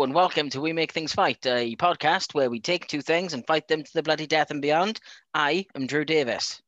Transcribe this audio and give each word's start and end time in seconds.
Hello 0.00 0.06
and 0.06 0.14
welcome 0.14 0.48
to 0.48 0.62
We 0.62 0.72
Make 0.72 0.92
Things 0.92 1.12
Fight, 1.12 1.44
a 1.44 1.76
podcast 1.76 2.32
where 2.32 2.48
we 2.48 2.58
take 2.58 2.86
two 2.86 3.02
things 3.02 3.34
and 3.34 3.46
fight 3.46 3.68
them 3.68 3.82
to 3.82 3.92
the 3.92 4.02
bloody 4.02 4.26
death 4.26 4.50
and 4.50 4.62
beyond. 4.62 4.98
I 5.34 5.66
am 5.74 5.86
Drew 5.86 6.06
Davis. 6.06 6.62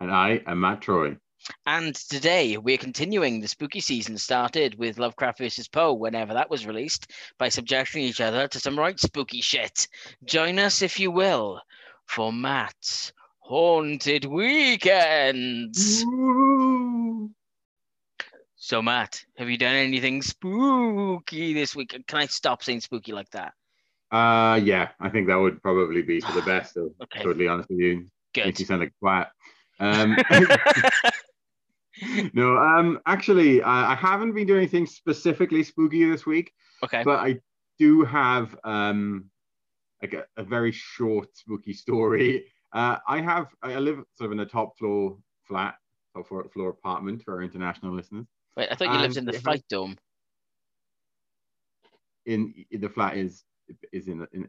And 0.00 0.10
I 0.10 0.40
am 0.46 0.62
Matt 0.62 0.80
Troy. 0.80 1.18
And 1.66 1.94
today 1.94 2.56
we're 2.56 2.78
continuing 2.78 3.40
the 3.40 3.48
spooky 3.48 3.80
season 3.80 4.16
started 4.16 4.78
with 4.78 4.98
Lovecraft 4.98 5.40
vs. 5.40 5.68
Poe 5.68 5.92
whenever 5.92 6.32
that 6.32 6.48
was 6.48 6.66
released 6.66 7.10
by 7.36 7.50
subjecting 7.50 8.04
each 8.04 8.22
other 8.22 8.48
to 8.48 8.58
some 8.58 8.78
right 8.78 8.98
spooky 8.98 9.42
shit. 9.42 9.86
Join 10.24 10.58
us 10.58 10.80
if 10.80 10.98
you 10.98 11.10
will 11.10 11.60
for 12.06 12.32
Matt's 12.32 13.12
Haunted 13.40 14.24
Weekends. 14.24 16.04
Ooh. 16.04 17.30
So 18.64 18.80
Matt, 18.80 19.24
have 19.38 19.50
you 19.50 19.58
done 19.58 19.74
anything 19.74 20.22
spooky 20.22 21.52
this 21.52 21.74
week? 21.74 22.00
Can 22.06 22.18
I 22.20 22.26
stop 22.26 22.62
saying 22.62 22.82
spooky 22.82 23.12
like 23.12 23.28
that? 23.30 23.54
Uh, 24.12 24.60
yeah, 24.62 24.90
I 25.00 25.08
think 25.08 25.26
that 25.26 25.34
would 25.34 25.60
probably 25.60 26.02
be 26.02 26.20
for 26.20 26.30
the 26.30 26.42
best. 26.46 26.76
Be 26.76 26.82
Okay. 27.02 27.24
Totally 27.24 27.48
honest 27.48 27.70
with 27.70 27.80
you, 27.80 28.06
Good. 28.32 28.44
makes 28.44 28.60
you 28.60 28.66
sound 28.66 28.82
like 28.82 28.92
twat. 29.02 29.30
Um, 29.80 30.16
no, 32.34 32.56
um, 32.56 33.00
actually, 33.04 33.62
I, 33.62 33.92
I 33.92 33.94
haven't 33.96 34.32
been 34.32 34.46
doing 34.46 34.60
anything 34.60 34.86
specifically 34.86 35.64
spooky 35.64 36.08
this 36.08 36.24
week, 36.24 36.52
okay. 36.84 37.02
but 37.02 37.18
I 37.18 37.40
do 37.80 38.04
have 38.04 38.56
um, 38.62 39.28
like 40.00 40.14
a, 40.14 40.24
a 40.36 40.44
very 40.44 40.70
short 40.70 41.36
spooky 41.36 41.72
story. 41.72 42.44
Uh, 42.72 42.98
I 43.08 43.22
have 43.22 43.48
I 43.60 43.76
live 43.80 44.04
sort 44.14 44.26
of 44.26 44.32
in 44.32 44.38
a 44.38 44.46
top 44.46 44.78
floor 44.78 45.18
flat, 45.48 45.74
top 46.14 46.28
floor, 46.28 46.48
floor 46.54 46.70
apartment 46.70 47.24
for 47.24 47.34
our 47.34 47.42
international 47.42 47.92
listeners. 47.92 48.28
Wait, 48.56 48.68
I 48.70 48.74
thought 48.74 48.92
you 48.92 48.98
lived 48.98 49.16
in 49.16 49.24
the 49.24 49.32
fight 49.32 49.64
dome. 49.68 49.96
In, 52.26 52.54
in 52.70 52.80
the 52.80 52.88
flat 52.88 53.16
is 53.16 53.44
is 53.92 54.06
in 54.06 54.18
the 54.18 54.28
in, 54.32 54.48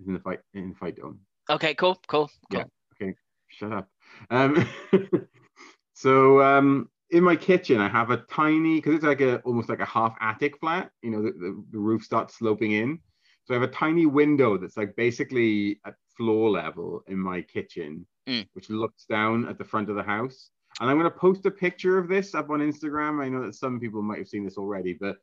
is 0.00 0.06
in 0.06 0.14
the 0.14 0.20
fight 0.20 0.40
in 0.52 0.74
fight 0.74 0.96
dome. 0.96 1.20
Okay, 1.48 1.74
cool, 1.74 1.96
cool, 2.08 2.30
cool. 2.50 2.60
Yeah. 2.60 2.64
Okay, 3.00 3.14
shut 3.48 3.72
up. 3.72 3.88
Um, 4.30 4.68
so 5.94 6.42
um, 6.42 6.90
in 7.10 7.22
my 7.22 7.36
kitchen, 7.36 7.80
I 7.80 7.88
have 7.88 8.10
a 8.10 8.18
tiny 8.18 8.76
because 8.76 8.96
it's 8.96 9.04
like 9.04 9.20
a 9.20 9.38
almost 9.40 9.68
like 9.68 9.80
a 9.80 9.86
half 9.86 10.14
attic 10.20 10.58
flat. 10.58 10.90
You 11.02 11.10
know, 11.10 11.22
the, 11.22 11.30
the, 11.32 11.64
the 11.72 11.78
roof 11.78 12.02
starts 12.02 12.36
sloping 12.36 12.72
in. 12.72 12.98
So 13.44 13.54
I 13.54 13.60
have 13.60 13.68
a 13.68 13.72
tiny 13.72 14.06
window 14.06 14.58
that's 14.58 14.76
like 14.76 14.96
basically 14.96 15.80
at 15.86 15.94
floor 16.16 16.50
level 16.50 17.02
in 17.06 17.18
my 17.18 17.42
kitchen, 17.42 18.06
Mm. 18.28 18.44
which 18.54 18.70
looks 18.70 19.04
down 19.04 19.46
at 19.48 19.56
the 19.56 19.64
front 19.64 19.88
of 19.88 19.94
the 19.94 20.02
house. 20.02 20.50
And 20.80 20.90
I'm 20.90 20.98
going 20.98 21.10
to 21.10 21.18
post 21.18 21.46
a 21.46 21.50
picture 21.50 21.98
of 21.98 22.08
this 22.08 22.34
up 22.34 22.50
on 22.50 22.60
Instagram. 22.60 23.22
I 23.22 23.28
know 23.28 23.44
that 23.46 23.54
some 23.54 23.80
people 23.80 24.02
might 24.02 24.18
have 24.18 24.28
seen 24.28 24.44
this 24.44 24.58
already, 24.58 24.92
but 24.92 25.16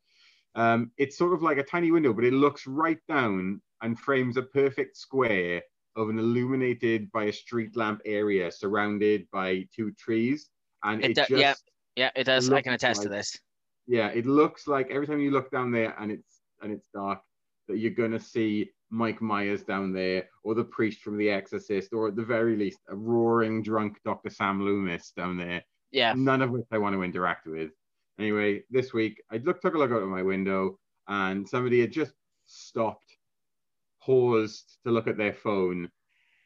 um, 0.56 0.90
it's 0.98 1.16
sort 1.16 1.32
of 1.32 1.42
like 1.42 1.58
a 1.58 1.62
tiny 1.62 1.90
window, 1.90 2.12
but 2.12 2.24
it 2.24 2.32
looks 2.32 2.66
right 2.66 2.98
down 3.08 3.60
and 3.82 3.98
frames 3.98 4.36
a 4.36 4.42
perfect 4.42 4.96
square 4.96 5.62
of 5.96 6.08
an 6.08 6.18
illuminated 6.18 7.10
by 7.12 7.24
a 7.24 7.32
street 7.32 7.76
lamp 7.76 8.00
area 8.04 8.50
surrounded 8.50 9.28
by 9.32 9.64
two 9.74 9.92
trees. 9.92 10.48
And 10.82 11.04
It 11.04 11.10
it, 11.10 11.14
do- 11.14 11.36
just, 11.36 11.40
yeah. 11.40 11.54
Yeah, 11.96 12.10
it 12.16 12.24
does. 12.24 12.50
I 12.50 12.60
can 12.60 12.72
attest 12.72 13.02
to 13.02 13.08
this. 13.08 13.38
yeah, 13.86 14.08
it 14.08 14.26
looks 14.26 14.66
like 14.66 14.90
every 14.90 15.06
time 15.06 15.20
you 15.20 15.30
look 15.30 15.50
down 15.52 15.70
there 15.70 15.94
and 16.00 16.10
it's 16.10 16.40
and 16.60 16.72
it's 16.72 16.88
dark, 16.92 17.20
that 17.68 17.78
you're 17.78 17.92
gonna 17.92 18.18
see 18.18 18.70
Mike 18.90 19.20
Myers 19.20 19.62
down 19.62 19.92
there, 19.92 20.28
or 20.42 20.54
the 20.54 20.64
priest 20.64 21.02
from 21.02 21.16
The 21.16 21.30
Exorcist, 21.30 21.92
or 21.92 22.08
at 22.08 22.16
the 22.16 22.24
very 22.24 22.56
least, 22.56 22.78
a 22.88 22.94
roaring 22.94 23.62
drunk 23.62 23.98
Dr. 24.04 24.30
Sam 24.30 24.62
Loomis 24.62 25.12
down 25.16 25.36
there. 25.36 25.62
Yeah. 25.90 26.14
None 26.16 26.42
of 26.42 26.50
which 26.50 26.66
I 26.70 26.78
want 26.78 26.94
to 26.94 27.02
interact 27.02 27.46
with. 27.46 27.70
Anyway, 28.18 28.62
this 28.70 28.92
week 28.92 29.22
I 29.32 29.38
looked, 29.38 29.62
took 29.62 29.74
a 29.74 29.78
look 29.78 29.90
out 29.90 30.02
of 30.02 30.08
my 30.08 30.22
window, 30.22 30.78
and 31.08 31.48
somebody 31.48 31.80
had 31.80 31.92
just 31.92 32.12
stopped, 32.46 33.16
paused 34.02 34.78
to 34.84 34.92
look 34.92 35.06
at 35.06 35.16
their 35.16 35.32
phone, 35.32 35.90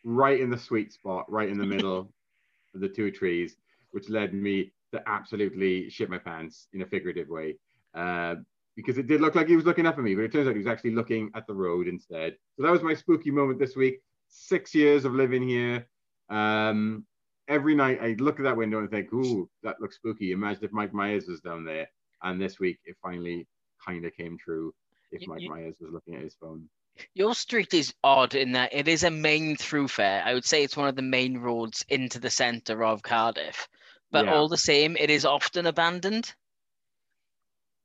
right 0.05 0.41
in 0.41 0.50
the 0.50 0.59
sweet 0.59 0.93
spot, 0.93 1.31
right 1.31 1.49
in 1.49 1.59
the 1.59 1.66
middle 1.66 1.99
of 2.75 2.81
the 2.81 2.88
two 2.88 3.10
trees, 3.10 3.56
which 3.91 4.09
led 4.09 4.32
me 4.32 4.72
to 4.93 5.03
absolutely 5.06 5.91
shit 5.91 6.09
my 6.09 6.19
pants 6.19 6.69
in 6.72 6.82
a 6.82 6.87
figurative 6.87 7.28
way. 7.28 7.56
Uh, 7.94 8.37
because 8.78 8.96
it 8.96 9.08
did 9.08 9.20
look 9.20 9.34
like 9.34 9.48
he 9.48 9.56
was 9.56 9.64
looking 9.64 9.86
up 9.86 9.98
at 9.98 10.04
me, 10.04 10.14
but 10.14 10.22
it 10.22 10.30
turns 10.32 10.46
out 10.46 10.52
he 10.52 10.58
was 10.58 10.68
actually 10.68 10.92
looking 10.92 11.30
at 11.34 11.44
the 11.48 11.52
road 11.54 11.88
instead. 11.88 12.36
So 12.56 12.62
that 12.62 12.70
was 12.70 12.80
my 12.80 12.94
spooky 12.94 13.32
moment 13.32 13.58
this 13.58 13.74
week. 13.74 14.00
Six 14.28 14.72
years 14.72 15.04
of 15.04 15.14
living 15.14 15.42
here. 15.42 15.88
Um, 16.30 17.04
every 17.48 17.74
night 17.74 17.98
I 18.00 18.14
look 18.20 18.38
at 18.38 18.44
that 18.44 18.56
window 18.56 18.78
and 18.78 18.88
think, 18.88 19.12
ooh, 19.12 19.50
that 19.64 19.80
looks 19.80 19.96
spooky. 19.96 20.30
Imagine 20.30 20.62
if 20.64 20.72
Mike 20.72 20.94
Myers 20.94 21.26
was 21.26 21.40
down 21.40 21.64
there. 21.64 21.88
And 22.22 22.40
this 22.40 22.60
week 22.60 22.78
it 22.84 22.96
finally 23.02 23.48
kind 23.84 24.04
of 24.04 24.14
came 24.14 24.38
true 24.38 24.72
if 25.10 25.26
Mike 25.26 25.40
you- 25.42 25.50
Myers 25.50 25.74
was 25.80 25.90
looking 25.92 26.14
at 26.14 26.22
his 26.22 26.36
phone. 26.40 26.68
Your 27.14 27.34
street 27.34 27.74
is 27.74 27.92
odd 28.04 28.34
in 28.36 28.52
that 28.52 28.72
it 28.72 28.86
is 28.86 29.02
a 29.02 29.10
main 29.10 29.56
thoroughfare. 29.56 30.22
I 30.24 30.34
would 30.34 30.44
say 30.44 30.62
it's 30.62 30.76
one 30.76 30.88
of 30.88 30.94
the 30.96 31.02
main 31.02 31.38
roads 31.38 31.84
into 31.88 32.20
the 32.20 32.30
centre 32.30 32.84
of 32.84 33.02
Cardiff. 33.02 33.66
But 34.12 34.26
Yeah. 34.26 34.34
all 34.34 34.48
the 34.48 34.56
same, 34.56 34.96
it 34.96 35.10
is 35.10 35.24
often 35.24 35.66
abandoned. 35.66 36.32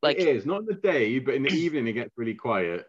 Like, 0.03 0.17
it 0.19 0.27
is, 0.27 0.45
not 0.45 0.59
in 0.59 0.65
the 0.67 0.73
day, 0.75 1.19
but 1.19 1.33
in 1.35 1.43
the 1.43 1.49
evening 1.65 1.87
it 1.87 1.93
gets 1.93 2.11
really 2.17 2.35
quiet. 2.35 2.85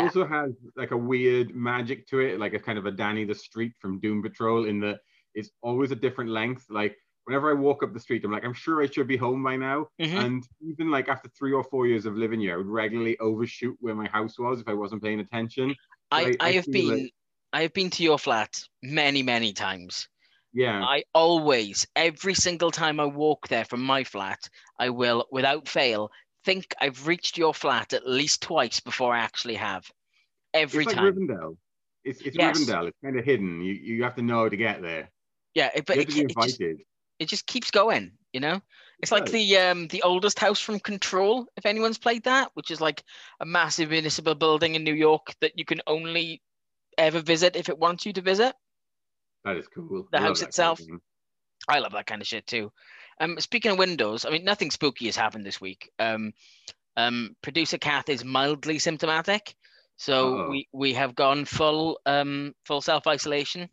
It 0.00 0.04
also 0.04 0.26
has 0.26 0.52
like 0.76 0.92
a 0.92 0.96
weird 0.96 1.54
magic 1.54 2.06
to 2.08 2.20
it, 2.20 2.38
like 2.40 2.54
a 2.54 2.58
kind 2.58 2.78
of 2.78 2.86
a 2.86 2.90
Danny 2.90 3.24
the 3.24 3.34
Street 3.34 3.72
from 3.80 4.00
Doom 4.00 4.22
Patrol, 4.22 4.64
in 4.64 4.80
that 4.80 5.00
it's 5.34 5.50
always 5.60 5.90
a 5.90 5.96
different 5.96 6.30
length. 6.30 6.64
Like 6.70 6.96
whenever 7.24 7.50
I 7.50 7.54
walk 7.54 7.82
up 7.82 7.92
the 7.92 8.00
street, 8.00 8.24
I'm 8.24 8.32
like, 8.32 8.44
I'm 8.44 8.54
sure 8.54 8.80
I 8.82 8.86
should 8.86 9.06
be 9.08 9.18
home 9.18 9.42
by 9.42 9.56
now. 9.56 9.88
Mhm. 10.00 10.24
And 10.24 10.44
even 10.66 10.90
like 10.90 11.08
after 11.08 11.28
three 11.38 11.52
or 11.52 11.62
four 11.64 11.86
years 11.86 12.06
of 12.06 12.16
living 12.16 12.40
here, 12.40 12.54
I 12.54 12.56
would 12.56 12.66
regularly 12.68 13.18
overshoot 13.18 13.76
where 13.80 13.94
my 13.94 14.06
house 14.08 14.38
was 14.38 14.60
if 14.60 14.68
I 14.68 14.74
wasn't 14.74 15.02
paying 15.02 15.20
attention. 15.20 15.74
I, 16.10 16.20
I- 16.22 16.24
I 16.24 16.36
I 16.48 16.52
have 16.52 16.66
been 16.72 16.88
like- 16.88 17.12
I 17.52 17.62
have 17.62 17.72
been 17.74 17.90
to 17.90 18.02
your 18.02 18.18
flat 18.18 18.60
many, 18.82 19.22
many 19.22 19.52
times. 19.52 20.08
Yeah, 20.52 20.82
I 20.82 21.04
always, 21.12 21.86
every 21.96 22.32
single 22.34 22.70
time 22.70 22.98
I 22.98 23.04
walk 23.04 23.48
there 23.48 23.64
from 23.66 23.82
my 23.82 24.04
flat, 24.04 24.38
I 24.78 24.88
will, 24.88 25.26
without 25.30 25.68
fail, 25.68 26.10
think 26.46 26.74
I've 26.80 27.06
reached 27.06 27.36
your 27.36 27.52
flat 27.52 27.92
at 27.92 28.08
least 28.08 28.40
twice 28.40 28.80
before 28.80 29.14
I 29.14 29.18
actually 29.18 29.56
have. 29.56 29.90
Every 30.54 30.84
it's 30.84 30.86
like 30.86 30.96
time. 30.96 31.12
Rivendell. 31.12 31.56
It's, 32.04 32.22
it's 32.22 32.36
Yes. 32.36 32.58
Rivendell. 32.58 32.88
It's 32.88 32.98
kind 33.04 33.18
of 33.18 33.24
hidden. 33.24 33.60
You 33.60 33.74
you 33.74 34.02
have 34.04 34.14
to 34.14 34.22
know 34.22 34.48
to 34.48 34.56
get 34.56 34.80
there. 34.80 35.10
Yeah, 35.54 35.70
it, 35.74 35.84
but 35.86 35.96
it, 35.98 36.16
it 36.16 36.32
just, 36.38 36.60
it 37.18 37.28
just 37.28 37.46
keeps 37.46 37.70
going, 37.70 38.12
you 38.32 38.40
know? 38.40 38.60
It's 39.00 39.12
like 39.12 39.26
the 39.26 39.58
um 39.58 39.88
the 39.88 40.02
oldest 40.02 40.38
house 40.38 40.60
from 40.60 40.80
Control, 40.80 41.46
if 41.56 41.66
anyone's 41.66 41.98
played 41.98 42.24
that, 42.24 42.50
which 42.54 42.70
is 42.70 42.80
like 42.80 43.02
a 43.40 43.44
massive 43.44 43.90
municipal 43.90 44.34
building 44.34 44.74
in 44.74 44.84
New 44.84 44.94
York 44.94 45.34
that 45.40 45.58
you 45.58 45.64
can 45.66 45.82
only 45.86 46.40
ever 46.96 47.20
visit 47.20 47.56
if 47.56 47.68
it 47.68 47.78
wants 47.78 48.06
you 48.06 48.12
to 48.14 48.22
visit. 48.22 48.54
That 49.44 49.56
is 49.56 49.68
cool. 49.68 50.08
The 50.12 50.18
I 50.18 50.22
house 50.22 50.40
that 50.40 50.54
kind 50.56 50.70
of 50.70 50.80
itself. 50.80 50.80
I 51.68 51.78
love 51.80 51.92
that 51.92 52.06
kind 52.06 52.22
of 52.22 52.28
shit 52.28 52.46
too. 52.46 52.72
Um, 53.20 53.38
speaking 53.40 53.72
of 53.72 53.78
windows, 53.78 54.24
I 54.24 54.30
mean, 54.30 54.44
nothing 54.44 54.70
spooky 54.70 55.06
has 55.06 55.16
happened 55.16 55.44
this 55.46 55.60
week. 55.60 55.90
Um, 55.98 56.32
um, 56.96 57.36
producer 57.42 57.78
Kath 57.78 58.08
is 58.08 58.24
mildly 58.24 58.78
symptomatic, 58.78 59.54
so 59.96 60.38
Uh-oh. 60.38 60.50
we 60.50 60.68
we 60.72 60.94
have 60.94 61.14
gone 61.14 61.44
full 61.44 62.00
um 62.06 62.54
full 62.64 62.80
self 62.80 63.06
isolation, 63.06 63.68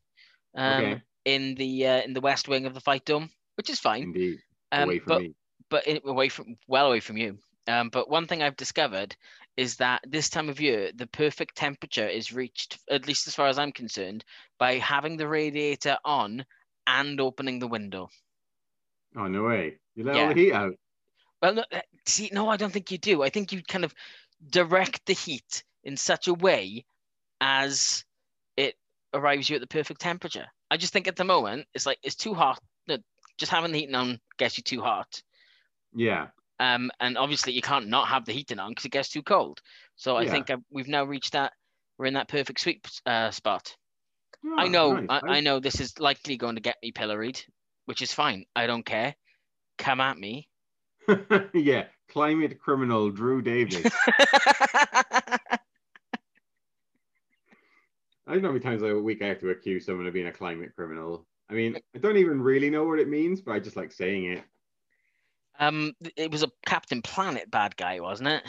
um, 0.56 0.84
Okay. 0.84 1.02
in 1.26 1.56
the 1.56 1.88
uh, 1.88 2.02
in 2.02 2.14
the 2.14 2.22
west 2.22 2.48
wing 2.48 2.66
of 2.66 2.74
the 2.74 2.82
fight 2.82 3.06
dome, 3.06 3.30
which 3.56 3.70
is 3.70 3.80
fine. 3.80 4.04
Indeed. 4.04 4.40
Um, 4.72 4.84
Away 4.84 5.00
from 5.00 5.08
but 5.08 5.22
me. 5.22 5.36
but 5.70 5.88
in, 5.88 6.00
away 6.06 6.30
from 6.30 6.58
well 6.68 6.88
away 6.88 7.00
from 7.00 7.18
you. 7.18 7.38
Um, 7.68 7.90
but 7.90 8.10
one 8.10 8.28
thing 8.28 8.44
I've 8.44 8.58
discovered 8.58 9.16
is 9.56 9.78
that 9.78 10.02
this 10.06 10.30
time 10.30 10.50
of 10.50 10.60
year, 10.60 10.92
the 10.96 11.08
perfect 11.08 11.56
temperature 11.56 12.08
is 12.08 12.34
reached, 12.34 12.80
at 12.90 13.08
least 13.08 13.28
as 13.28 13.36
far 13.36 13.48
as 13.48 13.58
I'm 13.60 13.72
concerned, 13.72 14.26
by 14.60 14.80
having 14.80 15.16
the 15.16 15.28
radiator 15.28 15.98
on 16.04 16.44
and 16.88 17.22
opening 17.22 17.60
the 17.60 17.68
window. 17.68 18.10
Oh 19.16 19.28
no 19.28 19.44
way. 19.44 19.80
You 19.96 20.04
let 20.04 20.16
Yeah. 20.16 20.22
all 20.24 20.28
the 20.28 20.34
heat 20.36 20.54
out. 20.54 20.76
Well, 21.42 21.56
no, 21.56 21.66
uh, 21.72 21.82
see, 22.08 22.30
no, 22.32 22.50
I 22.50 22.58
don't 22.58 22.72
think 22.72 22.92
you 22.92 22.98
do. 22.98 23.22
I 23.24 23.30
think 23.30 23.52
you 23.52 23.62
kind 23.64 23.84
of 23.84 23.94
direct 24.50 25.06
the 25.06 25.14
heat 25.14 25.64
in 25.84 25.98
such 25.98 26.28
a 26.28 26.34
way 26.34 26.86
as 27.42 28.06
it 28.58 28.76
arrives 29.14 29.50
you 29.50 29.56
at 29.56 29.62
the 29.62 29.68
perfect 29.68 30.02
temperature. 30.02 30.48
I 30.72 30.78
just 30.78 30.94
think 30.94 31.08
at 31.08 31.16
the 31.18 31.26
moment 31.26 31.68
it's 31.74 31.86
like 31.86 32.00
it's 32.04 32.16
too 32.16 32.34
hot. 32.34 32.60
No, 32.88 32.98
Just 33.38 33.52
having 33.52 33.72
the 33.72 33.80
heating 33.80 33.96
on 33.96 34.20
gets 34.38 34.58
you 34.58 34.64
too 34.64 34.82
hot. 34.82 35.22
Yeah. 35.96 36.30
Um, 36.60 36.92
and 37.00 37.18
obviously 37.18 37.54
you 37.54 37.62
can't 37.62 37.88
not 37.88 38.08
have 38.08 38.26
the 38.26 38.32
heating 38.34 38.60
on 38.60 38.72
because 38.72 38.86
it 38.86 38.92
gets 38.92 39.10
too 39.10 39.24
cold. 39.24 39.62
So 39.96 40.16
I 40.18 40.26
Yeah. 40.26 40.32
think 40.32 40.50
uh, 40.50 40.58
we've 40.72 40.88
now 40.88 41.04
reached 41.04 41.34
that. 41.34 41.54
We're 41.98 42.06
in 42.08 42.14
that 42.14 42.28
perfect 42.28 42.60
sweet 42.60 42.88
uh, 43.06 43.32
spot. 43.32 43.76
I 44.58 44.68
Oh, 44.68 44.70
know, 44.70 44.96
nice. 44.96 45.10
I, 45.10 45.22
I 45.28 45.40
know 45.42 45.60
this 45.60 45.80
is 45.80 46.00
likely 46.00 46.38
going 46.38 46.56
to 46.56 46.62
get 46.62 46.78
me 46.82 46.92
pilloried, 46.92 47.44
which 47.86 48.02
is 48.02 48.14
fine. 48.14 48.46
I 48.56 48.68
don't 48.68 48.86
care. 48.86 49.16
Come 49.78 50.00
at 50.00 50.18
me. 50.18 50.48
yeah, 51.54 51.86
climate 52.10 52.60
criminal 52.60 53.10
Drew 53.10 53.42
Davis. 53.42 53.92
I 58.26 58.32
don't 58.36 58.42
know 58.42 58.50
how 58.50 58.54
many 58.54 58.64
times 58.64 58.82
a 58.84 58.96
week 58.96 59.22
I 59.22 59.28
have 59.28 59.40
to 59.42 59.50
accuse 59.50 59.86
someone 59.86 60.08
of 60.08 60.14
being 60.14 60.28
a 60.28 60.32
climate 60.32 60.72
criminal. 60.76 61.28
I 61.50 61.56
mean, 61.56 61.78
I 61.94 62.00
don't 62.00 62.18
even 62.18 62.42
really 62.42 62.70
know 62.70 62.86
what 62.86 63.00
it 63.00 63.10
means, 63.10 63.42
but 63.42 63.52
I 63.52 63.60
just 63.60 63.76
like 63.76 63.92
saying 63.92 64.26
it. 64.32 64.44
um, 65.60 65.94
it 66.16 66.32
was 66.32 66.44
a 66.44 66.50
Captain 66.66 67.02
Planet 67.02 67.52
bad 67.52 67.76
guy, 67.76 68.00
wasn't 68.00 68.30
it? 68.30 68.44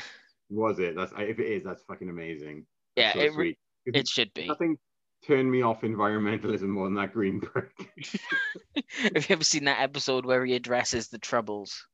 Was 0.49 0.79
it? 0.79 0.95
That's 0.95 1.13
if 1.19 1.41
it 1.41 1.47
is, 1.47 1.65
that's 1.65 1.83
fucking 1.85 2.09
amazing. 2.09 2.67
Yeah, 2.97 3.15
so 3.15 3.21
it, 3.21 3.35
re- 3.35 3.59
it 3.87 4.07
should 4.07 4.33
be. 4.33 4.47
Nothing 4.47 4.79
turned 5.27 5.51
me 5.51 5.63
off 5.63 5.83
environmentalism 5.83 6.69
more 6.69 6.87
than 6.87 6.95
that 6.95 7.13
green 7.13 7.41
brick. 7.41 7.71
Have 9.15 9.29
you 9.29 9.35
ever 9.35 9.45
seen 9.45 9.65
that 9.65 9.81
episode 9.81 10.25
where 10.27 10.45
he 10.45 10.55
addresses 10.55 11.09
the 11.09 11.19
troubles? 11.19 11.87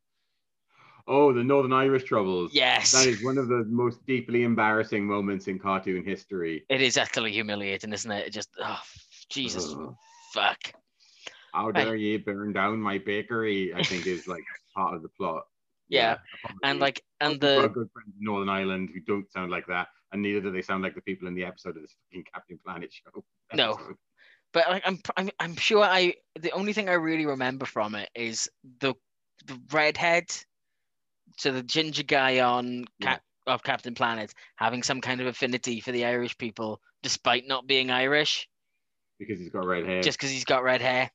oh, 1.09 1.33
the 1.33 1.43
Northern 1.43 1.73
Irish 1.73 2.05
troubles. 2.05 2.53
Yes. 2.55 2.93
That 2.93 3.09
is 3.09 3.25
one 3.25 3.37
of 3.37 3.49
the 3.49 3.65
most 3.69 4.05
deeply 4.07 4.45
embarrassing 4.45 5.05
moments 5.05 5.49
in 5.49 5.59
cartoon 5.59 6.05
history. 6.05 6.65
It 6.69 6.81
is 6.81 6.97
utterly 6.97 7.33
humiliating, 7.33 7.93
isn't 7.93 8.11
it? 8.13 8.29
It 8.29 8.31
just, 8.31 8.51
oh, 8.63 8.81
Jesus, 9.29 9.75
Ugh. 9.77 9.93
fuck. 10.33 10.73
How 11.53 11.71
Right. 11.71 11.85
dare 11.85 11.97
ye 11.97 12.17
burn 12.19 12.53
down 12.53 12.81
my 12.81 12.99
bakery? 12.99 13.75
I 13.75 13.83
think 13.83 14.07
is 14.07 14.29
like 14.29 14.45
part 14.77 14.95
of 14.95 15.03
the 15.03 15.09
plot. 15.09 15.47
Yeah, 15.89 16.19
And 16.63 16.79
like, 16.79 17.03
and 17.21 17.41
the 17.41 17.69
good 17.75 17.91
friends 17.93 18.13
in 18.17 18.25
Northern 18.25 18.49
Ireland 18.49 18.91
who 18.95 19.01
don't 19.01 19.29
sound 19.33 19.51
like 19.51 19.67
that, 19.67 19.89
and 20.13 20.23
neither 20.23 20.41
do 20.41 20.51
they 20.51 20.63
sound 20.63 20.83
like 20.83 20.95
the 20.95 21.01
people 21.01 21.29
in 21.29 21.35
the 21.35 21.45
episode 21.45 21.77
of 21.77 21.83
this 21.83 21.95
fucking 22.05 22.25
Captain 22.33 22.59
Planet 22.65 22.93
show. 22.93 23.25
No. 23.55 23.73
episode. 23.73 23.97
but 24.53 24.69
like, 24.69 24.83
I'm, 24.87 25.01
I'm, 25.17 25.31
I'm 25.41 25.57
sure 25.57 25.83
I. 25.83 26.15
The 26.39 26.53
only 26.53 26.73
thing 26.73 26.89
I 26.89 26.93
really 26.95 27.27
remember 27.27 27.67
from 27.67 27.97
it 27.97 28.09
is 28.15 28.49
the, 28.81 28.95
the 29.47 29.61
redhead, 29.73 30.25
to 31.39 31.51
the 31.53 31.63
ginger 31.63 32.03
guy 32.03 32.41
on 32.41 32.85
Cap, 33.01 33.23
of 33.47 33.63
Captain 33.63 33.95
Planet 33.95 34.33
having 34.57 34.83
some 34.83 35.01
kind 35.01 35.21
of 35.21 35.27
affinity 35.27 35.81
for 35.81 35.93
the 35.93 36.05
Irish 36.05 36.37
people, 36.39 36.81
despite 37.03 37.49
not 37.49 37.67
being 37.67 37.91
Irish, 37.91 38.49
because 39.19 39.39
he's 39.39 39.51
got 39.51 39.67
red 39.67 39.87
hair. 39.87 40.03
just 40.03 40.19
because 40.19 40.31
he's 40.31 40.45
got 40.45 40.63
red 40.63 40.81
hair. 40.81 41.11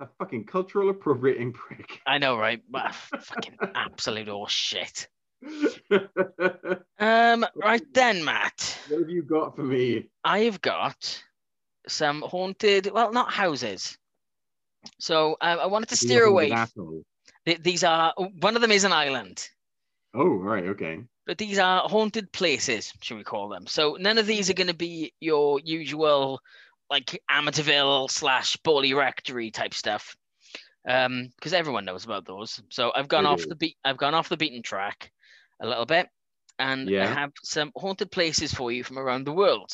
a 0.00 0.06
fucking 0.18 0.44
cultural 0.44 0.90
appropriating 0.90 1.52
prick. 1.52 2.00
I 2.06 2.18
know, 2.18 2.36
right? 2.36 2.62
Fucking 2.92 3.56
absolute 3.74 4.28
horse 4.28 4.52
shit. 4.52 5.08
Um, 7.00 7.46
right 7.54 7.82
then, 7.94 8.24
Matt. 8.24 8.76
What 8.88 9.00
have 9.02 9.08
you 9.10 9.22
got 9.22 9.54
for 9.54 9.62
me? 9.62 10.08
I 10.24 10.40
have 10.40 10.60
got 10.60 11.22
some 11.86 12.22
haunted, 12.22 12.90
well, 12.92 13.12
not 13.12 13.32
houses. 13.32 13.96
So 14.98 15.36
uh, 15.40 15.58
I 15.60 15.66
wanted 15.66 15.90
to 15.90 15.96
steer 15.96 16.24
away. 16.24 16.52
These 17.60 17.84
are 17.84 18.12
one 18.40 18.56
of 18.56 18.62
them 18.62 18.72
is 18.72 18.82
an 18.84 18.92
island, 18.92 19.48
Oh, 20.14 20.26
right, 20.28 20.64
okay. 20.64 20.98
but 21.24 21.38
these 21.38 21.58
are 21.58 21.88
haunted 21.88 22.32
places, 22.32 22.92
should 23.00 23.16
we 23.16 23.24
call 23.24 23.48
them? 23.48 23.66
So 23.66 23.96
none 24.00 24.18
of 24.18 24.26
these 24.26 24.50
are 24.50 24.54
going 24.54 24.66
to 24.66 24.74
be 24.74 25.12
your 25.20 25.60
usual 25.60 26.40
like 26.90 27.20
Amityville 27.30 28.10
slash 28.10 28.56
Borley 28.64 28.94
Rectory 28.96 29.50
type 29.52 29.72
stuff, 29.72 30.16
um, 30.88 31.28
because 31.36 31.52
everyone 31.52 31.84
knows 31.84 32.04
about 32.04 32.26
those. 32.26 32.60
So 32.70 32.90
I've 32.94 33.08
gone 33.08 33.24
They 33.24 33.30
off 33.30 33.42
do. 33.42 33.46
the 33.50 33.56
beat. 33.56 33.76
I've 33.84 33.98
gone 33.98 34.14
off 34.14 34.28
the 34.28 34.36
beaten 34.36 34.62
track 34.62 35.10
a 35.60 35.66
little 35.66 35.86
bit, 35.86 36.08
and 36.58 36.88
I 36.90 37.06
have 37.06 37.32
some 37.42 37.72
haunted 37.76 38.10
places 38.10 38.52
for 38.52 38.72
you 38.72 38.84
from 38.84 38.98
around 38.98 39.24
the 39.24 39.32
world. 39.32 39.70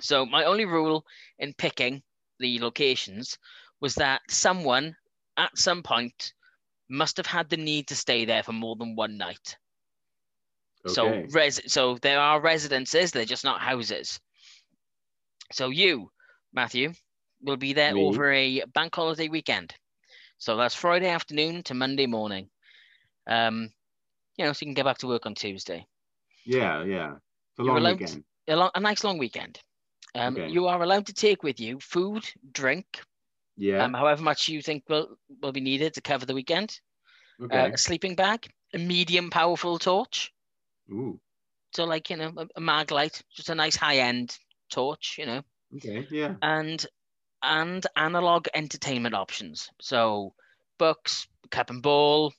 So 0.00 0.26
my 0.26 0.44
only 0.44 0.64
rule 0.64 1.04
in 1.38 1.54
picking 1.54 2.02
the 2.40 2.58
locations 2.58 3.38
was 3.80 3.94
that 3.96 4.22
someone 4.28 4.96
at 5.36 5.56
some 5.56 5.82
point 5.82 6.32
must 6.88 7.16
have 7.16 7.26
had 7.26 7.48
the 7.48 7.56
need 7.56 7.88
to 7.88 7.96
stay 7.96 8.24
there 8.24 8.42
for 8.42 8.52
more 8.52 8.76
than 8.76 8.96
one 8.96 9.16
night. 9.16 9.56
So 10.86 11.24
res 11.30 11.60
so 11.72 11.96
there 12.02 12.20
are 12.20 12.40
residences, 12.40 13.10
they're 13.10 13.24
just 13.24 13.44
not 13.44 13.60
houses. 13.60 14.20
So 15.52 15.70
you, 15.70 16.10
Matthew, 16.52 16.92
will 17.42 17.56
be 17.56 17.72
there 17.72 17.94
Me? 17.94 18.04
over 18.04 18.30
a 18.32 18.64
bank 18.74 18.94
holiday 18.94 19.28
weekend. 19.28 19.74
So 20.38 20.56
that's 20.56 20.74
Friday 20.74 21.08
afternoon 21.08 21.62
to 21.64 21.74
Monday 21.74 22.06
morning. 22.06 22.50
Um, 23.26 23.70
you 24.36 24.44
know, 24.44 24.52
so 24.52 24.64
you 24.64 24.68
can 24.68 24.74
get 24.74 24.84
back 24.84 24.98
to 24.98 25.06
work 25.06 25.26
on 25.26 25.34
Tuesday. 25.34 25.86
Yeah, 26.44 26.84
yeah. 26.84 27.14
It's 27.52 27.58
a 27.60 27.62
long 27.62 27.82
weekend. 27.84 28.24
A, 28.48 28.56
long, 28.56 28.70
a 28.74 28.80
nice 28.80 29.04
long 29.04 29.18
weekend. 29.18 29.60
Um, 30.14 30.34
Okay. 30.36 30.48
You 30.52 30.66
are 30.66 30.82
allowed 30.82 31.06
to 31.06 31.12
take 31.14 31.42
with 31.42 31.60
you 31.60 31.78
food, 31.80 32.24
drink, 32.52 33.00
Yeah. 33.56 33.84
um, 33.84 33.94
however 33.94 34.22
much 34.22 34.48
you 34.48 34.62
think 34.62 34.88
will 34.88 35.16
will 35.42 35.52
be 35.52 35.60
needed 35.60 35.94
to 35.94 36.00
cover 36.02 36.26
the 36.26 36.34
weekend. 36.34 36.80
okay. 37.40 37.58
Uh, 37.58 37.70
a 37.74 37.78
sleeping 37.78 38.14
bag, 38.16 38.48
a 38.74 38.78
medium 38.78 39.30
powerful 39.30 39.78
torch. 39.78 40.32
Ooh. 40.90 41.20
So 41.74 41.84
like 41.84 42.10
you 42.10 42.16
know, 42.16 42.32
a, 42.36 42.46
a 42.56 42.60
mag 42.60 42.90
light, 42.90 43.22
just 43.34 43.48
a 43.50 43.54
nice 43.54 43.76
high 43.76 43.98
end 43.98 44.38
torch, 44.70 45.16
you 45.18 45.26
know, 45.26 45.42
Okay. 45.76 46.06
Yeah. 46.10 46.36
and 46.42 46.84
and 47.42 47.86
analog 47.96 48.46
entertainment 48.54 49.14
options. 49.14 49.70
So 49.80 50.34
books, 50.78 51.26
cup 51.50 51.70
and 51.70 51.82
ball, 51.82 52.32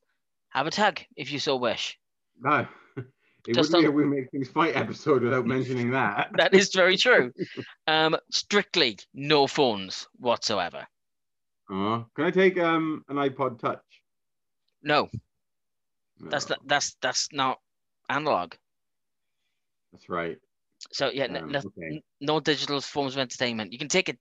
have 0.55 0.67
a 0.67 0.71
tag 0.71 1.05
if 1.15 1.31
you 1.31 1.39
so 1.39 1.55
wish. 1.57 1.99
No. 2.39 2.67
It 3.47 3.53
Just 3.53 3.71
wouldn't 3.71 3.83
be 3.83 3.87
on- 3.87 3.93
a 3.93 3.95
We 3.95 4.05
Make 4.05 4.31
Things 4.31 4.49
Fight 4.49 4.75
episode 4.75 5.21
without 5.21 5.45
mentioning 5.45 5.91
that. 5.91 6.31
That 6.37 6.55
is 6.55 6.71
very 6.73 6.97
true. 6.97 7.31
um, 7.87 8.17
strictly 8.31 8.97
no 9.13 9.45
phones 9.45 10.07
whatsoever. 10.17 10.87
Oh, 11.69 12.05
can 12.15 12.25
I 12.25 12.31
take 12.31 12.57
um 12.57 13.03
an 13.07 13.17
iPod 13.17 13.59
Touch? 13.59 13.85
No, 14.81 15.09
that's 16.19 16.49
not, 16.49 16.59
that's 16.65 16.95
that's 17.01 17.31
not 17.33 17.59
analog. 18.09 18.53
That's 19.91 20.09
right. 20.09 20.37
So 20.91 21.09
yeah, 21.11 21.25
Um, 21.25 21.51
no, 21.51 21.59
okay. 21.59 22.01
no 22.21 22.39
digital 22.39 22.81
forms 22.81 23.13
of 23.15 23.19
entertainment. 23.19 23.73
You 23.73 23.77
can 23.79 23.89
take 23.89 24.09
a 24.09 24.17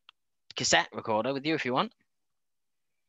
cassette 0.54 0.88
recorder 0.92 1.32
with 1.32 1.46
you 1.46 1.54
if 1.54 1.64
you 1.64 1.72
want. 1.72 1.92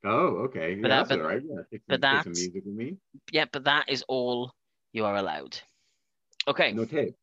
Oh, 0.06 0.46
okay. 0.46 0.76
Yeah, 0.76 0.82
But 0.82 0.88
that- 0.90 0.98
that's 0.98 1.10
but- 1.10 1.20
all 1.22 1.26
right. 1.28 1.42
Yeah, 1.44 1.62
take 1.72 1.82
but 1.88 2.02
some, 2.02 2.02
take 2.02 2.02
some 2.02 2.02
that's- 2.02 2.26
music 2.26 2.54
with 2.66 2.66
me. 2.76 2.98
Yeah, 3.32 3.46
but 3.52 3.64
that 3.66 3.90
is 3.90 4.04
all 4.08 4.54
you 4.94 5.04
are 5.06 5.16
allowed. 5.16 5.60
Okay, 6.48 6.72
No 6.74 6.86
tape. 6.86 7.16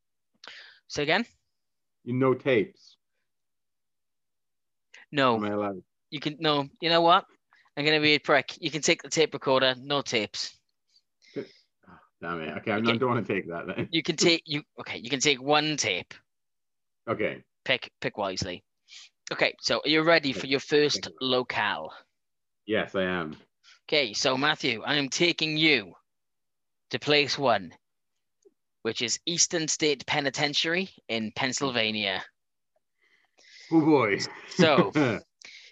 so 0.88 1.02
again, 1.02 1.24
You 2.04 2.14
no 2.14 2.34
tapes. 2.34 2.96
no, 5.12 5.36
Am 5.36 5.44
I 5.44 5.48
allowed? 5.50 5.82
you 6.10 6.20
can 6.20 6.36
no. 6.40 6.68
You 6.80 6.88
know 6.90 7.02
what? 7.02 7.24
I'm 7.76 7.84
gonna 7.84 8.00
be 8.00 8.14
a 8.14 8.18
prick. 8.18 8.56
You 8.60 8.70
can 8.70 8.82
take 8.82 9.02
the 9.02 9.08
tape 9.08 9.32
recorder, 9.32 9.74
no 9.78 10.02
tapes. 10.02 10.58
Ah, 11.88 12.00
Damn 12.20 12.40
it. 12.42 12.56
Okay, 12.58 12.72
I 12.72 12.76
Okay. 12.78 12.98
don't 12.98 13.08
want 13.10 13.26
to 13.26 13.32
take 13.34 13.48
that 13.48 13.66
then. 13.66 13.88
You 13.92 14.02
can 14.02 14.16
take 14.28 14.42
you. 14.46 14.62
Okay, 14.80 14.98
you 14.98 15.08
can 15.08 15.20
take 15.20 15.40
one 15.40 15.76
tape. 15.76 16.14
Okay. 17.08 17.42
Pick 17.64 17.90
pick 18.00 18.18
wisely. 18.18 18.64
Okay, 19.32 19.54
so 19.60 19.80
are 19.84 19.88
you 19.88 20.02
ready 20.02 20.32
for 20.32 20.46
your 20.46 20.60
first 20.60 21.08
locale? 21.20 21.92
Yes, 22.66 22.94
I 22.94 23.02
am. 23.02 23.36
Okay, 23.88 24.12
so 24.12 24.36
Matthew, 24.36 24.82
I 24.84 24.94
am 24.94 25.08
taking 25.08 25.56
you 25.56 25.94
to 26.90 26.98
place 26.98 27.36
one, 27.38 27.72
which 28.82 29.02
is 29.02 29.18
Eastern 29.26 29.68
State 29.68 30.06
Penitentiary 30.06 30.90
in 31.08 31.32
Pennsylvania. 31.34 32.22
Oh 33.70 33.80
boy. 33.80 34.18
So, 34.50 34.92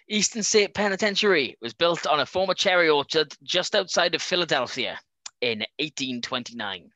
Eastern 0.09 0.43
State 0.43 0.73
Penitentiary 0.73 1.55
was 1.61 1.73
built 1.73 2.05
on 2.05 2.19
a 2.19 2.25
former 2.25 2.53
cherry 2.53 2.89
orchard 2.89 3.33
just 3.43 3.75
outside 3.75 4.15
of 4.15 4.21
Philadelphia 4.21 4.99
in 5.41 5.59
1829. 5.79 6.89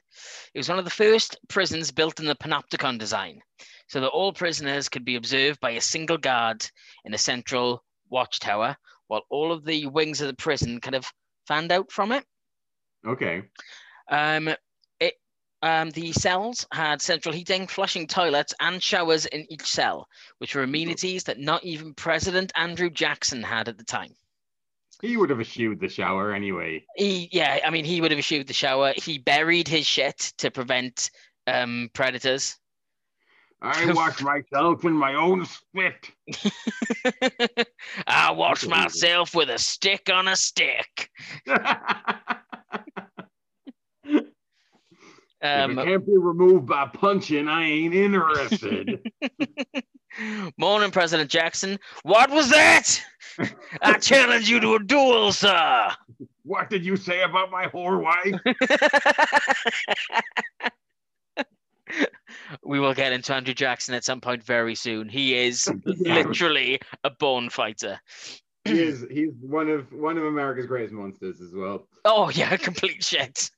It 0.54 0.58
was 0.58 0.70
one 0.70 0.80
of 0.80 0.86
the 0.86 0.92
first 0.92 1.38
prisons 1.48 1.92
built 1.92 2.20
in 2.20 2.26
the 2.26 2.36
panopticon 2.36 2.98
design, 2.98 3.42
so 3.88 4.02
that 4.02 4.10
all 4.10 4.34
prisoners 4.34 4.90
could 4.90 5.06
be 5.06 5.16
observed 5.16 5.60
by 5.60 5.72
a 5.72 5.82
single 5.82 6.18
guard 6.18 6.66
in 7.04 7.14
a 7.14 7.18
central 7.18 7.84
watchtower, 8.10 8.76
while 9.08 9.24
all 9.30 9.52
of 9.52 9.66
the 9.66 9.86
wings 9.88 10.22
of 10.22 10.28
the 10.28 10.36
prison 10.36 10.80
kind 10.80 10.96
of 10.96 11.06
fanned 11.48 11.72
out 11.72 11.92
from 11.92 12.12
it. 12.12 12.26
okay. 13.08 13.44
Um, 14.10 14.50
it 15.00 15.16
um, 15.62 15.90
the 15.92 16.12
cells 16.12 16.66
had 16.72 17.02
central 17.02 17.34
heating, 17.34 17.68
flushing 17.68 18.08
toilets, 18.08 18.54
and 18.60 18.82
showers 18.82 19.26
in 19.26 19.52
each 19.52 19.66
cell, 19.66 20.08
which 20.38 20.56
were 20.56 20.64
amenities 20.64 21.24
that 21.24 21.40
not 21.40 21.64
even 21.64 21.94
President 21.94 22.52
Andrew 22.56 22.90
Jackson 22.90 23.42
had 23.42 23.68
at 23.68 23.78
the 23.78 23.84
time. 23.84 24.12
He 25.02 25.18
would 25.18 25.30
have 25.30 25.42
eschewed 25.42 25.80
the 25.80 25.90
shower 25.90 26.34
anyway. 26.34 26.86
He, 26.96 27.30
yeah, 27.32 27.60
I 27.66 27.70
mean, 27.70 27.84
he 27.84 28.00
would 28.00 28.12
have 28.12 28.20
issued 28.20 28.48
the 28.48 28.54
shower. 28.54 28.94
He 28.96 29.18
buried 29.18 29.68
his 29.68 29.86
shit 29.86 30.34
to 30.38 30.52
prevent 30.52 31.12
um, 31.48 31.90
predators. 31.94 32.58
I 33.66 33.92
wash 33.94 34.22
myself 34.22 34.86
in 34.86 34.94
my 34.94 35.16
own 35.16 35.46
spit. 35.46 36.12
I 38.08 38.32
wash 38.32 38.68
myself 38.68 39.34
with 39.34 39.50
a 39.50 39.58
stick 39.58 40.10
on 40.14 40.28
a 40.28 40.36
stick. 40.36 41.10
if 41.48 41.58
Um, 45.42 45.78
it 45.78 45.86
can't 45.86 46.06
be 46.06 46.18
removed 46.18 46.68
by 46.68 46.88
punching, 46.88 47.48
I 47.48 47.64
ain't 47.64 47.94
interested. 47.94 49.00
morning, 50.58 50.92
President 50.92 51.30
Jackson. 51.30 51.78
What 52.04 52.32
was 52.32 52.50
that? 52.50 53.02
I 53.82 53.98
challenge 53.98 54.50
you 54.50 54.62
to 54.62 54.76
a 54.76 54.84
duel, 54.84 55.34
sir. 55.34 55.90
what 56.44 56.70
did 56.70 56.86
you 56.86 56.96
say 56.96 57.24
about 57.24 57.52
my 57.52 57.68
whore 57.68 58.02
wife? 58.02 58.40
We 62.64 62.80
will 62.80 62.94
get 62.94 63.14
into 63.14 63.34
Andrew 63.34 63.54
Jackson 63.54 63.96
at 63.96 64.04
some 64.04 64.22
point 64.22 64.44
very 64.44 64.76
soon. 64.76 65.10
He 65.10 65.36
is 65.36 65.70
literally 65.86 66.80
a 67.04 67.10
bone 67.10 67.50
fighter. 67.50 68.00
he 68.64 68.82
is 68.82 69.06
he's 69.12 69.34
one 69.42 69.70
of 69.70 69.92
one 69.92 70.18
of 70.18 70.24
America's 70.26 70.66
greatest 70.66 70.94
monsters 70.94 71.42
as 71.42 71.54
well. 71.54 71.88
Oh 72.04 72.30
yeah, 72.30 72.56
complete 72.58 73.04
shit. 73.04 73.50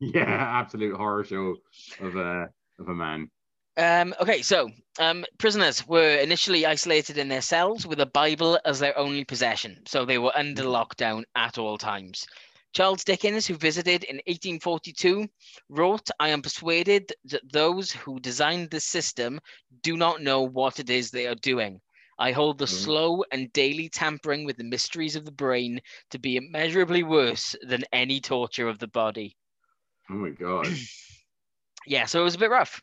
Yeah, 0.00 0.22
absolute 0.26 0.96
horror 0.96 1.24
show 1.24 1.56
of 2.00 2.16
a 2.16 2.48
of 2.78 2.88
a 2.88 2.94
man. 2.94 3.30
Um, 3.76 4.12
okay, 4.20 4.42
so 4.42 4.68
um, 4.98 5.24
prisoners 5.38 5.86
were 5.86 6.16
initially 6.16 6.66
isolated 6.66 7.16
in 7.16 7.28
their 7.28 7.40
cells 7.40 7.86
with 7.86 8.00
a 8.00 8.06
Bible 8.06 8.58
as 8.64 8.80
their 8.80 8.96
only 8.98 9.24
possession, 9.24 9.78
so 9.86 10.04
they 10.04 10.18
were 10.18 10.36
under 10.36 10.64
lockdown 10.64 11.22
at 11.36 11.58
all 11.58 11.78
times. 11.78 12.26
Charles 12.72 13.04
Dickens, 13.04 13.46
who 13.46 13.54
visited 13.54 14.04
in 14.04 14.20
1842, 14.26 15.28
wrote, 15.68 16.08
I 16.18 16.28
am 16.28 16.42
persuaded 16.42 17.12
that 17.24 17.52
those 17.52 17.92
who 17.92 18.20
designed 18.20 18.70
this 18.70 18.84
system 18.84 19.40
do 19.82 19.96
not 19.96 20.22
know 20.22 20.42
what 20.42 20.78
it 20.78 20.90
is 20.90 21.10
they 21.10 21.26
are 21.26 21.34
doing. 21.34 21.80
I 22.18 22.32
hold 22.32 22.58
the 22.58 22.66
Mhm. 22.66 22.68
slow 22.68 23.24
and 23.32 23.52
daily 23.52 23.88
tampering 23.88 24.44
with 24.44 24.56
the 24.56 24.64
mysteries 24.64 25.16
of 25.16 25.24
the 25.24 25.32
brain 25.32 25.80
to 26.10 26.18
be 26.18 26.36
immeasurably 26.36 27.02
worse 27.02 27.54
than 27.62 27.84
any 27.92 28.20
torture 28.20 28.68
of 28.68 28.78
the 28.78 28.88
body. 28.88 29.36
Oh 30.10 30.14
my 30.14 30.30
god. 30.30 30.66
Yeah, 31.86 32.06
so 32.06 32.20
it 32.20 32.24
was 32.24 32.34
a 32.34 32.38
bit 32.38 32.50
rough. 32.50 32.82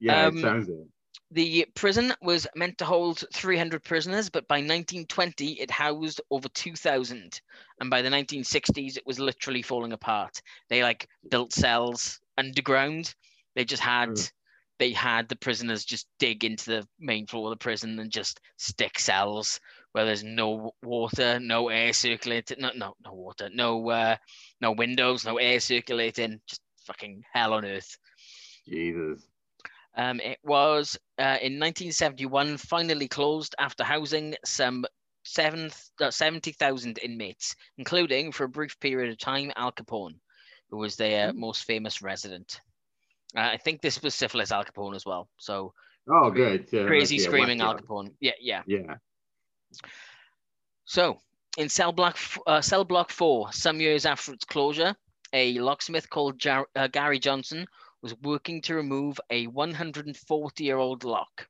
Yeah, 0.00 0.26
Um, 0.26 0.34
it 0.34 0.38
sounds 0.38 0.68
it. 0.68 0.88
The 1.30 1.66
prison 1.74 2.14
was 2.22 2.46
meant 2.54 2.78
to 2.78 2.86
hold 2.86 3.24
300 3.34 3.84
prisoners, 3.84 4.30
but 4.30 4.48
by 4.48 4.56
1920 4.56 5.60
it 5.60 5.70
housed 5.70 6.20
over 6.30 6.48
2,000. 6.48 7.40
And 7.80 7.90
by 7.90 8.00
the 8.02 8.08
1960s, 8.08 8.96
it 8.96 9.06
was 9.06 9.18
literally 9.20 9.62
falling 9.62 9.92
apart. 9.92 10.40
They 10.70 10.82
like 10.82 11.08
built 11.30 11.52
cells 11.52 12.20
underground. 12.38 13.14
They 13.54 13.64
just 13.64 13.82
had 13.82 14.10
Mm. 14.10 14.32
they 14.78 14.92
had 14.92 15.28
the 15.28 15.36
prisoners 15.36 15.84
just 15.84 16.06
dig 16.18 16.44
into 16.44 16.70
the 16.70 16.88
main 16.98 17.26
floor 17.26 17.48
of 17.52 17.58
the 17.58 17.62
prison 17.62 17.98
and 17.98 18.10
just 18.12 18.40
stick 18.56 18.98
cells 18.98 19.60
where 19.92 20.04
there's 20.06 20.24
no 20.24 20.72
water, 20.82 21.38
no 21.40 21.68
air 21.68 21.92
circulating, 21.92 22.58
no 22.60 22.70
no 22.74 22.94
no 23.04 23.12
water, 23.12 23.50
no 23.52 23.90
uh, 23.90 24.16
no 24.60 24.72
windows, 24.72 25.24
no 25.26 25.36
air 25.38 25.60
circulating, 25.60 26.40
just 26.46 26.62
fucking 26.86 27.22
hell 27.32 27.52
on 27.54 27.64
earth. 27.66 27.98
Jesus. 28.66 29.27
Um, 29.98 30.20
it 30.20 30.38
was 30.44 30.96
uh, 31.18 31.38
in 31.42 31.58
1971 31.58 32.56
finally 32.56 33.08
closed 33.08 33.54
after 33.58 33.82
housing 33.82 34.36
some 34.44 34.86
seven, 35.24 35.70
uh, 36.00 36.10
70,000 36.10 36.98
inmates, 37.02 37.56
including 37.78 38.30
for 38.32 38.44
a 38.44 38.48
brief 38.48 38.78
period 38.78 39.10
of 39.10 39.18
time 39.18 39.52
Al 39.56 39.72
Capone, 39.72 40.14
who 40.70 40.76
was 40.78 40.94
their 40.96 41.32
Hmm. 41.32 41.40
most 41.40 41.64
famous 41.64 42.00
resident. 42.00 42.60
Uh, 43.36 43.40
I 43.40 43.56
think 43.58 43.82
this 43.82 44.00
was 44.00 44.14
syphilis 44.14 44.52
Al 44.52 44.64
Capone 44.64 44.94
as 44.94 45.04
well. 45.04 45.28
So 45.38 45.74
Oh, 46.10 46.30
good. 46.30 46.68
Yeah, 46.72 46.86
crazy 46.86 47.18
screaming 47.18 47.60
Al 47.60 47.76
Capone. 47.76 48.14
Yeah, 48.20 48.32
yeah. 48.40 48.62
Yeah. 48.66 48.96
So 50.84 51.18
in 51.58 51.68
cell 51.68 51.92
block 51.92 52.16
uh, 52.46 52.60
cell 52.60 52.84
block 52.84 53.10
four, 53.10 53.52
some 53.52 53.80
years 53.80 54.06
after 54.06 54.32
its 54.32 54.44
closure, 54.44 54.94
a 55.32 55.58
locksmith 55.58 56.08
called 56.08 56.38
Jar- 56.38 56.68
uh, 56.74 56.86
Gary 56.86 57.18
Johnson 57.18 57.66
was 58.02 58.14
working 58.22 58.62
to 58.62 58.74
remove 58.74 59.20
a 59.30 59.46
140 59.48 60.64
year 60.64 60.78
old 60.78 61.04
lock. 61.04 61.48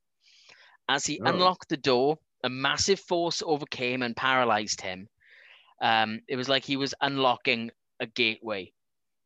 As 0.88 1.06
he 1.06 1.20
Oh. 1.20 1.24
unlocked 1.26 1.68
the 1.68 1.76
door, 1.76 2.18
a 2.44 2.48
massive 2.48 3.00
force 3.00 3.42
overcame 3.42 4.02
and 4.02 4.16
paralyzed 4.16 4.80
him. 4.80 5.08
Um, 5.80 6.20
it 6.28 6.36
was 6.36 6.48
like 6.48 6.64
he 6.64 6.76
was 6.76 6.94
unlocking 7.00 7.70
a 8.00 8.06
gateway 8.06 8.72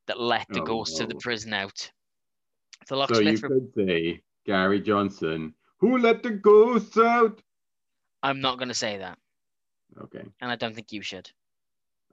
that 0.06 0.20
let 0.20 0.48
the 0.52 0.60
Oh, 0.60 0.64
ghosts 0.64 1.00
of 1.00 1.08
the 1.08 1.14
prison 1.16 1.52
out. 1.54 1.90
The 2.88 2.96
So 3.06 3.18
you 3.18 3.38
locksmith, 3.38 3.42
re- 3.42 3.50
could 3.50 3.72
say 3.74 4.22
Gary 4.44 4.80
Johnson, 4.80 5.54
who 5.78 5.98
let 5.98 6.22
the 6.22 6.30
ghosts 6.30 6.96
out? 6.98 7.42
I'm 8.22 8.40
not 8.40 8.58
going 8.58 8.68
to 8.68 8.74
say 8.74 8.98
that, 8.98 9.18
Okay, 10.02 10.24
and 10.40 10.50
I 10.50 10.56
don't 10.56 10.74
think 10.74 10.92
you 10.92 11.02
should. 11.02 11.30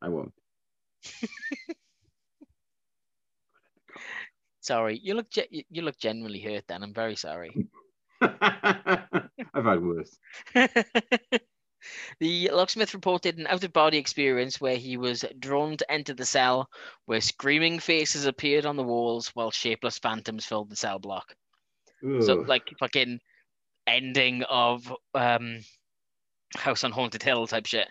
I 0.01 0.10
won't. 0.10 0.34
Sorry, 4.70 5.00
you 5.02 5.16
look 5.16 5.32
ge- 5.32 5.50
you- 5.50 5.82
look 5.82 5.98
genuinely 5.98 6.40
hurt. 6.40 6.68
Then 6.68 6.84
I'm 6.84 6.94
very 6.94 7.16
sorry. 7.16 7.68
I've 8.22 9.66
had 9.66 9.82
worse. 9.82 10.16
the 12.20 12.52
locksmith 12.54 12.94
reported 12.94 13.40
an 13.40 13.48
out 13.48 13.64
of 13.64 13.74
body 13.74 13.98
experience 13.98 14.62
where 14.62 14.76
he 14.76 14.96
was 14.96 15.26
drawn 15.40 15.76
to 15.78 15.92
enter 15.92 16.14
the 16.14 16.24
cell, 16.24 16.70
where 17.08 17.20
screaming 17.20 17.80
faces 17.80 18.28
appeared 18.28 18.68
on 18.68 18.76
the 18.76 18.84
walls 18.84 19.30
while 19.34 19.50
shapeless 19.50 19.98
phantoms 19.98 20.46
filled 20.46 20.70
the 20.70 20.76
cell 20.76 21.00
block. 21.00 21.34
So, 22.22 22.36
like, 22.48 22.72
fucking 22.80 23.20
ending 23.88 24.44
of 24.44 24.94
um, 25.16 25.62
House 26.56 26.84
on 26.84 26.92
Haunted 26.92 27.24
Hill 27.24 27.48
type 27.48 27.66
shit. 27.66 27.88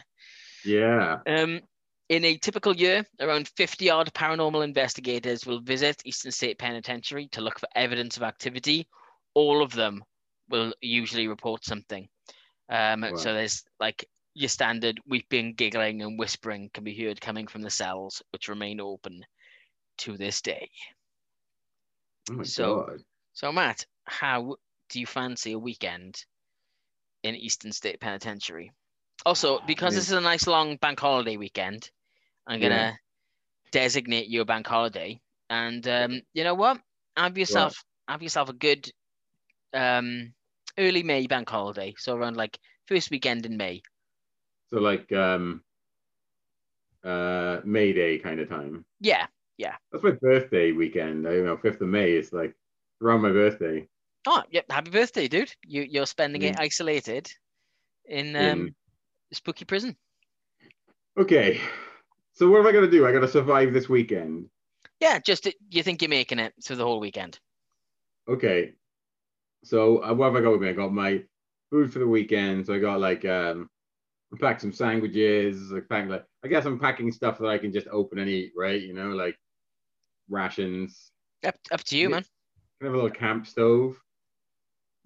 yeah. 0.64 1.18
Um, 1.26 1.60
in 2.08 2.24
a 2.24 2.36
typical 2.36 2.74
year, 2.74 3.04
around 3.20 3.48
50 3.48 3.90
odd 3.90 4.12
paranormal 4.14 4.64
investigators 4.64 5.44
will 5.46 5.60
visit 5.60 6.00
Eastern 6.04 6.32
State 6.32 6.58
Penitentiary 6.58 7.28
to 7.32 7.40
look 7.40 7.58
for 7.58 7.68
evidence 7.74 8.16
of 8.16 8.22
activity. 8.22 8.88
All 9.34 9.62
of 9.62 9.72
them 9.72 10.02
will 10.48 10.72
usually 10.80 11.28
report 11.28 11.64
something. 11.64 12.08
Um. 12.70 13.04
So 13.16 13.32
there's 13.34 13.64
like 13.80 14.08
your 14.34 14.48
standard 14.48 15.00
weeping, 15.06 15.54
giggling, 15.54 16.02
and 16.02 16.18
whispering 16.18 16.70
can 16.72 16.84
be 16.84 16.94
heard 16.94 17.20
coming 17.20 17.46
from 17.46 17.62
the 17.62 17.70
cells, 17.70 18.22
which 18.30 18.48
remain 18.48 18.80
open 18.80 19.24
to 19.98 20.16
this 20.16 20.40
day. 20.42 20.70
Oh 22.30 22.34
my 22.34 22.42
So- 22.44 22.82
god. 22.82 23.00
So, 23.32 23.52
Matt, 23.52 23.86
how 24.04 24.56
do 24.88 25.00
you 25.00 25.06
fancy 25.06 25.52
a 25.52 25.58
weekend 25.58 26.24
in 27.22 27.34
Eastern 27.36 27.72
State 27.72 28.00
Penitentiary? 28.00 28.72
Also, 29.24 29.60
because 29.66 29.92
mean- 29.92 29.98
this 30.00 30.06
is 30.08 30.12
a 30.12 30.20
nice 30.20 30.46
long 30.46 30.76
bank 30.76 30.98
holiday 31.00 31.36
weekend, 31.36 31.90
I'm 32.48 32.60
gonna 32.60 32.74
Yeah. 32.74 32.94
designate 33.70 34.26
you 34.28 34.40
a 34.40 34.44
bank 34.44 34.66
holiday, 34.66 35.20
and 35.50 35.86
um, 35.86 36.22
you 36.32 36.42
know 36.44 36.54
what? 36.54 36.80
Have 37.16 37.36
yourself 37.38 37.84
have 38.08 38.22
yourself 38.22 38.48
a 38.48 38.54
good 38.54 38.90
um, 39.74 40.32
early 40.78 41.02
May 41.02 41.26
bank 41.26 41.48
holiday. 41.48 41.94
So 41.98 42.16
around 42.16 42.36
like 42.36 42.58
first 42.86 43.10
weekend 43.10 43.44
in 43.44 43.56
May. 43.56 43.82
So 44.72 44.80
like 44.80 45.12
um 45.12 45.62
uh 47.04 47.60
May 47.64 47.92
Day 47.92 48.18
kind 48.18 48.40
of 48.40 48.48
time. 48.48 48.84
Yeah. 49.00 49.26
Yeah. 49.58 49.76
That's 49.92 50.04
my 50.04 50.12
birthday 50.12 50.72
weekend. 50.72 51.26
I 51.26 51.32
don't 51.32 51.44
know, 51.44 51.56
fifth 51.56 51.80
of 51.80 51.88
May 51.88 52.12
is 52.12 52.32
like 52.32 52.54
around 53.02 53.22
my 53.22 53.30
birthday. 53.30 53.86
Oh, 54.26 54.42
yep. 54.50 54.64
Happy 54.70 54.90
birthday, 54.90 55.28
dude! 55.28 55.54
You 55.66 55.82
you're 55.82 56.06
spending 56.06 56.42
it 56.42 56.58
isolated 56.58 57.30
in 58.04 58.34
um, 58.36 58.42
In- 58.42 58.74
spooky 59.32 59.64
prison. 59.64 59.96
Okay. 61.18 61.60
So 62.38 62.48
what 62.48 62.60
am 62.60 62.68
I 62.68 62.72
gonna 62.72 62.86
do? 62.88 63.04
I 63.04 63.10
gotta 63.10 63.26
survive 63.26 63.72
this 63.72 63.88
weekend. 63.88 64.48
Yeah, 65.00 65.18
just 65.18 65.48
you 65.70 65.82
think 65.82 66.00
you're 66.00 66.08
making 66.08 66.38
it 66.38 66.54
through 66.62 66.76
the 66.76 66.84
whole 66.84 67.00
weekend. 67.00 67.40
Okay. 68.28 68.74
So 69.64 70.04
uh, 70.04 70.14
what 70.14 70.26
have 70.26 70.36
I 70.36 70.40
got 70.42 70.52
with 70.52 70.60
me? 70.60 70.68
I 70.68 70.72
got 70.72 70.92
my 70.92 71.24
food 71.70 71.92
for 71.92 71.98
the 71.98 72.06
weekend. 72.06 72.64
So 72.64 72.74
I 72.74 72.78
got 72.78 73.00
like 73.00 73.24
um 73.24 73.68
I 74.32 74.38
packed 74.38 74.60
some 74.60 74.72
sandwiches. 74.72 75.72
I 75.72 75.80
packed 75.80 76.10
like 76.10 76.24
I 76.44 76.46
guess 76.46 76.64
I'm 76.64 76.78
packing 76.78 77.10
stuff 77.10 77.38
that 77.38 77.48
I 77.48 77.58
can 77.58 77.72
just 77.72 77.88
open 77.88 78.20
and 78.20 78.30
eat, 78.30 78.52
right? 78.56 78.80
You 78.80 78.94
know, 78.94 79.08
like 79.08 79.36
rations. 80.30 81.10
Up, 81.42 81.56
up 81.72 81.82
to 81.86 81.98
you, 81.98 82.08
Yeah. 82.08 82.16
man. 82.16 82.24
I 82.80 82.84
have 82.84 82.94
a 82.94 82.96
little 82.96 83.10
camp 83.10 83.48
stove. 83.48 84.00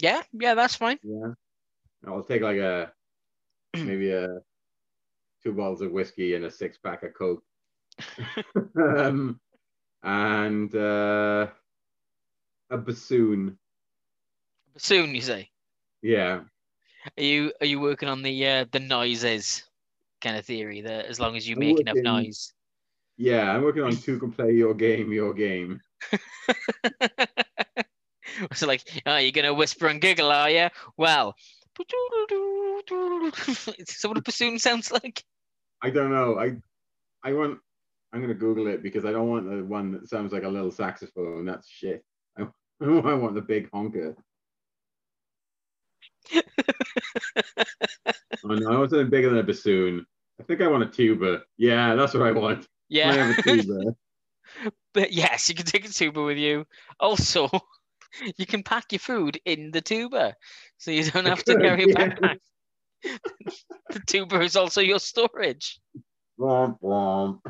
Yeah, 0.01 0.21
yeah, 0.35 0.53
that's 0.55 0.75
fine. 0.75 0.99
Yeah. 1.03 1.33
I'll 2.07 2.25
take 2.25 2.43
like 2.43 2.59
a 2.59 2.93
maybe 3.75 4.11
a 4.11 4.29
two 5.43 5.53
bottles 5.53 5.81
of 5.81 5.93
whiskey 5.93 6.35
and 6.35 6.45
a 6.45 6.51
six 6.51 6.79
pack 6.79 7.03
of 7.03 7.15
coke. 7.15 7.43
um, 8.77 9.41
and 10.03 10.75
uh, 10.75 11.47
a 12.71 12.77
bassoon. 12.77 13.59
Bassoon, 14.75 15.15
you 15.15 15.21
say. 15.21 15.51
Yeah. 16.01 16.41
Are 17.19 17.23
you 17.23 17.53
are 17.61 17.67
you 17.67 17.81
working 17.81 18.09
on 18.09 18.23
the 18.23 18.47
uh, 18.47 18.65
the 18.71 18.81
noises 18.81 19.65
kind 20.21 20.37
of 20.37 20.45
theory 20.45 20.83
that 20.83 21.07
as 21.07 21.19
long 21.19 21.37
as 21.37 21.49
you 21.49 21.57
I'm 21.57 21.61
make 21.61 21.81
enough 21.81 21.97
noise? 21.97 22.53
Yeah, 23.17 23.53
I'm 23.53 23.63
working 23.63 23.83
on 23.83 23.97
two 23.97 24.19
can 24.19 24.33
play 24.33 24.53
your 24.53 24.75
game, 24.75 25.13
your 25.13 25.35
game. 25.35 25.81
so 28.55 28.67
like, 28.67 28.83
oh, 29.07 29.17
you're 29.17 29.33
gonna 29.33 29.53
whisper 29.53 29.89
and 29.89 30.01
giggle, 30.01 30.31
are 30.31 30.51
you? 30.51 30.69
Well, 30.97 31.35
so 33.87 34.09
what 34.09 34.19
a 34.19 34.23
bassoon 34.23 34.59
sounds 34.59 34.91
like. 34.93 35.25
I 35.83 35.91
don't 35.91 36.11
know. 36.11 36.39
I 36.39 36.57
I 37.23 37.33
want 37.33 37.59
I'm 38.13 38.21
gonna 38.21 38.35
Google 38.35 38.67
it 38.69 38.83
because 38.83 39.05
I 39.05 39.13
don't 39.13 39.29
want 39.29 39.49
the 39.49 39.65
one 39.65 39.93
that 39.93 40.09
sounds 40.09 40.33
like 40.33 40.45
a 40.45 40.49
little 40.49 40.71
saxophone. 40.71 41.45
That's 41.45 41.69
shit. 41.69 42.05
I, 42.39 42.43
I 42.83 43.15
want 43.15 43.35
the 43.35 43.41
big 43.41 43.71
honker. 43.73 44.17
oh 46.35 46.43
no, 48.45 48.71
I 48.71 48.79
want 48.79 48.91
something 48.91 49.11
bigger 49.11 49.31
than 49.31 49.39
a 49.39 49.43
bassoon. 49.43 50.07
I 50.41 50.45
think 50.45 50.61
I 50.61 50.69
want 50.69 50.83
a 50.85 50.87
tuba. 50.87 51.43
Yeah, 51.57 51.95
that's 51.95 52.15
what 52.15 52.23
I 52.23 52.33
want. 52.33 52.61
I 52.61 52.67
Yeah, 52.89 53.13
have 53.13 53.31
a 53.31 53.43
tuba. 53.43 53.95
but 54.95 55.13
yes, 55.13 55.49
you 55.49 55.55
can 55.55 55.67
take 55.67 55.85
a 55.85 55.89
tuba 55.89 56.23
with 56.23 56.39
you. 56.39 56.67
Also, 57.01 57.49
you 58.37 58.47
can 58.47 58.63
pack 58.63 58.93
your 58.93 58.99
food 58.99 59.41
in 59.45 59.71
the 59.71 59.81
tuba, 59.81 60.37
so 60.79 60.91
you 60.91 61.11
don't 61.11 61.27
have 61.27 61.45
to 61.45 61.57
carry 61.57 61.85
a 61.85 61.89
yeah. 61.89 61.95
backpack. 61.95 62.39
The 63.03 64.01
tuba 64.07 64.41
is 64.41 64.57
also 64.57 64.81
your 64.81 64.99
storage. 64.99 65.81
Womp 66.39 66.79
womp. 66.81 67.41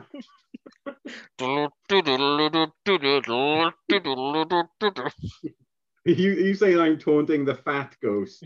You 6.05 6.33
you 6.33 6.55
saying 6.55 6.81
I'm 6.81 6.99
taunting 6.99 7.45
the 7.45 7.55
fat 7.55 7.97
ghost? 8.03 8.43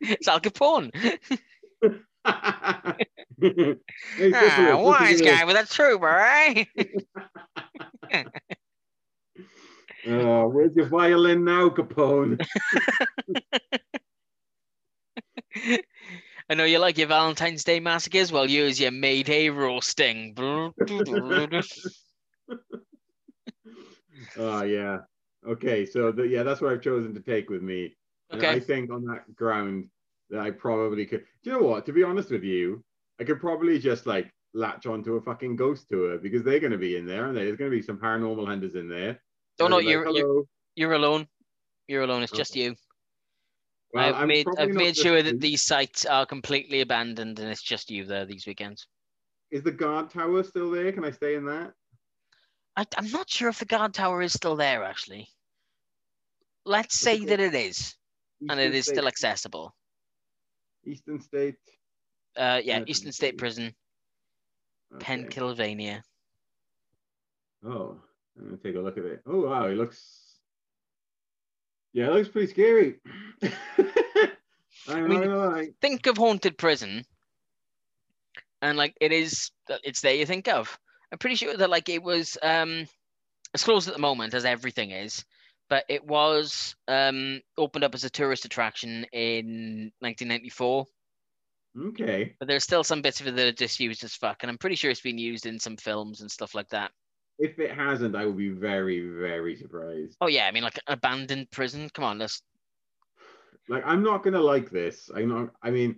it's 0.00 0.28
Al 0.28 0.40
Capone. 0.40 0.90
Hey, 3.38 4.32
Ah, 4.34 4.40
Syphilis, 4.40 4.84
wise 4.84 5.20
guy 5.20 5.44
with 5.44 5.56
a 5.56 5.66
tuba, 5.66 6.26
eh? 6.26 6.64
this. 8.10 8.24
Oh, 10.08 10.46
where's 10.48 10.70
your 10.76 10.86
violin 10.86 11.44
now, 11.44 11.68
Capone? 11.68 12.40
I 16.48 16.54
know 16.54 16.64
you 16.64 16.78
like 16.78 16.98
your 16.98 17.08
Valentine's 17.08 17.64
Day 17.64 17.80
massacres. 17.80 18.30
Well, 18.30 18.48
you 18.48 18.64
use 18.64 18.80
your 18.80 18.92
May 18.92 19.22
Day 19.22 19.48
roasting. 19.48 20.34
Oh 20.38 20.72
yeah. 24.62 24.98
Okay, 25.46 25.86
so 25.86 26.10
the, 26.12 26.22
yeah, 26.26 26.42
that's 26.42 26.60
what 26.60 26.72
I've 26.72 26.82
chosen 26.82 27.14
to 27.14 27.20
take 27.20 27.50
with 27.50 27.62
me. 27.62 27.96
And 28.30 28.44
I 28.44 28.58
think 28.58 28.90
on 28.90 29.04
that 29.06 29.34
ground 29.36 29.88
that 30.30 30.40
I 30.40 30.50
probably 30.50 31.06
could. 31.06 31.24
Do 31.42 31.50
you 31.50 31.58
know 31.58 31.66
what? 31.66 31.86
To 31.86 31.92
be 31.92 32.02
honest 32.02 32.30
with 32.30 32.42
you, 32.42 32.82
I 33.20 33.24
could 33.24 33.40
probably 33.40 33.78
just 33.78 34.06
like 34.06 34.32
latch 34.54 34.86
onto 34.86 35.14
a 35.16 35.20
fucking 35.20 35.56
ghost 35.56 35.88
tour 35.88 36.18
because 36.18 36.42
they're 36.42 36.60
going 36.60 36.72
to 36.72 36.78
be 36.78 36.96
in 36.96 37.06
there, 37.06 37.26
and 37.26 37.36
there's 37.36 37.56
going 37.56 37.70
to 37.70 37.76
be 37.76 37.82
some 37.82 37.98
paranormal 37.98 38.46
hunters 38.46 38.74
in 38.74 38.88
there. 38.88 39.20
Oh 39.60 39.68
no, 39.68 39.78
be 39.78 39.84
like, 39.84 39.92
you're, 39.92 40.08
you're 40.10 40.44
you're 40.74 40.92
alone. 40.94 41.28
You're 41.88 42.02
alone. 42.02 42.22
It's 42.22 42.32
just 42.32 42.52
Okay. 42.52 42.64
you. 42.64 42.76
Well, 43.92 44.04
I've 44.04 44.14
I'm 44.22 44.28
made 44.28 44.46
I've 44.58 44.70
made 44.70 44.96
sure 44.96 45.22
that 45.22 45.40
these 45.40 45.62
sites 45.62 46.04
are 46.04 46.26
completely 46.26 46.80
abandoned 46.80 47.38
and 47.38 47.48
it's 47.50 47.62
just 47.62 47.90
you 47.90 48.04
there 48.04 48.26
these 48.26 48.46
weekends. 48.46 48.86
Is 49.50 49.62
the 49.62 49.70
guard 49.72 50.10
tower 50.10 50.42
still 50.42 50.70
there? 50.70 50.92
Can 50.92 51.04
I 51.04 51.10
stay 51.12 51.34
in 51.36 51.44
that? 51.46 51.72
I, 52.76 52.84
I'm 52.98 53.10
not 53.10 53.30
sure 53.30 53.48
if 53.48 53.58
the 53.58 53.64
guard 53.64 53.94
tower 53.94 54.20
is 54.22 54.32
still 54.32 54.56
there 54.56 54.84
actually. 54.84 55.28
Let's 56.64 56.96
say 56.98 57.24
that 57.24 57.38
it 57.40 57.54
is, 57.54 57.94
and 58.50 58.58
it 58.58 58.74
is 58.74 58.86
State- 58.86 58.96
still 58.96 59.06
accessible. 59.06 59.74
Eastern 60.84 61.20
State. 61.20 61.54
Uh, 62.36 62.60
yeah, 62.62 62.82
Eastern 62.86 63.08
it's- 63.08 63.16
State 63.16 63.38
Prison, 63.38 63.72
Okay. 64.94 65.04
Pennsylvania. 65.04 66.02
Oh, 67.64 67.96
I'm 68.38 68.44
gonna 68.44 68.56
take 68.56 68.74
a 68.74 68.80
look 68.80 68.98
at 68.98 69.04
it. 69.04 69.22
Oh 69.26 69.46
wow, 69.46 69.66
it 69.66 69.76
looks. 69.76 70.25
Yeah, 71.96 72.08
it 72.08 72.12
looks 72.12 72.28
pretty 72.28 72.52
scary. 72.52 72.96
I'm 74.86 75.08
mean- 75.08 75.24
not. 75.24 75.64
Think 75.80 76.06
of 76.06 76.18
haunted 76.18 76.58
prison, 76.58 77.06
and 78.60 78.76
like 78.76 78.94
it 79.00 79.12
is, 79.12 79.50
it's 79.82 80.02
there. 80.02 80.14
You 80.14 80.26
think 80.26 80.46
of. 80.46 80.78
I'm 81.10 81.16
pretty 81.16 81.36
sure 81.36 81.56
that 81.56 81.70
like 81.70 81.88
it 81.88 82.02
was 82.02 82.36
um, 82.42 82.86
it's 83.54 83.64
closed 83.64 83.88
at 83.88 83.94
the 83.94 84.00
moment 84.00 84.34
as 84.34 84.44
everything 84.44 84.90
is, 84.90 85.24
but 85.70 85.84
it 85.88 86.04
was 86.04 86.76
um 86.86 87.40
opened 87.56 87.84
up 87.84 87.94
as 87.94 88.04
a 88.04 88.10
tourist 88.10 88.44
attraction 88.44 89.06
in 89.14 89.90
1994. 90.00 90.84
Okay. 91.88 92.34
But 92.38 92.46
there's 92.46 92.64
still 92.64 92.84
some 92.84 93.00
bits 93.00 93.22
of 93.22 93.26
it 93.28 93.36
that 93.36 93.46
are 93.48 93.52
just 93.52 93.80
used 93.80 94.04
as 94.04 94.14
fuck, 94.14 94.42
and 94.42 94.50
I'm 94.50 94.58
pretty 94.58 94.76
sure 94.76 94.90
it's 94.90 95.00
been 95.00 95.16
used 95.16 95.46
in 95.46 95.58
some 95.58 95.78
films 95.78 96.20
and 96.20 96.30
stuff 96.30 96.54
like 96.54 96.68
that. 96.68 96.90
If 97.38 97.58
it 97.58 97.70
hasn't, 97.70 98.16
I 98.16 98.24
will 98.24 98.32
be 98.32 98.48
very, 98.48 99.00
very 99.00 99.56
surprised. 99.56 100.16
Oh 100.20 100.28
yeah, 100.28 100.46
I 100.46 100.52
mean 100.52 100.62
like 100.62 100.78
abandoned 100.86 101.50
prison. 101.50 101.90
Come 101.92 102.04
on, 102.04 102.18
let's. 102.18 102.42
Like, 103.68 103.82
I'm 103.84 104.02
not 104.02 104.22
gonna 104.22 104.40
like 104.40 104.70
this. 104.70 105.10
I'm 105.14 105.28
not. 105.28 105.50
I 105.62 105.70
mean, 105.70 105.96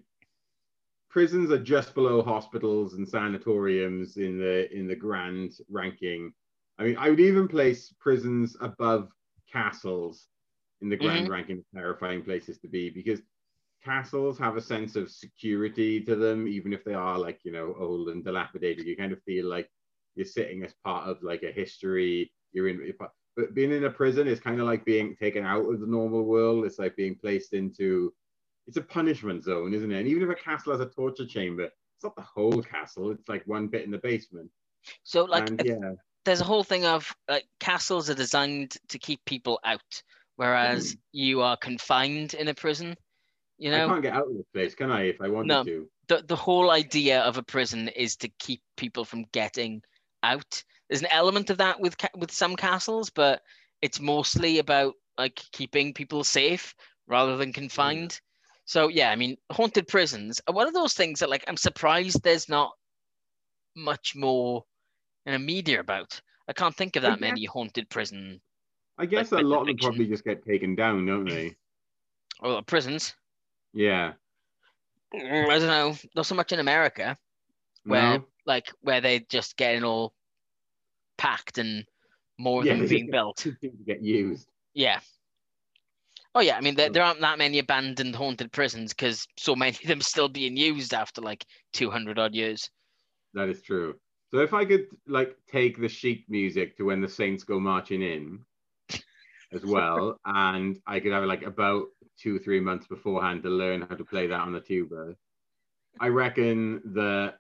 prisons 1.11 1.51
are 1.51 1.59
just 1.59 1.95
below 1.95 2.23
hospitals 2.23 2.95
and 2.95 3.09
sanatoriums 3.09 4.17
in 4.17 4.39
the 4.39 4.75
in 4.77 4.89
the 4.89 4.97
grand 4.97 5.53
ranking. 5.71 6.33
I 6.79 6.85
mean, 6.85 6.97
I 6.97 7.11
would 7.11 7.21
even 7.21 7.49
place 7.49 7.95
prisons 8.01 8.57
above 8.61 9.11
castles 9.53 10.27
in 10.81 10.89
the 10.89 10.97
mm-hmm. 10.97 11.07
grand 11.07 11.29
ranking 11.29 11.59
of 11.59 11.65
terrifying 11.75 12.23
places 12.23 12.59
to 12.61 12.69
be 12.69 12.91
because 12.91 13.21
castles 13.85 14.39
have 14.39 14.57
a 14.57 14.61
sense 14.61 14.97
of 14.97 15.11
security 15.11 16.01
to 16.01 16.15
them, 16.17 16.47
even 16.47 16.73
if 16.73 16.85
they 16.85 16.95
are 16.95 17.19
like 17.19 17.41
you 17.45 17.53
know 17.53 17.75
old 17.79 18.09
and 18.09 18.25
dilapidated. 18.25 18.87
You 18.87 18.97
kind 18.97 19.13
of 19.13 19.23
feel 19.23 19.47
like 19.47 19.69
you're 20.19 20.27
sitting 20.27 20.65
as 20.65 20.75
part 20.85 21.09
of 21.09 21.23
like 21.23 21.43
a 21.45 21.53
history. 21.53 22.33
You're 22.53 22.69
in, 22.69 22.83
you're 22.85 22.95
but 23.37 23.55
being 23.55 23.71
in 23.71 23.85
a 23.85 23.91
prison 23.91 24.27
is 24.27 24.41
kind 24.41 24.61
of 24.61 24.67
like 24.67 24.85
being 24.85 25.15
taken 25.15 25.47
out 25.47 25.73
of 25.73 25.81
the 25.81 25.87
normal 25.87 26.25
world. 26.25 26.65
It's 26.65 26.81
like 26.81 26.97
being 26.97 27.15
placed 27.15 27.53
into. 27.53 28.13
It's 28.67 28.77
a 28.77 28.83
punishment 28.83 29.45
zone, 29.45 29.73
isn't 29.73 29.91
it? 29.91 29.99
And 29.99 30.09
even 30.09 30.25
if 30.25 30.29
a 30.29 30.35
castle 30.35 30.73
has 30.73 30.81
a 30.81 30.87
torture 30.87 31.25
chamber, 31.25 31.63
it's 31.63 32.05
not 32.05 32.17
the 32.17 32.23
whole 32.23 32.61
castle. 32.63 33.13
It's 33.13 33.29
like 33.29 33.47
one 33.47 33.69
bit 33.69 33.85
in 33.85 33.91
the 33.91 33.99
basement. 33.99 34.51
So 35.05 35.25
like, 35.25 35.49
and 35.49 35.63
yeah, 35.65 35.93
there's 36.25 36.41
a 36.41 36.45
whole 36.45 36.65
thing 36.65 36.85
of 36.85 37.15
like 37.29 37.47
castles 37.61 38.11
are 38.11 38.15
designed 38.15 38.77
to 38.89 38.99
keep 38.99 39.25
people 39.25 39.61
out, 39.65 40.03
whereas 40.37 40.93
hmm. 40.93 40.99
you 41.13 41.41
are 41.41 41.57
confined 41.57 42.35
in 42.35 42.49
a 42.49 42.55
prison. 42.55 42.97
You 43.57 43.71
know, 43.71 43.85
I 43.85 43.89
can't 43.89 44.03
get 44.03 44.15
out 44.15 44.27
of 44.27 44.37
this 44.37 44.47
place, 44.53 44.75
can 44.75 44.91
I? 44.91 45.03
If 45.05 45.21
I 45.21 45.29
wanted 45.29 45.49
No. 45.49 45.65
to. 45.65 45.89
the 46.09 46.23
the 46.27 46.37
whole 46.37 46.71
idea 46.71 47.21
of 47.23 47.39
a 47.39 47.43
prison 47.43 47.89
is 47.89 48.17
to 48.17 48.29
keep 48.39 48.61
people 48.77 49.05
from 49.05 49.25
getting 49.33 49.83
out. 50.23 50.63
There's 50.89 51.03
an 51.03 51.09
element 51.11 51.51
of 51.51 51.59
that 51.59 51.81
with 51.81 51.97
with 52.17 52.31
some 52.31 52.57
castles, 52.57 53.11
but 53.11 53.43
it's 53.83 54.01
mostly 54.01 54.59
about 54.59 54.95
like 55.19 55.41
keeping 55.53 55.93
people 55.93 56.25
safe 56.25 56.75
rather 57.07 57.37
than 57.37 57.53
confined. 57.53 58.21
So 58.65 58.89
yeah, 58.89 59.11
I 59.11 59.17
mean, 59.17 59.37
haunted 59.51 59.89
prisons 59.89 60.41
are 60.47 60.55
one 60.55 60.69
of 60.69 60.75
those 60.75 60.95
things 60.95 61.21
that 61.21 61.31
like 61.31 61.45
I'm 61.49 61.57
surprised 61.57 62.23
there's 62.23 62.49
not 62.49 62.73
much 63.77 64.15
more 64.17 64.65
in 65.27 65.35
a 65.35 65.39
media 65.39 65.81
about. 65.81 66.21
I 66.49 66.53
can't 66.53 66.75
think 66.75 66.97
of 66.97 67.03
that 67.03 67.21
many 67.21 67.45
haunted 67.45 67.91
prison 67.91 68.41
I 68.99 69.07
guess 69.07 69.31
Like 69.31 69.45
a 69.45 69.47
lot 69.47 69.61
of 69.61 69.67
them 69.69 69.77
probably 69.77 70.07
just 70.07 70.25
get 70.25 70.45
taken 70.45 70.75
down, 70.75 71.07
don't 71.07 71.25
they? 71.25 71.57
or 72.41 72.63
prisons. 72.63 73.15
Yeah. 73.73 74.15
Mm, 75.15 75.49
I 75.49 75.59
don't 75.59 75.69
know, 75.69 75.97
not 76.15 76.27
so 76.27 76.35
much 76.35 76.53
in 76.53 76.59
America. 76.59 77.17
where 77.85 78.19
No? 78.19 78.25
Like 78.49 78.73
where 78.81 79.01
they 79.01 79.21
just 79.29 79.57
getting 79.57 79.85
all 79.85 80.13
packed 81.19 81.59
and 81.59 81.85
more 82.39 82.65
Yeah, 82.65 82.73
of 82.73 82.79
them 82.79 82.89
being 82.89 83.09
built. 83.11 83.37
to 83.37 83.53
get 83.87 84.03
used. 84.03 84.49
Yeah. 84.75 85.01
Oh 86.35 86.41
yeah, 86.41 86.57
I 86.57 86.61
mean 86.61 86.75
there, 86.75 86.89
there 86.91 87.03
aren't 87.03 87.21
that 87.21 87.39
many 87.39 87.59
abandoned 87.59 88.15
haunted 88.15 88.53
prisons 88.53 88.93
because 88.93 89.27
so 89.37 89.55
many 89.55 89.73
of 89.73 89.89
them 89.89 90.01
still 90.01 90.29
being 90.29 90.57
used 90.57 90.95
after 90.95 91.21
like 91.21 91.45
two 91.73 91.91
hundred 91.91 92.19
odd 92.19 92.35
years. 92.35 92.71
That 93.35 93.49
is 93.49 93.63
true. 93.63 93.95
So 94.31 94.39
if 94.39 94.53
I 94.55 94.65
could 94.65 94.87
like 95.07 95.37
take 95.51 95.79
the 95.81 95.89
sheet 95.89 96.25
music 96.29 96.77
to 96.77 96.85
when 96.85 97.01
the 97.01 97.09
Saints 97.09 97.45
go 97.45 97.59
marching 97.59 98.03
in 98.03 98.41
as 99.53 99.65
well, 99.65 100.19
and 100.25 100.79
I 100.87 101.01
could 101.01 101.13
have 101.13 101.25
like 101.25 101.43
about 101.43 101.87
two, 102.19 102.39
three 102.39 102.61
months 102.61 102.87
beforehand 102.87 103.43
to 103.43 103.51
learn 103.51 103.83
how 103.83 103.97
to 103.97 104.05
play 104.05 104.27
that 104.27 104.41
on 104.41 104.53
the 104.53 104.61
tuba, 104.61 105.15
I 105.99 106.09
reckon 106.09 106.81
that 106.95 107.39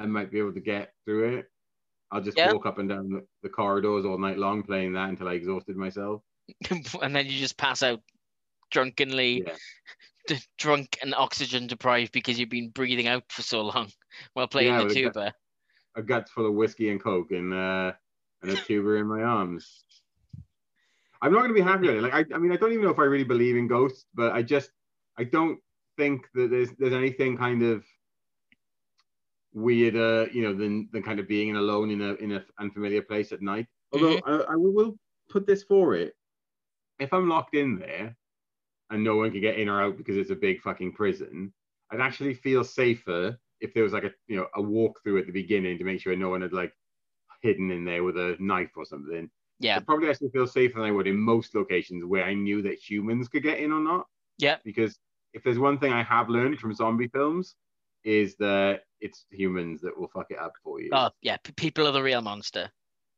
I 0.00 0.06
might 0.06 0.30
be 0.30 0.38
able 0.38 0.54
to 0.54 0.60
get 0.60 0.92
through 1.04 1.36
it. 1.38 1.50
I'll 2.10 2.22
just 2.22 2.38
Yeah. 2.38 2.52
walk 2.52 2.66
up 2.66 2.78
and 2.78 2.88
down 2.88 3.22
the, 3.42 3.48
corridors 3.48 4.04
all 4.04 4.18
night 4.18 4.38
long 4.38 4.62
playing 4.62 4.94
that 4.94 5.10
until 5.10 5.28
I 5.28 5.34
exhausted 5.34 5.76
myself. 5.76 6.22
and 7.02 7.14
then 7.14 7.26
you 7.26 7.38
just 7.38 7.56
pass 7.56 7.82
out 7.82 8.00
drunkenly 8.70 9.44
Yeah. 9.46 10.36
drunk 10.58 10.98
and 11.02 11.14
oxygen 11.14 11.66
deprived 11.66 12.12
because 12.12 12.38
you've 12.38 12.48
been 12.48 12.70
breathing 12.70 13.06
out 13.06 13.24
for 13.30 13.42
so 13.42 13.60
long 13.62 13.90
while 14.32 14.48
playing 14.48 14.72
Yeah, 14.72 14.78
the 14.78 14.84
with 14.86 14.96
a 14.96 15.02
gut- 15.02 15.12
tuba. 15.14 15.34
A 15.96 16.02
gut 16.02 16.28
full 16.28 16.46
of 16.46 16.54
whiskey 16.54 16.90
and 16.90 17.02
coke 17.02 17.30
and 17.32 17.52
uh, 17.52 17.92
and 18.42 18.50
a 18.52 18.56
tuba 18.56 18.94
in 18.94 19.06
my 19.06 19.22
arms. 19.22 19.84
I'm 21.20 21.32
not 21.32 21.40
going 21.40 21.50
to 21.50 21.54
be 21.54 21.60
happy 21.60 21.88
with 21.88 21.96
it. 21.96 22.02
Like 22.02 22.14
I, 22.14 22.24
I 22.34 22.38
mean, 22.38 22.52
I 22.52 22.56
don't 22.56 22.72
even 22.72 22.84
know 22.84 22.90
if 22.92 22.98
I 22.98 23.04
really 23.04 23.24
believe 23.24 23.56
in 23.56 23.66
ghosts, 23.66 24.06
but 24.14 24.32
I 24.32 24.42
just 24.42 24.70
I 25.18 25.24
don't 25.24 25.58
think 25.98 26.26
that 26.34 26.48
there's 26.50 26.70
there's 26.78 26.94
anything 26.94 27.36
kind 27.36 27.62
of 27.62 27.84
weirder, 29.52 30.28
you 30.32 30.42
know, 30.42 30.54
than 30.54 30.88
than 30.92 31.02
kind 31.02 31.20
of 31.20 31.28
being 31.28 31.56
alone 31.56 31.90
in 31.90 32.00
a 32.00 32.14
in 32.14 32.32
an 32.32 32.44
unfamiliar 32.58 33.02
place 33.02 33.32
at 33.32 33.42
night. 33.42 33.66
Although 33.92 34.16
mm-hmm. 34.18 34.50
I, 34.50 34.54
I 34.54 34.56
will 34.56 34.96
put 35.28 35.46
this 35.46 35.62
for 35.62 35.94
it: 35.94 36.14
if 36.98 37.12
I'm 37.12 37.28
locked 37.28 37.54
in 37.54 37.78
there 37.78 38.16
and 38.90 39.04
no 39.04 39.16
one 39.16 39.30
can 39.30 39.40
get 39.40 39.58
in 39.58 39.68
or 39.68 39.82
out 39.82 39.96
because 39.96 40.16
it's 40.16 40.30
a 40.30 40.36
big 40.36 40.60
fucking 40.60 40.92
prison, 40.92 41.52
I'd 41.90 42.00
actually 42.00 42.34
feel 42.34 42.64
safer 42.64 43.38
if 43.60 43.74
there 43.74 43.82
was 43.82 43.92
like 43.92 44.04
a 44.04 44.12
you 44.28 44.36
know 44.36 44.46
a 44.54 44.60
walkthrough 44.60 45.20
at 45.20 45.26
the 45.26 45.32
beginning 45.32 45.78
to 45.78 45.84
make 45.84 46.00
sure 46.00 46.14
no 46.16 46.30
one 46.30 46.42
had 46.42 46.52
like 46.52 46.72
hidden 47.42 47.70
in 47.70 47.84
there 47.84 48.04
with 48.04 48.16
a 48.16 48.36
knife 48.38 48.70
or 48.76 48.84
something. 48.84 49.30
Yeah. 49.58 49.76
I'd 49.76 49.86
probably 49.86 50.08
actually 50.08 50.30
feel 50.30 50.46
safer 50.46 50.78
than 50.78 50.88
I 50.88 50.90
would 50.90 51.06
in 51.06 51.18
most 51.18 51.54
locations 51.54 52.04
where 52.04 52.24
I 52.24 52.34
knew 52.34 52.62
that 52.62 52.74
humans 52.74 53.28
could 53.28 53.42
get 53.42 53.58
in 53.58 53.72
or 53.72 53.80
not. 53.80 54.06
Yeah. 54.38 54.56
Because 54.64 54.98
if 55.34 55.44
there's 55.44 55.58
one 55.58 55.78
thing 55.78 55.92
I 55.92 56.02
have 56.02 56.28
learned 56.28 56.58
from 56.58 56.74
zombie 56.74 57.08
films, 57.08 57.54
is 58.04 58.36
that 58.36 58.82
it's 59.00 59.26
humans 59.30 59.80
that 59.82 59.98
will 59.98 60.08
fuck 60.08 60.26
it 60.30 60.38
up 60.38 60.52
for 60.62 60.80
you. 60.80 60.90
Oh 60.92 61.10
yeah, 61.22 61.36
p- 61.38 61.52
people 61.52 61.86
are 61.86 61.92
the 61.92 62.02
real 62.02 62.22
monster. 62.22 62.70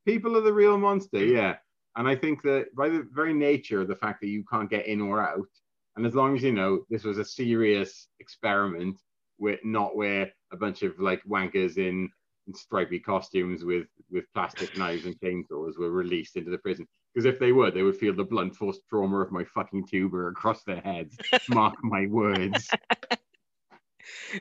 People 0.07 0.37
are 0.37 0.43
the 0.43 0.53
real 0.53 0.79
monster, 0.79 1.19
mm. 1.19 1.33
yeah. 1.33 1.57
And 1.97 2.09
I 2.09 2.17
think 2.17 2.43
that 2.43 2.75
by 2.75 2.89
the 2.89 3.07
very 3.13 3.35
nature 3.35 3.81
of 3.81 3.89
the 3.89 3.97
fact 3.97 4.21
that 4.23 4.29
you 4.29 4.45
can't 4.51 4.71
get 4.71 4.87
in 4.87 5.01
or 5.01 5.21
out, 5.21 5.49
and 5.97 6.07
as 6.07 6.15
long 6.15 6.37
as 6.37 6.43
you 6.43 6.53
know 6.53 6.85
this 6.89 7.05
was 7.05 7.19
a 7.19 7.25
serious 7.25 8.09
experiment 8.21 8.99
with 9.39 9.61
not 9.65 9.97
where 9.97 10.33
a 10.53 10.57
bunch 10.57 10.83
of 10.83 10.99
like 10.99 11.23
wankers 11.25 11.77
in 11.77 12.09
in 12.47 12.55
stripy 12.55 12.99
costumes 12.99 13.65
with 13.65 13.87
with 14.11 14.25
plastic 14.35 14.77
knives 14.79 15.05
and 15.05 15.19
chainsaws 15.21 15.79
were 15.79 15.91
released 15.91 16.37
into 16.37 16.51
the 16.51 16.59
prison. 16.59 16.87
Because 17.15 17.27
if 17.27 17.39
they 17.39 17.53
were, 17.53 17.71
they 17.71 17.83
would 17.83 17.97
feel 17.97 18.15
the 18.15 18.25
blunt 18.25 18.57
force 18.57 18.79
trauma 18.89 19.19
of 19.19 19.31
my 19.31 19.45
fucking 19.45 19.87
tuber 19.87 20.29
across 20.29 20.63
their 20.65 20.81
heads. 20.81 21.17
Mark 21.51 21.75
my 21.83 22.07
words. 22.07 22.71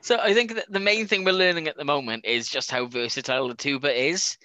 So 0.02 0.18
I 0.20 0.34
think 0.34 0.56
that 0.56 0.72
the 0.72 0.80
main 0.80 1.08
thing 1.08 1.24
we're 1.24 1.34
learning 1.34 1.68
at 1.68 1.78
the 1.78 1.86
moment 1.86 2.26
is 2.26 2.48
just 2.50 2.72
how 2.72 2.86
versatile 2.86 3.48
the 3.48 3.56
tuba 3.56 3.92
is. 3.94 4.38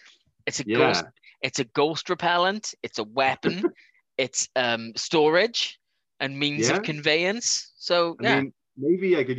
It's 0.46 0.61
a 0.61 0.64
Yeah. 0.64 0.79
ghost. 0.79 1.05
It's 1.42 1.59
a 1.59 1.64
ghost 1.64 2.09
repellent. 2.11 2.74
It's 2.83 2.98
a 2.98 3.05
weapon. 3.05 3.64
it's 4.18 4.48
um, 4.57 4.92
storage 4.96 5.79
and 6.20 6.38
means 6.38 6.68
Yeah. 6.68 6.76
of 6.76 6.83
conveyance. 6.83 7.72
So 7.79 8.16
I 8.20 8.22
yeah, 8.22 8.40
mean, 8.40 8.52
maybe 8.76 9.16
I 9.16 9.24
could 9.24 9.38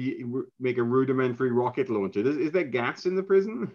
make 0.59 0.77
a 0.77 0.83
rudimentary 0.83 1.51
rocket 1.51 1.89
launcher. 1.89 2.19
Is, 2.21 2.37
is 2.37 2.51
there 2.51 2.63
gas 2.63 3.05
in 3.05 3.15
the 3.15 3.23
prison? 3.23 3.71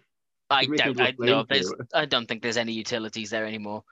I 0.51 0.67
make 0.67 0.79
doubt. 0.79 0.99
into 0.99 1.03
a 1.03 1.07
I 1.07 1.15
no, 1.19 1.47
I 1.95 2.05
don't 2.05 2.27
think 2.27 2.43
there's 2.43 2.57
any 2.57 2.73
utilities 2.73 3.31
there 3.31 3.47
anymore. 3.47 3.85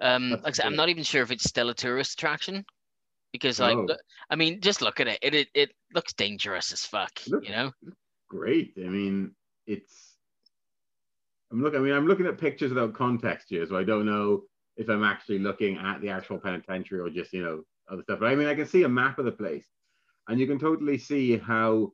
Um, 0.00 0.30
like 0.42 0.58
I 0.60 0.66
I'm 0.66 0.76
not 0.76 0.88
even 0.88 1.04
sure 1.04 1.22
if 1.22 1.30
it's 1.30 1.44
still 1.44 1.68
a 1.70 1.74
tourist 1.74 2.14
attraction 2.14 2.64
because, 3.38 3.60
like, 3.60 3.76
Oh. 3.76 3.86
I 4.30 4.36
mean, 4.36 4.60
just 4.60 4.82
look 4.82 5.00
at 5.00 5.08
it. 5.08 5.18
It 5.22 5.34
it, 5.34 5.48
it 5.54 5.70
looks 5.94 6.12
dangerous 6.12 6.72
as 6.72 6.84
fuck. 6.84 7.12
Look- 7.28 7.44
You 7.46 7.52
know. 7.52 7.72
Great. 8.28 8.74
I 8.76 8.88
mean, 8.88 9.34
it's. 9.66 10.16
I'm 11.50 11.62
looking. 11.62 11.80
I 11.80 11.82
mean, 11.82 11.94
I'm 11.94 12.06
looking 12.06 12.26
at 12.26 12.36
pictures 12.38 12.70
without 12.70 12.92
context 12.94 13.46
here, 13.48 13.64
so 13.66 13.76
I 13.76 13.84
don't 13.84 14.04
know 14.06 14.42
if 14.76 14.88
I'm 14.88 15.02
actually 15.02 15.38
looking 15.38 15.78
at 15.78 16.00
the 16.00 16.10
actual 16.10 16.38
penitentiary 16.38 17.00
or 17.00 17.08
just 17.10 17.32
you 17.32 17.42
know 17.42 17.62
other 17.90 18.02
stuff. 18.02 18.20
But 18.20 18.26
I 18.30 18.34
mean, 18.34 18.48
I 18.48 18.54
can 18.54 18.66
see 18.66 18.82
a 18.82 18.88
map 18.88 19.18
of 19.18 19.24
the 19.24 19.32
place, 19.32 19.66
and 20.28 20.38
you 20.38 20.46
can 20.46 20.58
totally 20.58 20.98
see 20.98 21.38
how, 21.38 21.92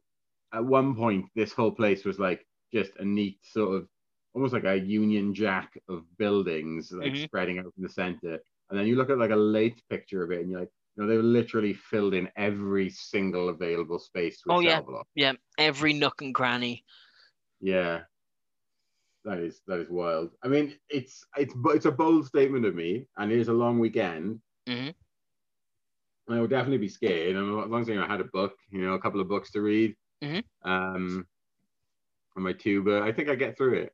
at 0.53 0.65
one 0.65 0.97
point, 0.97 1.27
this 1.37 1.53
whole 1.53 1.71
place 1.71 2.05
was 2.05 2.19
like 2.19 2.45
just 2.73 2.91
a 2.99 3.05
neat 3.05 3.39
sort 3.45 3.77
of, 3.77 3.89
almost 4.35 4.53
like 4.53 4.65
a 4.65 4.77
Union 4.77 5.33
Jack 5.33 5.79
of 5.89 6.03
buildings, 6.19 6.91
like 6.91 7.13
Mhm. 7.13 7.25
spreading 7.25 7.59
out 7.61 7.73
from 7.73 7.85
the 7.85 7.89
center. 7.89 8.41
And 8.71 8.79
then 8.79 8.89
you 8.89 8.97
look 8.97 9.11
at 9.11 9.19
like 9.19 9.31
a 9.31 9.37
late 9.37 9.81
picture 9.89 10.25
of 10.25 10.33
it, 10.33 10.41
and 10.41 10.51
you're 10.51 10.59
like, 10.61 10.73
no, 10.97 11.07
they 11.07 11.17
were 11.17 11.23
literally 11.23 11.75
filled 11.75 12.15
in 12.15 12.31
every 12.37 12.91
single 12.91 13.49
available 13.49 13.99
space 13.99 14.43
with 14.47 14.57
Oh, 14.57 14.61
yeah. 14.61 14.81
block. 14.87 15.07
Yeah, 15.15 15.35
every 15.59 15.93
nook 15.93 16.21
and 16.23 16.35
cranny. 16.35 16.85
Yeah, 17.61 18.07
that 19.25 19.39
is 19.39 19.63
that 19.67 19.81
is 19.81 19.89
wild. 19.89 20.31
I 20.43 20.49
mean, 20.49 20.79
it's 20.89 21.25
it's 21.37 21.55
but 21.55 21.77
it's 21.77 21.87
a 21.87 21.93
bold 21.93 22.27
statement 22.27 22.67
of 22.67 22.75
me, 22.75 23.09
and 23.17 23.33
it 23.33 23.39
is 23.39 23.49
a 23.49 23.53
long 23.53 23.79
weekend. 23.79 24.41
Mhm. 24.67 24.95
I 26.29 26.41
would 26.41 26.51
definitely 26.51 26.79
be 26.79 26.89
scared. 26.89 27.37
And 27.37 27.61
as 27.61 27.69
long 27.71 27.83
as 27.83 27.89
you 27.89 27.95
know, 27.97 28.05
I 28.05 28.07
had 28.07 28.21
a 28.21 28.25
book, 28.25 28.57
you 28.71 28.81
know, 28.81 28.95
a 28.95 29.01
couple 29.01 29.21
of 29.21 29.29
books 29.29 29.51
to 29.53 29.61
read, 29.61 29.95
Mhm. 30.23 30.45
um, 30.65 31.27
on 32.37 32.43
my 32.43 32.53
tuba, 32.53 33.01
I 33.03 33.13
think 33.13 33.29
I 33.29 33.35
get 33.35 33.57
through 33.57 33.75
it. 33.75 33.93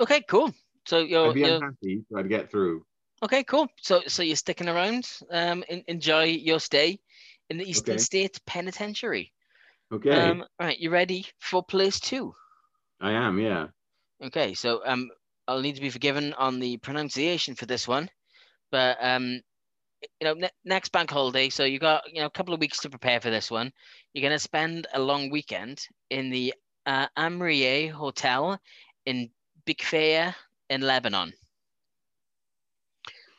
Okay, 0.00 0.22
cool. 0.28 0.52
So 0.86 1.00
you're, 1.00 1.30
I'd 1.30 1.34
be 1.34 1.42
you're 1.42 1.62
unhappy, 1.62 2.04
but 2.10 2.20
I'd 2.20 2.28
get 2.28 2.50
through. 2.50 2.84
Okay, 3.22 3.44
cool. 3.44 3.68
So 3.80 4.02
so 4.06 4.22
you're 4.22 4.36
sticking 4.36 4.68
around. 4.68 5.08
Um, 5.30 5.64
en- 5.68 5.84
enjoy 5.88 6.24
your 6.24 6.60
stay 6.60 7.00
in 7.50 7.58
the 7.58 7.68
Eastern 7.68 7.98
Okay. 7.98 7.98
State 7.98 8.40
Penitentiary. 8.46 9.32
Okay, 9.92 10.32
Um, 10.32 10.42
all 10.58 10.66
right, 10.66 10.78
you 10.78 10.90
ready 10.90 11.26
for 11.40 11.62
place 11.62 12.00
two? 12.00 12.34
I 13.00 13.12
am. 13.12 13.38
Yeah. 13.38 13.68
Okay, 14.22 14.54
so 14.54 14.82
um, 14.84 15.10
I'll 15.46 15.60
need 15.60 15.76
to 15.76 15.80
be 15.80 15.90
forgiven 15.90 16.32
on 16.34 16.58
the 16.60 16.76
pronunciation 16.78 17.54
for 17.54 17.66
this 17.66 17.86
one, 17.88 18.10
but 18.70 18.96
um, 19.02 19.40
you 20.20 20.24
know, 20.24 20.34
ne- 20.34 20.50
next 20.64 20.90
bank 20.90 21.10
holiday, 21.10 21.48
so 21.50 21.64
you 21.64 21.78
got 21.78 22.04
you 22.12 22.20
know 22.20 22.26
a 22.26 22.30
couple 22.30 22.54
of 22.54 22.60
weeks 22.60 22.80
to 22.80 22.90
prepare 22.90 23.20
for 23.20 23.30
this 23.30 23.50
one. 23.50 23.72
You're 24.12 24.22
gonna 24.22 24.38
spend 24.38 24.86
a 24.92 25.00
long 25.00 25.30
weekend 25.30 25.86
in 26.10 26.30
the 26.30 26.54
uh, 26.86 27.08
Amriye 27.16 27.90
Hotel 27.90 28.58
in 29.06 29.30
Bikfaya 29.66 30.34
in 30.70 30.80
Lebanon. 30.82 31.32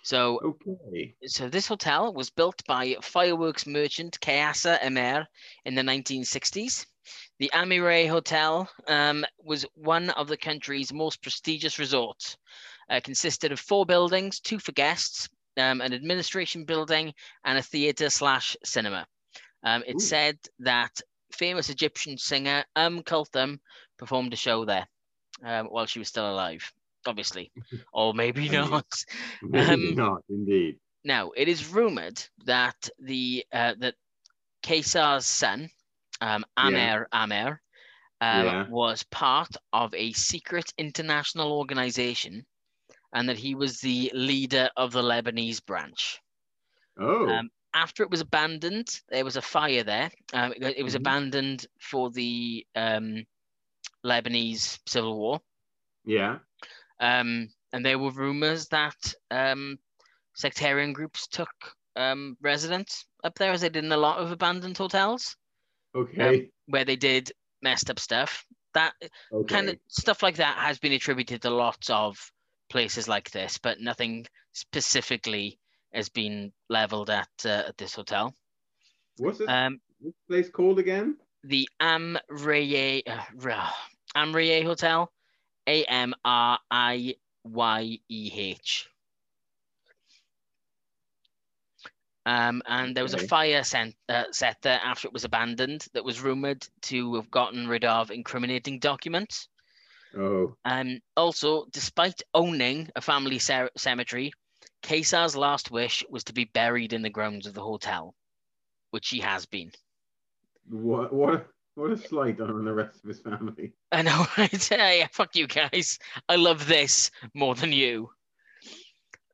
So 0.04 0.40
Okay. 0.42 1.16
so 1.26 1.50
this 1.50 1.68
hotel 1.68 2.14
was 2.14 2.30
built 2.30 2.64
by 2.66 2.96
fireworks 3.02 3.68
merchant 3.68 4.20
Kayasa 4.20 4.84
Emer 4.84 5.28
in 5.66 5.76
the 5.76 5.82
1960s. 5.82 6.86
The 7.40 7.52
Amire 7.54 8.08
Hotel 8.08 8.70
um, 8.88 9.26
was 9.44 9.66
one 9.76 10.10
of 10.12 10.28
the 10.28 10.38
country's 10.38 10.94
most 10.94 11.22
prestigious 11.22 11.80
resorts. 11.80 12.38
Uh, 12.90 13.00
consisted 13.04 13.52
of 13.52 13.60
four 13.60 13.86
buildings, 13.86 14.40
two 14.40 14.60
for 14.60 14.72
guests, 14.72 15.30
um, 15.58 15.82
an 15.82 15.94
administration 15.94 16.66
building, 16.66 17.14
and 17.44 17.58
a 17.58 17.62
theatre 17.62 18.10
slash 18.10 18.56
cinema. 18.64 19.06
Um, 19.64 19.84
it's 19.86 20.06
Ooh. 20.06 20.08
said 20.08 20.40
that 20.60 21.02
famous 21.32 21.70
Egyptian 21.70 22.18
singer 22.18 22.64
Um 22.76 23.04
Kulthum 23.04 23.60
performed 23.98 24.34
a 24.34 24.38
show 24.38 24.66
there 24.66 24.88
um, 25.44 25.68
while 25.68 25.86
she 25.86 26.00
was 26.00 26.08
still 26.08 26.30
alive, 26.32 26.72
obviously, 27.08 27.52
or 27.94 28.14
maybe 28.14 28.50
not. 28.50 28.88
Maybe 29.42 29.88
Um, 29.88 29.96
not, 29.96 30.24
indeed. 30.30 30.80
Now, 31.04 31.32
it 31.32 31.48
is 31.48 31.68
rumored 31.68 32.24
that 32.46 32.90
the 33.00 33.46
uh, 33.52 33.76
that 33.80 33.96
Caesar's 34.64 35.26
son, 35.26 35.70
um, 36.22 36.46
Amer 36.58 37.08
Amer, 37.14 37.62
um, 38.22 38.52
Yeah. 38.52 38.64
was 38.66 39.04
part 39.04 39.56
of 39.74 39.94
a 39.94 40.14
secret 40.14 40.74
international 40.78 41.52
organization, 41.54 42.46
and 43.14 43.30
that 43.30 43.38
he 43.38 43.56
was 43.56 43.80
the 43.82 44.12
leader 44.14 44.70
of 44.76 44.92
the 44.92 45.02
Lebanese 45.04 45.66
branch. 45.66 46.22
Oh. 47.00 47.28
Um, 47.28 47.50
after 47.74 48.04
it 48.04 48.10
was 48.10 48.22
abandoned, 48.22 49.02
there 49.10 49.24
was 49.26 49.36
a 49.38 49.42
fire 49.42 49.84
there. 49.84 50.12
Um, 50.34 50.54
it, 50.54 50.78
it 50.78 50.84
was 50.84 50.96
Mhm. 50.96 50.96
abandoned 50.96 51.68
for 51.80 52.10
the 52.12 52.66
um, 52.76 53.26
Lebanese 54.04 54.80
civil 54.88 55.18
war. 55.18 55.42
yeah. 56.06 56.40
Um, 57.00 57.50
and 57.72 57.86
there 57.86 58.00
were 58.00 58.12
rumors 58.12 58.68
that 58.70 59.14
um, 59.32 59.78
sectarian 60.36 60.94
groups 60.94 61.28
took 61.28 61.50
um, 61.96 62.38
residence 62.42 63.06
up 63.24 63.36
there, 63.38 63.52
as 63.52 63.62
they 63.62 63.70
did 63.70 63.86
in 63.86 63.92
a 63.92 63.98
lot 63.98 64.18
of 64.20 64.32
abandoned 64.32 64.78
hotels, 64.78 65.36
Okay. 65.96 66.50
where 66.68 66.86
they 66.86 66.96
did 66.96 67.32
messed 67.62 67.90
up 67.90 68.00
stuff. 68.00 68.46
That 68.74 68.94
okay. 69.34 69.54
kind 69.56 69.70
of 69.70 69.78
stuff 69.88 70.22
like 70.24 70.38
that 70.38 70.58
has 70.58 70.78
been 70.80 70.94
attributed 70.94 71.42
to 71.42 71.50
lots 71.50 71.90
of 71.90 72.18
places 72.70 73.08
like 73.08 73.32
this, 73.32 73.58
but 73.58 73.80
nothing 73.80 74.28
specifically 74.54 75.60
has 75.94 76.10
been 76.10 76.52
leveled 76.70 77.10
at 77.10 77.30
uh, 77.46 77.64
at 77.68 77.78
this 77.78 77.96
hotel. 77.96 78.36
What's 79.18 79.40
this, 79.40 79.50
Um, 79.50 79.82
this 80.00 80.14
place 80.28 80.50
called 80.50 80.80
again? 80.80 81.18
the 81.44 81.68
Amriye 81.82 83.02
uh, 83.08 83.24
Hotel, 84.66 85.12
A 85.70 85.84
M 85.86 86.16
R 86.26 86.60
I 86.72 87.16
Y 87.44 88.00
E 88.10 88.32
H. 88.36 88.90
Um, 92.26 92.62
and 92.68 92.96
there 92.96 93.04
was 93.04 93.14
a 93.14 93.28
fire 93.28 93.64
sent, 93.64 93.96
uh, 94.08 94.26
set 94.32 94.58
there 94.62 94.80
after 94.84 95.08
it 95.08 95.14
was 95.14 95.26
abandoned 95.26 95.86
that 95.94 96.04
was 96.04 96.22
rumored 96.22 96.68
to 96.82 97.16
have 97.16 97.32
gotten 97.32 97.68
rid 97.68 97.86
of 97.86 98.12
incriminating 98.12 98.80
documents. 98.80 99.48
Oh. 100.18 100.56
Um, 100.66 101.00
also, 101.16 101.66
despite 101.72 102.22
owning 102.34 102.90
a 102.96 103.02
family 103.02 103.40
ce- 103.40 103.72
cemetery, 103.78 104.32
Caesar's 104.84 105.36
last 105.36 105.72
wish 105.72 106.04
was 106.10 106.24
to 106.26 106.34
be 106.34 106.46
buried 106.46 106.94
in 106.94 107.04
the 107.04 107.10
grounds 107.10 107.46
of 107.46 107.54
the 107.54 107.62
hotel, 107.62 108.16
which 108.90 109.10
he 109.10 109.20
has 109.20 109.46
been. 109.46 109.72
What 110.68 111.14
what 111.14 111.48
what 111.76 111.92
a 111.92 111.98
slight 111.98 112.40
on 112.42 112.66
the 112.66 112.74
rest 112.74 113.04
of 113.04 113.08
his 113.08 113.20
family. 113.20 113.74
I 113.92 114.02
know, 114.02 114.26
right? 114.38 114.72
yeah, 114.72 115.08
fuck 115.12 115.36
you 115.36 115.48
guys. 115.48 116.00
I 116.28 116.36
love 116.36 116.68
this 116.68 117.12
more 117.34 117.56
than 117.56 117.72
you. 117.72 118.10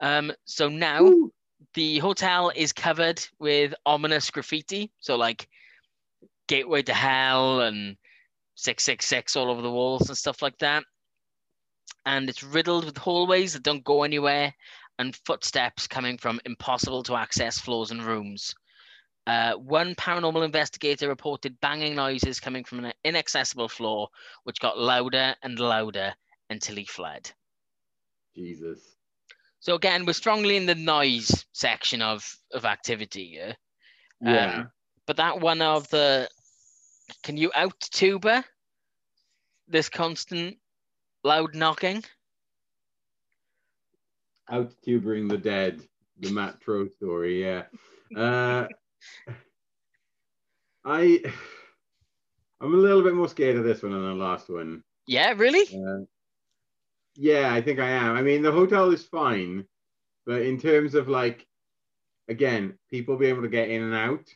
Um, 0.02 0.32
so 0.46 0.70
now 0.70 1.30
the 1.74 2.00
hotel 2.00 2.52
is 2.56 2.74
covered 2.74 3.26
with 3.40 3.74
ominous 3.86 4.30
graffiti. 4.30 4.92
So 5.00 5.16
like 5.16 5.48
Gateway 6.48 6.84
to 6.84 6.94
Hell 6.94 7.62
and 7.62 7.98
666 8.56 9.36
all 9.36 9.50
over 9.50 9.62
the 9.62 9.72
walls 9.72 10.10
and 10.10 10.18
stuff 10.18 10.42
like 10.42 10.58
that. 10.60 10.84
And 12.06 12.30
it's 12.30 12.44
riddled 12.44 12.86
with 12.86 12.98
hallways 12.98 13.54
that 13.54 13.64
don't 13.64 13.84
go 13.84 14.04
anywhere 14.04 14.54
and 15.00 15.16
footsteps 15.26 15.88
coming 15.88 16.18
from 16.18 16.40
impossible 16.46 17.04
to 17.04 17.16
access 17.16 17.60
floors 17.60 17.92
and 17.92 18.04
rooms. 18.04 18.54
Uh, 19.28 19.54
one 19.54 19.96
paranormal 19.96 20.46
investigator 20.46 21.08
reported 21.08 21.60
banging 21.60 21.96
noises 21.96 22.40
coming 22.40 22.64
from 22.64 22.86
an 22.86 22.94
inaccessible 23.04 23.68
floor, 23.68 24.08
which 24.44 24.60
got 24.60 24.78
louder 24.78 25.36
and 25.42 25.60
louder 25.60 26.14
until 26.50 26.76
he 26.76 26.86
fled. 26.86 27.32
Jesus. 28.36 28.96
So 29.60 29.74
again, 29.74 30.06
we're 30.06 30.14
strongly 30.14 30.58
in 30.58 30.68
the 30.68 30.76
noise 30.76 31.46
section 31.54 32.02
of 32.02 32.38
of 32.52 32.66
activity 32.66 33.30
here. 33.30 33.56
Yeah. 34.22 34.58
Um, 34.58 34.72
but 35.08 35.18
that 35.18 35.42
one 35.42 35.62
of 35.62 35.90
the 35.90 36.30
can 37.24 37.38
you 37.38 37.52
out 37.56 37.80
tuba 37.80 38.46
this 39.68 39.90
constant 39.90 40.58
loud 41.24 41.56
knocking? 41.56 42.04
Out 44.50 44.72
tubering 44.84 45.28
the 45.28 45.38
dead, 45.40 45.82
the 46.20 46.32
Matt 46.32 46.62
Tro 46.62 46.88
story, 46.88 47.44
yeah. 47.44 47.64
Uh 48.16 48.68
I 50.84 51.22
I'm 52.62 52.74
a 52.74 52.78
little 52.78 53.04
bit 53.04 53.14
more 53.16 53.28
scared 53.28 53.58
of 53.58 53.64
this 53.64 53.84
one 53.84 53.92
than 53.92 54.02
the 54.02 54.14
last 54.14 54.50
one. 54.50 54.84
Yeah, 55.08 55.34
really? 55.36 55.64
Uh, 55.76 56.06
Yeah, 57.16 57.54
I 57.54 57.62
think 57.62 57.80
I 57.80 57.90
am. 57.90 58.16
I 58.16 58.22
mean, 58.22 58.42
the 58.42 58.52
hotel 58.52 58.92
is 58.92 59.04
fine, 59.04 59.66
but 60.26 60.42
in 60.42 60.60
terms 60.60 60.96
of 60.96 61.08
like, 61.08 61.46
again, 62.28 62.78
people 62.90 63.18
being 63.18 63.32
able 63.32 63.44
to 63.44 63.50
get 63.50 63.70
in 63.70 63.84
and 63.84 63.94
out, 63.94 64.28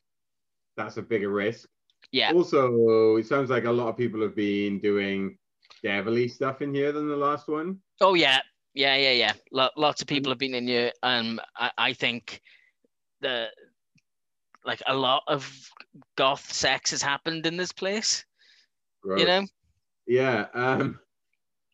that's 0.77 0.97
a 0.97 1.01
bigger 1.01 1.29
risk. 1.29 1.67
Yeah. 2.12 2.32
Also, 2.34 3.17
it 3.17 3.27
sounds 3.27 3.49
like 3.49 3.65
a 3.65 3.71
lot 3.71 3.89
of 3.89 3.97
people 3.97 4.21
have 4.21 4.36
been 4.36 4.79
doing 4.79 5.38
devilly 5.84 6.27
stuff 6.27 6.62
in 6.62 6.73
here 6.73 6.91
than 6.91 7.08
the 7.08 7.15
last 7.15 7.47
one. 7.47 7.79
Oh 8.01 8.13
yeah, 8.13 8.39
yeah, 8.73 8.95
yeah, 8.95 9.12
yeah. 9.12 9.34
Lo- 9.51 9.69
lots 9.75 10.01
of 10.01 10.08
people 10.08 10.32
have 10.32 10.39
been 10.39 10.55
in 10.55 10.67
here. 10.67 10.91
Um, 11.03 11.39
I, 11.55 11.71
I 11.77 11.93
think 11.93 12.41
the 13.21 13.47
like 14.65 14.81
a 14.87 14.95
lot 14.95 15.23
of 15.27 15.49
goth 16.17 16.51
sex 16.51 16.91
has 16.91 17.01
happened 17.01 17.45
in 17.45 17.57
this 17.57 17.71
place. 17.71 18.25
Gross. 19.01 19.19
You 19.21 19.25
know, 19.27 19.45
Yeah. 20.05 20.47
Um, 20.53 20.99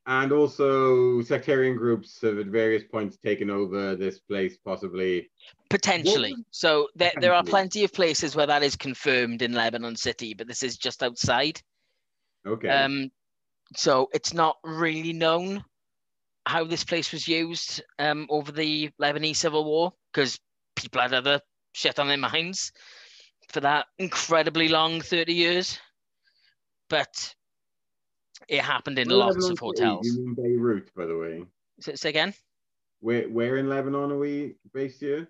and 0.08 0.32
also, 0.32 1.22
sectarian 1.24 1.76
groups 1.76 2.22
have 2.22 2.38
at 2.38 2.46
various 2.48 2.84
points 2.84 3.18
taken 3.18 3.50
over 3.50 3.96
this 3.96 4.20
place, 4.20 4.58
possibly. 4.64 5.32
potentially. 5.72 6.34
was- 6.34 6.44
So 6.52 6.88
there, 6.96 7.12
there 7.20 7.34
are 7.34 7.44
plenty 7.44 7.84
of 7.84 7.92
places 7.92 8.36
where 8.36 8.46
that 8.46 8.62
is 8.62 8.76
confirmed 8.76 9.42
in 9.42 9.54
Lebanon 9.54 9.96
City, 9.96 10.36
but 10.36 10.48
this 10.48 10.62
is 10.62 10.78
just 10.78 11.02
outside. 11.02 11.60
Okay. 12.46 12.70
Um, 12.70 13.10
so 13.76 14.10
it's 14.14 14.32
not 14.34 14.58
really 14.64 15.12
known 15.12 15.64
how 16.46 16.64
this 16.66 16.84
place 16.84 17.12
was 17.12 17.28
used 17.28 17.82
um, 17.98 18.28
over 18.30 18.52
the 18.52 18.92
Lebanese 19.02 19.38
Civil 19.38 19.66
War 19.66 19.92
because 20.14 20.40
people 20.76 21.02
had 21.02 21.14
other 21.16 21.42
shit 21.76 22.00
on 22.00 22.08
their 22.08 22.18
minds 22.18 22.72
for 23.50 23.60
that 23.60 23.86
incredibly 24.00 24.70
long 24.70 25.02
30 25.02 25.34
years. 25.34 25.80
But 26.90 27.36
it 28.48 28.62
happened 28.62 28.98
in 29.00 29.10
lots 29.10 29.36
Lebanon 29.36 29.52
of 29.52 29.60
hotels. 29.60 30.18
Mean 30.18 30.34
Beirut, 30.36 30.94
by 30.96 31.06
the 31.06 31.18
way? 31.18 31.46
Say, 31.82 31.96
say 31.96 32.10
again? 32.10 32.34
Where, 33.02 33.28
where 33.30 33.58
in 33.58 33.70
Lebanon 33.70 34.12
are 34.12 34.18
we 34.18 34.56
based 34.74 35.02
here? 35.02 35.28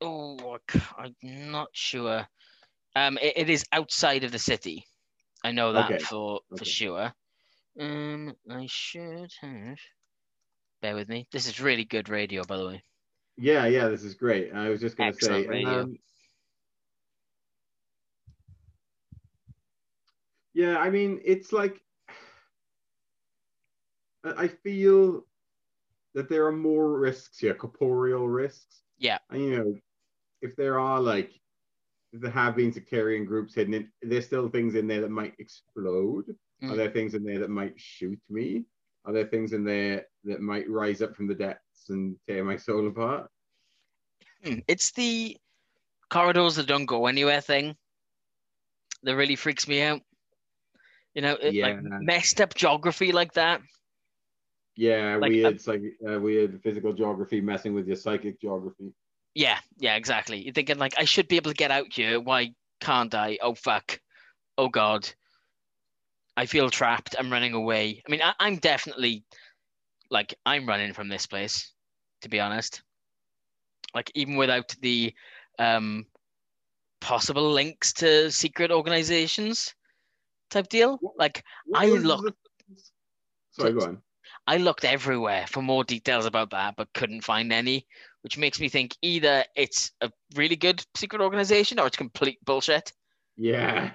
Oh, 0.00 0.58
I'm 0.96 1.14
not 1.22 1.68
sure. 1.72 2.26
Um, 2.96 3.18
it, 3.18 3.34
it 3.36 3.50
is 3.50 3.64
outside 3.72 4.24
of 4.24 4.32
the 4.32 4.38
city. 4.38 4.84
I 5.44 5.52
know 5.52 5.72
that 5.72 5.92
Okay, 5.92 5.98
for 5.98 6.40
for 6.56 6.62
okay. 6.62 6.64
sure. 6.64 7.12
Um, 7.78 8.34
I 8.50 8.66
should 8.68 9.30
have. 9.40 9.78
Bear 10.80 10.94
with 10.94 11.08
me. 11.08 11.26
This 11.32 11.46
is 11.46 11.60
really 11.60 11.84
good 11.84 12.08
radio, 12.08 12.44
by 12.44 12.56
the 12.56 12.66
way. 12.66 12.82
Yeah, 13.38 13.66
yeah, 13.66 13.88
this 13.88 14.02
is 14.02 14.14
great. 14.14 14.52
I 14.52 14.68
was 14.68 14.80
just 14.80 14.96
going 14.96 15.12
to 15.12 15.18
say. 15.24 15.46
Um, 15.64 15.96
yeah, 20.54 20.78
I 20.78 20.90
mean, 20.90 21.20
it's 21.24 21.52
like 21.52 21.80
I 24.24 24.48
feel 24.48 25.24
that 26.14 26.28
there 26.28 26.46
are 26.46 26.52
more 26.52 26.98
risks 26.98 27.38
here, 27.38 27.54
corporeal 27.54 28.28
risks. 28.28 28.82
Yeah. 28.98 29.18
And 29.30 29.40
you 29.42 29.56
know, 29.56 29.74
if 30.42 30.56
there 30.56 30.80
are 30.80 31.00
like 31.00 31.30
if 32.12 32.20
there 32.20 32.30
have 32.32 32.56
been 32.56 32.72
sectarian 32.72 33.24
groups 33.24 33.54
hidden 33.54 33.74
in, 33.74 33.88
there's 34.02 34.26
still 34.26 34.48
things 34.48 34.74
in 34.74 34.88
there 34.88 35.02
that 35.02 35.10
might 35.10 35.34
explode. 35.38 36.24
Are 36.62 36.70
Mm. 36.70 36.76
there 36.76 36.90
things 36.90 37.14
in 37.14 37.22
there 37.22 37.38
that 37.38 37.50
might 37.50 37.78
shoot 37.78 38.18
me? 38.28 38.64
Are 39.04 39.12
there 39.12 39.28
things 39.28 39.52
in 39.52 39.62
there 39.62 40.06
that 40.24 40.40
might 40.40 40.68
rise 40.68 41.02
up 41.02 41.14
from 41.14 41.28
the 41.28 41.34
depths 41.36 41.62
and 41.88 42.16
tear 42.26 42.44
my 42.44 42.56
soul 42.56 42.86
apart? 42.88 43.30
Hmm, 44.44 44.58
It's 44.68 44.92
the 44.92 45.36
corridors 46.10 46.56
that 46.56 46.66
don't 46.66 46.86
go 46.86 47.06
anywhere 47.06 47.40
thing 47.40 47.76
that 49.02 49.16
really 49.16 49.36
freaks 49.36 49.66
me 49.68 49.82
out. 49.82 50.00
You 51.14 51.22
know, 51.22 51.34
it, 51.40 51.54
like 51.54 51.78
messed 51.82 52.40
up 52.40 52.54
geography 52.54 53.12
like 53.12 53.32
that. 53.34 53.60
Yeah, 54.76 55.16
Like, 55.16 55.30
weird, 55.30 55.66
like 55.66 55.82
uh, 56.08 56.20
weird 56.20 56.62
physical 56.62 56.92
geography 56.92 57.40
messing 57.40 57.74
with 57.74 57.86
your 57.86 57.96
psychic 57.96 58.40
geography. 58.40 58.92
Yeah, 59.34 59.58
yeah, 59.78 59.96
exactly. 59.96 60.38
You're 60.38 60.52
thinking 60.54 60.78
like 60.78 60.94
I 60.98 61.04
should 61.04 61.28
be 61.28 61.36
able 61.36 61.50
to 61.50 61.56
get 61.56 61.70
out 61.70 61.92
here. 61.92 62.20
Why 62.20 62.54
can't 62.80 63.14
I? 63.14 63.38
Oh 63.42 63.54
fuck. 63.54 64.00
Oh 64.56 64.68
god. 64.68 65.08
I 66.36 66.46
feel 66.46 66.70
trapped. 66.70 67.16
I'm 67.18 67.32
running 67.32 67.54
away. 67.54 68.02
I 68.06 68.10
mean, 68.10 68.22
I, 68.22 68.32
I'm 68.38 68.56
definitely 68.56 69.24
like 70.10 70.34
I'm 70.46 70.66
running 70.66 70.92
from 70.92 71.08
this 71.08 71.26
place, 71.26 71.72
to 72.22 72.28
be 72.28 72.40
honest. 72.40 72.82
Like 73.94 74.10
even 74.14 74.36
without 74.36 74.74
the 74.80 75.14
um 75.58 76.06
possible 77.00 77.50
links 77.50 77.92
to 77.94 78.30
secret 78.30 78.70
organizations 78.70 79.74
type 80.50 80.68
deal. 80.68 80.98
Like 81.18 81.44
What 81.66 81.82
I 81.84 81.90
was 81.90 82.04
look- 82.04 82.24
the- 82.24 82.34
Sorry, 83.50 83.72
go 83.72 83.80
on. 83.86 84.02
I 84.46 84.56
looked 84.56 84.84
everywhere 84.84 85.46
for 85.46 85.62
more 85.62 85.84
details 85.84 86.24
about 86.26 86.50
that, 86.50 86.74
but 86.76 86.92
couldn't 86.94 87.22
find 87.22 87.52
any, 87.52 87.86
which 88.22 88.38
makes 88.38 88.58
me 88.60 88.68
think 88.68 88.96
either 89.02 89.44
it's 89.56 89.90
a 90.00 90.10
really 90.36 90.56
good 90.56 90.82
secret 90.96 91.20
organization 91.20 91.78
or 91.78 91.86
it's 91.86 91.96
complete 91.96 92.38
bullshit. 92.44 92.92
Yeah, 93.36 93.90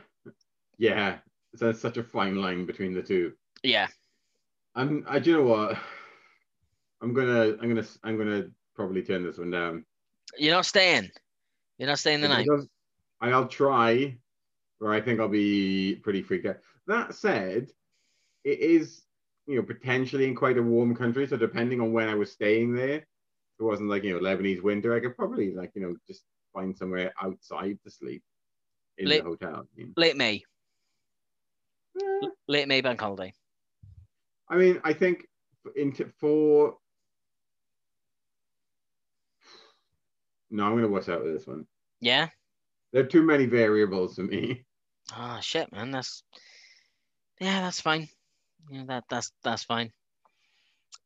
yeah. 0.77 1.17
So 1.55 1.65
there's 1.65 1.79
such 1.81 1.97
a 1.97 2.03
fine 2.03 2.35
line 2.35 2.65
between 2.65 2.93
the 2.93 3.01
two. 3.01 3.33
Yeah. 3.63 3.87
I'm. 4.75 5.03
I 5.07 5.19
do 5.19 5.31
you 5.31 5.37
know 5.37 5.43
what? 5.43 5.77
I'm 7.03 7.13
gonna. 7.13 7.57
I'm 7.61 7.67
gonna. 7.67 7.85
I'm 8.03 8.17
gonna 8.17 8.45
probably 8.75 9.03
turn 9.03 9.23
this 9.23 9.37
one 9.37 9.51
down. 9.51 9.85
You're 10.37 10.55
not 10.55 10.65
staying. 10.65 11.11
You're 11.77 11.89
not 11.89 11.99
staying 11.99 12.21
the 12.21 12.29
night. 12.29 12.47
I'll 13.19 13.47
try, 13.47 14.17
or 14.79 14.93
I 14.93 15.01
think 15.01 15.19
I'll 15.19 15.27
be 15.27 15.95
pretty 15.97 16.21
freaked 16.21 16.45
out. 16.45 16.57
That 16.87 17.13
said, 17.13 17.69
it 18.45 18.59
is 18.59 19.01
you 19.47 19.57
know 19.57 19.63
potentially 19.63 20.25
in 20.27 20.33
quite 20.35 20.57
a 20.57 20.63
warm 20.63 20.95
country, 20.95 21.27
so 21.27 21.35
depending 21.35 21.81
on 21.81 21.91
when 21.91 22.07
I 22.07 22.15
was 22.15 22.31
staying 22.31 22.73
there, 22.73 22.95
if 22.95 23.59
it 23.59 23.63
wasn't 23.63 23.89
like 23.89 24.03
you 24.03 24.13
know 24.13 24.19
Lebanese 24.19 24.61
winter, 24.63 24.95
I 24.95 25.01
could 25.01 25.17
probably 25.17 25.53
like 25.53 25.71
you 25.75 25.81
know 25.81 25.95
just 26.07 26.23
find 26.53 26.75
somewhere 26.75 27.13
outside 27.21 27.79
to 27.83 27.91
sleep 27.91 28.23
in 28.97 29.09
Late- 29.09 29.23
the 29.23 29.29
hotel. 29.29 29.55
I 29.55 29.79
mean, 29.79 29.93
Late 29.97 30.15
May. 30.15 30.41
eh, 32.01 32.27
Late 32.47 32.67
May 32.69 32.79
bank 32.79 33.01
holiday. 33.01 33.33
I 34.47 34.55
mean, 34.55 34.79
I 34.85 34.93
think 34.93 35.27
into 35.75 36.05
for. 36.17 36.77
No, 40.53 40.65
I'm 40.65 40.75
gonna 40.75 40.87
watch 40.87 41.09
out 41.09 41.23
with 41.23 41.33
this 41.33 41.47
one. 41.47 41.65
Yeah? 41.99 42.27
There 42.91 43.01
are 43.01 43.07
too 43.07 43.23
many 43.23 43.47
variables 43.47 44.15
for 44.15 44.21
me. 44.21 44.63
Oh 45.17 45.39
shit, 45.41 45.71
man. 45.73 45.89
That's 45.89 46.23
yeah, 47.41 47.61
that's 47.61 47.81
fine. 47.81 48.07
Yeah, 48.69 48.83
that 48.85 49.05
that's 49.09 49.31
that's 49.43 49.63
fine. 49.63 49.91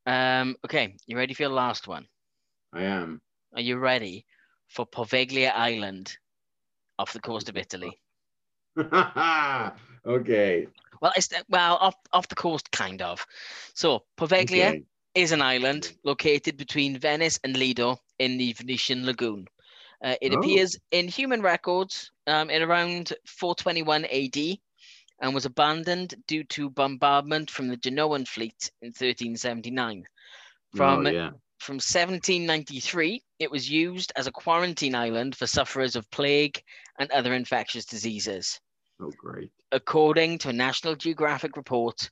Um, 0.06 0.58
okay, 0.66 0.98
you 1.08 1.16
ready 1.16 1.34
for 1.34 1.44
your 1.44 1.52
last 1.52 1.88
one? 1.88 2.08
I 2.74 2.84
am. 2.84 3.22
Are 3.56 3.62
you 3.62 3.78
ready 3.78 4.26
for 4.68 4.86
Poveglia 4.86 5.54
Island 5.56 6.18
off 7.00 7.14
the 7.14 7.22
coast 7.22 7.48
of 7.48 7.56
Italy? 7.56 7.98
okay. 10.06 10.68
Well, 11.02 11.14
it's 11.16 11.30
well 11.48 11.78
off 11.78 11.96
off 12.12 12.28
the 12.28 12.36
coast, 12.36 12.70
kind 12.72 13.02
of. 13.02 13.26
So 13.74 14.04
Poveglia 14.18 14.70
okay. 14.72 14.84
is 15.16 15.32
an 15.32 15.42
island 15.42 15.94
located 16.04 16.58
between 16.58 17.00
Venice 17.00 17.40
and 17.46 17.56
Lido 17.56 18.02
in 18.20 18.38
the 18.38 18.54
Venetian 18.54 19.06
lagoon. 19.06 19.48
Uh, 20.04 20.16
it 20.22 20.34
Oh. 20.34 20.38
appears 20.40 20.78
in 20.92 21.08
human 21.08 21.42
records 21.42 22.12
um, 22.28 22.50
in 22.50 22.62
around 22.62 23.14
421 23.26 24.06
AD 24.06 24.60
and 25.20 25.34
was 25.34 25.46
abandoned 25.46 26.14
due 26.28 26.44
to 26.44 26.70
bombardment 26.70 27.50
from 27.50 27.68
the 27.68 27.78
Genoan 27.78 28.28
fleet 28.28 28.72
in 28.82 28.90
1379. 28.90 30.06
From 30.76 31.08
oh, 31.08 31.10
yeah. 31.10 31.32
from 31.60 31.76
1793, 31.76 33.24
it 33.40 33.50
was 33.50 33.70
used 33.70 34.14
as 34.16 34.28
a 34.28 34.32
quarantine 34.32 34.94
island 34.94 35.36
for 35.36 35.48
sufferers 35.48 35.96
of 35.96 36.10
plague 36.12 36.62
and 37.00 37.10
other 37.12 37.34
infectious 37.34 37.86
diseases. 37.86 38.60
Oh, 39.02 39.12
great. 39.18 39.50
According 39.72 40.40
to 40.40 40.50
a 40.50 40.54
National 40.54 40.96
Geographic 40.96 41.58
report, 41.58 42.10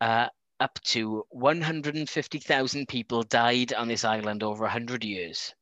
uh, 0.00 0.28
up 0.60 0.78
to 0.82 1.24
150,000 1.30 2.88
people 2.88 3.22
died 3.22 3.72
on 3.72 3.88
this 3.88 4.04
island 4.04 4.42
over 4.42 4.64
100 4.64 5.04
years. 5.04 5.54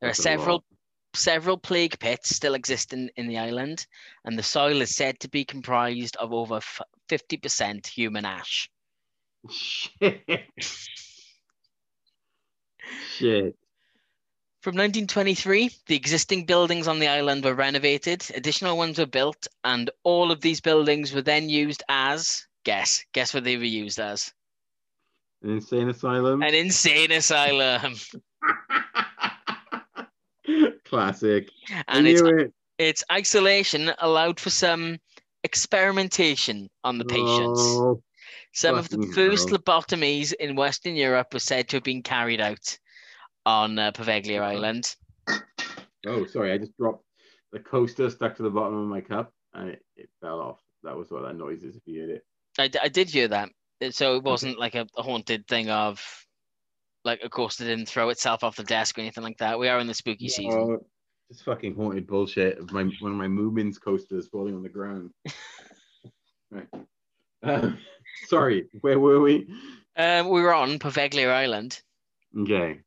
There 0.00 0.08
That's 0.08 0.20
are 0.20 0.22
several 0.22 0.64
several 1.14 1.56
plague 1.56 1.98
pits 1.98 2.34
still 2.34 2.54
existing 2.54 3.08
in, 3.16 3.26
the 3.26 3.38
island, 3.38 3.86
and 4.24 4.38
the 4.38 4.42
soil 4.42 4.82
is 4.82 4.94
said 4.94 5.18
to 5.20 5.28
be 5.28 5.44
comprised 5.44 6.16
of 6.16 6.32
over 6.32 6.60
50% 7.08 7.86
human 7.86 8.26
ash. 8.26 8.70
Shit. 9.50 10.22
Shit. 13.16 13.56
From 14.60 14.74
1923, 14.74 15.70
the 15.86 15.96
existing 15.96 16.44
buildings 16.44 16.88
on 16.88 16.98
the 16.98 17.08
island 17.08 17.44
were 17.44 17.54
renovated, 17.54 18.26
additional 18.34 18.76
ones 18.76 18.98
were 18.98 19.06
built, 19.06 19.46
and 19.64 19.90
all 20.02 20.30
of 20.30 20.40
these 20.40 20.60
buildings 20.60 21.12
were 21.12 21.22
then 21.22 21.48
used 21.48 21.82
as 21.88 22.46
guess, 22.66 23.04
guess 23.12 23.32
what 23.32 23.44
they 23.44 23.56
were 23.56 23.62
used 23.62 24.00
as? 24.00 24.32
An 25.42 25.50
insane 25.50 25.88
asylum. 25.88 26.42
An 26.42 26.52
insane 26.52 27.12
asylum. 27.12 27.94
Classic. 30.84 31.48
And 31.88 32.06
it's 32.08 32.20
it. 32.20 32.52
its 32.78 33.04
isolation 33.10 33.92
allowed 34.00 34.40
for 34.40 34.50
some 34.50 34.98
experimentation 35.44 36.68
on 36.82 36.98
the 36.98 37.04
patients. 37.04 37.60
Oh, 37.60 38.02
Some 38.52 38.76
of 38.76 38.88
the 38.88 39.06
first 39.14 39.48
hell. 39.50 39.58
lobotomies 39.58 40.32
in 40.34 40.56
Western 40.56 40.96
Europe 40.96 41.32
were 41.32 41.38
said 41.38 41.68
to 41.68 41.76
have 41.76 41.84
been 41.84 42.02
carried 42.02 42.40
out 42.40 42.78
on 43.44 43.78
uh, 43.78 43.92
Poveglia 43.92 44.38
Uh-huh. 44.40 44.50
Island. 44.56 44.96
Oh, 46.06 46.24
sorry, 46.26 46.52
I 46.52 46.58
just 46.58 46.76
dropped 46.76 47.04
the 47.52 47.60
coaster 47.60 48.10
stuck 48.10 48.36
to 48.36 48.42
the 48.42 48.50
bottom 48.50 48.76
of 48.76 48.88
my 48.88 49.00
cup 49.00 49.32
and 49.54 49.70
it, 49.70 49.82
it 49.96 50.08
fell 50.20 50.40
off. 50.40 50.60
That 50.82 50.96
was 50.96 51.10
what 51.10 51.22
that 51.22 51.36
noise 51.36 51.62
is 51.62 51.76
if 51.76 51.82
you 51.86 52.00
heard 52.00 52.10
it. 52.10 52.24
I, 52.58 52.68
d- 52.68 52.78
I 52.82 52.88
did 52.88 53.10
hear 53.10 53.28
that. 53.28 53.50
So 53.90 54.16
it 54.16 54.22
wasn't 54.22 54.58
like 54.58 54.74
a, 54.74 54.86
a 54.96 55.02
haunted 55.02 55.46
thing 55.46 55.68
of 55.70 56.02
like 57.04 57.20
a 57.22 57.28
coaster 57.28 57.64
didn't 57.64 57.86
throw 57.88 58.08
itself 58.08 58.42
off 58.42 58.56
the 58.56 58.64
desk 58.64 58.98
or 58.98 59.02
anything 59.02 59.22
like 59.22 59.38
that. 59.38 59.58
We 59.58 59.68
are 59.68 59.78
in 59.78 59.86
the 59.86 59.94
spooky 59.94 60.28
season. 60.28 60.60
Oh, 60.60 60.86
just 61.30 61.44
fucking 61.44 61.74
haunted 61.74 62.06
bullshit 62.06 62.58
of 62.58 62.72
my 62.72 62.84
one 63.00 63.12
of 63.12 63.18
my 63.18 63.26
Moomins 63.28 63.80
coasters 63.80 64.28
falling 64.28 64.54
on 64.54 64.62
the 64.62 64.68
ground. 64.68 65.10
right. 66.50 66.66
Uh, 67.42 67.70
sorry, 68.28 68.66
where 68.80 68.98
were 68.98 69.20
we? 69.20 69.46
Um, 69.96 70.28
we 70.28 70.40
were 70.40 70.54
on 70.54 70.78
Poveglia 70.78 71.30
Island. 71.32 71.80
Okay. 72.38 72.80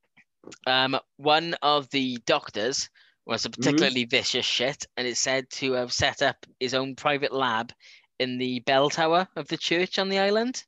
Um, 0.68 0.98
one 1.18 1.56
of 1.62 1.90
the 1.92 2.18
doctors 2.26 2.90
was 3.26 3.44
Mm-hmm. 3.44 3.48
a 3.48 3.56
particularly 3.58 4.06
vicious 4.06 4.46
shit, 4.46 4.86
and 4.98 5.06
is 5.08 5.20
said 5.20 5.50
to 5.52 5.74
have 5.74 5.94
set 5.94 6.22
up 6.24 6.36
his 6.60 6.74
own 6.74 6.96
private 6.96 7.32
lab 7.34 7.72
in 8.20 8.38
the 8.38 8.60
bell 8.62 8.90
tower 8.90 9.28
of 9.36 9.48
the 9.48 9.58
church 9.58 9.98
on 10.00 10.10
the 10.10 10.20
island. 10.20 10.64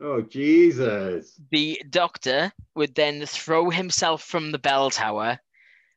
Oh 0.00 0.20
Jesus. 0.22 1.38
The 1.50 1.80
doctor 1.90 2.52
would 2.74 2.94
then 2.94 3.24
throw 3.26 3.70
himself 3.70 4.22
from 4.22 4.52
the 4.52 4.58
bell 4.58 4.90
tower, 4.90 5.38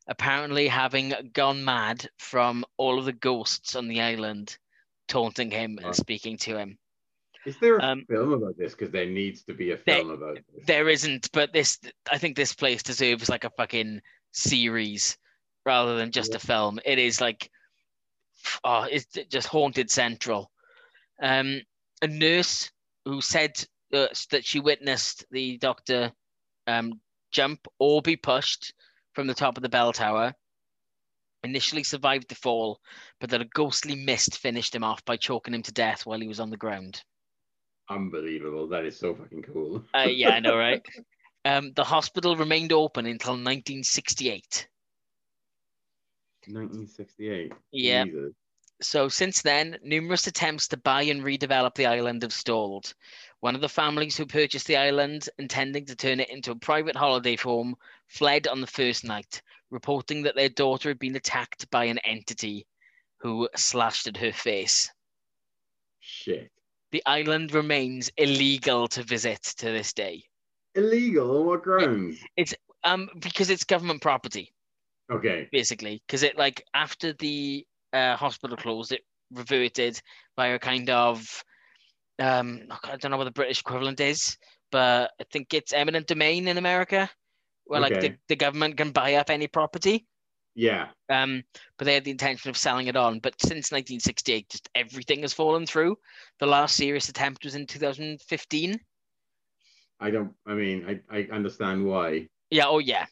apparently 0.07 0.67
having 0.67 1.13
gone 1.33 1.63
mad 1.63 2.07
from 2.17 2.65
all 2.77 2.99
of 2.99 3.05
the 3.05 3.13
ghosts 3.13 3.75
on 3.75 3.87
the 3.87 4.01
island 4.01 4.57
taunting 5.07 5.51
him 5.51 5.77
Wow. 5.79 5.87
and 5.87 5.95
speaking 5.95 6.37
to 6.37 6.57
him. 6.57 6.77
Is 7.45 7.57
there 7.59 7.77
a 7.77 7.83
Um, 7.83 8.05
film 8.07 8.33
about 8.33 8.57
this? 8.57 8.73
Because 8.73 8.91
there 8.91 9.07
needs 9.07 9.43
to 9.43 9.53
be 9.53 9.71
a 9.71 9.77
There- 9.77 9.97
film 9.97 10.11
about 10.11 10.35
this. 10.53 10.65
There 10.65 10.89
isn't, 10.89 11.31
but 11.31 11.53
this 11.53 11.79
I 12.11 12.17
think 12.17 12.35
this 12.35 12.53
place 12.53 12.83
deserves 12.83 13.29
like 13.29 13.43
a 13.43 13.49
fucking 13.51 14.01
series 14.31 15.17
rather 15.65 15.95
than 15.97 16.11
just 16.11 16.33
a 16.35 16.39
film. 16.39 16.79
It 16.85 16.97
is 16.99 17.21
like 17.21 17.49
oh, 18.63 18.83
it's 18.83 19.05
just 19.29 19.47
haunted 19.47 19.89
central. 19.91 20.50
Um, 21.21 21.61
a 22.01 22.07
nurse 22.07 22.71
who 23.05 23.21
said 23.21 23.63
uh, 23.93 24.07
that 24.31 24.45
she 24.45 24.59
witnessed 24.59 25.25
the 25.31 25.57
doctor 25.57 26.11
um, 26.67 26.99
jump 27.31 27.67
or 27.79 28.01
be 28.01 28.15
pushed 28.15 28.73
from 29.13 29.27
the 29.27 29.33
top 29.33 29.57
of 29.57 29.63
the 29.63 29.69
bell 29.69 29.93
tower. 29.93 30.33
Initially 31.43 31.83
survived 31.83 32.29
the 32.29 32.35
fall, 32.35 32.79
but 33.19 33.31
that 33.31 33.41
a 33.41 33.45
ghostly 33.45 33.95
mist 33.95 34.37
finished 34.37 34.75
him 34.75 34.83
off 34.83 35.03
by 35.05 35.17
choking 35.17 35.53
him 35.53 35.63
to 35.63 35.71
death 35.71 36.05
while 36.05 36.19
he 36.19 36.27
was 36.27 36.39
on 36.39 36.51
the 36.51 36.57
ground. 36.57 37.03
Unbelievable. 37.89 38.67
That 38.67 38.85
is 38.85 38.97
so 38.97 39.15
fucking 39.15 39.41
cool. 39.41 39.83
Uh, 39.93 40.07
yeah, 40.07 40.29
I 40.29 40.39
know, 40.39 40.57
right? 40.57 40.85
Um, 41.43 41.73
the 41.75 41.83
hospital 41.83 42.35
remained 42.35 42.71
open 42.71 43.07
until 43.07 43.31
1968. 43.31 44.67
1968. 46.45 47.51
Yeah. 47.71 48.05
Jesus. 48.05 48.33
So 48.81 49.09
since 49.09 49.41
then, 49.41 49.77
numerous 49.83 50.25
attempts 50.27 50.67
to 50.69 50.77
buy 50.77 51.03
and 51.03 51.21
redevelop 51.21 51.75
the 51.75 51.85
island 51.85 52.23
have 52.23 52.33
stalled. 52.33 52.93
One 53.39 53.55
of 53.55 53.61
the 53.61 53.69
families 53.69 54.17
who 54.17 54.25
purchased 54.25 54.67
the 54.67 54.77
island, 54.77 55.29
intending 55.37 55.85
to 55.85 55.95
turn 55.95 56.19
it 56.19 56.29
into 56.29 56.51
a 56.51 56.55
private 56.55 56.95
holiday 56.95 57.35
home, 57.35 57.75
fled 58.07 58.47
on 58.47 58.59
the 58.59 58.67
first 58.67 59.03
night, 59.03 59.41
reporting 59.69 60.23
that 60.23 60.35
their 60.35 60.49
daughter 60.49 60.89
had 60.89 60.99
been 60.99 61.15
attacked 61.15 61.69
by 61.69 61.85
an 61.85 61.99
entity 61.99 62.65
who 63.19 63.47
slashed 63.55 64.07
at 64.07 64.17
her 64.17 64.31
face. 64.31 64.91
Shit. 65.99 66.51
The 66.91 67.03
island 67.05 67.53
remains 67.53 68.11
illegal 68.17 68.87
to 68.89 69.03
visit 69.03 69.41
to 69.57 69.67
this 69.67 69.93
day. 69.93 70.23
Illegal 70.75 71.39
on 71.39 71.45
what 71.45 71.63
grounds? 71.63 72.17
It's 72.35 72.55
um, 72.83 73.09
because 73.19 73.49
it's 73.49 73.63
government 73.63 74.01
property. 74.01 74.51
Okay. 75.11 75.49
basically 75.51 76.01
because 76.07 76.23
it 76.23 76.37
like 76.37 76.63
after 76.73 77.11
the 77.11 77.65
uh, 77.93 78.15
hospital 78.15 78.57
closed 78.57 78.91
it 78.91 79.01
reverted 79.31 79.99
by 80.35 80.47
a 80.47 80.59
kind 80.59 80.89
of 80.89 81.43
um 82.19 82.61
i 82.83 82.95
don't 82.97 83.11
know 83.11 83.17
what 83.17 83.23
the 83.25 83.31
british 83.31 83.61
equivalent 83.61 83.99
is 83.99 84.37
but 84.71 85.11
i 85.19 85.23
think 85.31 85.53
it's 85.53 85.73
eminent 85.73 86.07
domain 86.07 86.47
in 86.47 86.57
america 86.57 87.09
where 87.65 87.79
like 87.79 87.93
the, 88.01 88.13
the 88.27 88.35
government 88.35 88.75
can 88.77 88.91
buy 88.91 89.15
up 89.15 89.29
any 89.29 89.47
property 89.47 90.05
Yeah. 90.55 90.89
um 91.09 91.43
but 91.77 91.85
they 91.85 91.93
had 91.93 92.03
the 92.03 92.11
intention 92.11 92.49
of 92.49 92.57
selling 92.57 92.87
it 92.87 92.97
on 92.97 93.19
but 93.19 93.39
since 93.41 93.71
1968 93.71 94.49
just 94.49 94.69
everything 94.75 95.21
has 95.21 95.33
fallen 95.33 95.65
through 95.65 95.97
the 96.39 96.45
last 96.47 96.75
serious 96.75 97.07
attempt 97.09 97.45
was 97.45 97.55
in 97.55 97.65
2015 97.65 98.79
I 100.03 100.09
don't. 100.09 100.33
I 100.47 100.55
mean, 100.55 100.99
I, 101.11 101.15
I 101.15 101.27
understand 101.31 101.85
why. 101.85 102.27
yeah 102.49 102.65
oh 102.67 102.79
yeah 102.79 103.05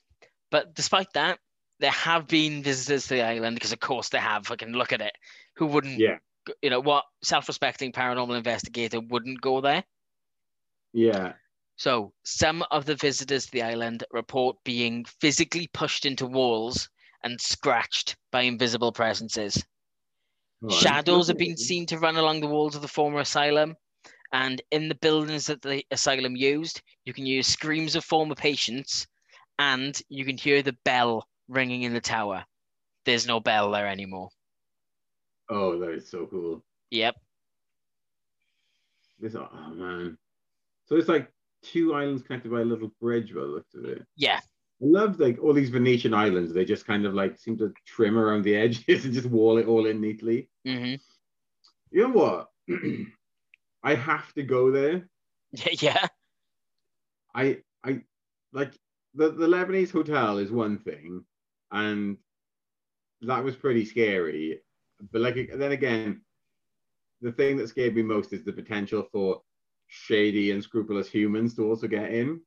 but 0.51 0.73
despite 0.75 1.11
that 1.13 1.39
there 1.79 1.91
have 1.91 2.27
been 2.27 2.61
visitors 2.61 3.07
to 3.07 3.15
the 3.15 3.21
island 3.23 3.55
because 3.55 3.71
of 3.71 3.79
course 3.79 4.09
they 4.09 4.17
have 4.17 4.49
i 4.51 4.55
can 4.55 4.73
look 4.73 4.91
at 4.93 5.01
it 5.01 5.13
who 5.55 5.65
wouldn't 5.65 5.99
Yeah. 5.99 6.17
you 6.61 6.69
know 6.69 6.79
what 6.79 7.05
self-respecting 7.23 7.91
paranormal 7.91 8.37
investigator 8.37 8.99
wouldn't 8.99 9.41
go 9.41 9.61
there 9.61 9.83
Yeah. 10.93 11.33
so 11.75 12.13
some 12.23 12.63
of 12.71 12.85
the 12.85 12.95
visitors 12.95 13.45
to 13.45 13.51
the 13.51 13.63
island 13.63 14.03
report 14.11 14.57
being 14.63 15.05
physically 15.05 15.69
pushed 15.73 16.05
into 16.05 16.25
walls 16.25 16.89
and 17.23 17.39
scratched 17.39 18.15
by 18.31 18.41
invisible 18.41 18.91
presences 18.91 19.63
right. 20.61 20.73
shadows 20.73 21.27
have 21.27 21.37
been 21.37 21.57
seen 21.57 21.85
to 21.87 21.99
run 21.99 22.15
along 22.17 22.39
the 22.41 22.47
walls 22.47 22.75
of 22.75 22.81
the 22.81 22.87
former 22.87 23.19
asylum 23.19 23.75
and 24.31 24.61
in 24.71 24.87
the 24.89 24.95
buildings 24.95 25.47
that 25.47 25.61
the 25.61 25.83
asylum 25.91 26.35
used 26.35 26.81
you 27.05 27.13
can 27.13 27.25
hear 27.25 27.41
screams 27.43 27.95
of 27.95 28.03
former 28.05 28.35
patients 28.35 29.07
and 29.57 30.01
you 30.07 30.23
can 30.23 30.37
hear 30.37 30.61
the 30.61 30.77
bell 30.85 31.27
ringing 31.49 31.83
in 31.83 31.93
the 31.93 31.99
tower 32.01 32.45
there's 33.05 33.27
no 33.27 33.39
bell 33.39 33.71
there 33.71 33.87
anymore 33.87 34.29
Oh, 35.51 35.79
that 35.79 35.89
is 35.89 36.07
so 36.07 36.27
cool. 36.27 36.63
yep 36.91 37.15
This. 39.19 39.35
Oh 39.35 39.49
man. 39.73 40.17
So 40.85 40.95
it's 40.95 41.07
like 41.09 41.31
two 41.63 41.93
islands 41.95 42.21
connected 42.21 42.51
by 42.51 42.61
a 42.61 42.65
little 42.65 42.91
bridge. 43.01 43.33
By 43.33 43.41
the 43.41 43.47
looks 43.47 43.73
of 43.73 43.85
it. 43.85 44.05
yeah 44.15 44.37
I 44.81 44.85
love 44.85 45.19
like 45.19 45.39
all 45.41 45.53
these 45.53 45.71
Venetian 45.71 46.13
islands. 46.13 46.53
They 46.53 46.65
just 46.65 46.85
kind 46.85 47.05
of 47.05 47.13
like 47.15 47.37
seem 47.37 47.57
to 47.57 47.73
trim 47.85 48.17
around 48.17 48.43
the 48.43 48.55
edges 48.55 49.03
and 49.05 49.13
just 49.13 49.27
wall 49.27 49.57
it 49.57 49.65
all 49.67 49.87
in 49.87 49.99
neatly. 49.99 50.49
hmm 50.65 50.95
You 51.91 52.07
know 52.07 52.09
what? 52.09 52.49
I 53.83 53.95
have 53.95 54.31
to 54.33 54.43
go 54.43 54.69
there. 54.71 55.09
yeah 55.81 56.07
I 57.33 57.63
I 57.83 58.01
like 58.53 58.73
the 59.15 59.31
the 59.31 59.47
Lebanese 59.47 59.91
hotel 59.91 60.37
is 60.37 60.51
one 60.51 60.77
thing, 60.77 61.25
and 61.71 62.17
that 63.21 63.43
was 63.43 63.55
pretty 63.55 63.85
scary. 63.85 64.59
But 65.11 65.21
like 65.21 65.49
then 65.55 65.71
again, 65.71 66.21
the 67.21 67.31
thing 67.31 67.57
that 67.57 67.69
scared 67.69 67.95
me 67.95 68.01
most 68.03 68.33
is 68.33 68.43
the 68.43 68.53
potential 68.53 69.03
for 69.11 69.41
shady 69.87 70.51
and 70.51 70.63
scrupulous 70.63 71.09
humans 71.09 71.55
to 71.55 71.63
also 71.63 71.87
get 71.87 72.11
in. 72.11 72.41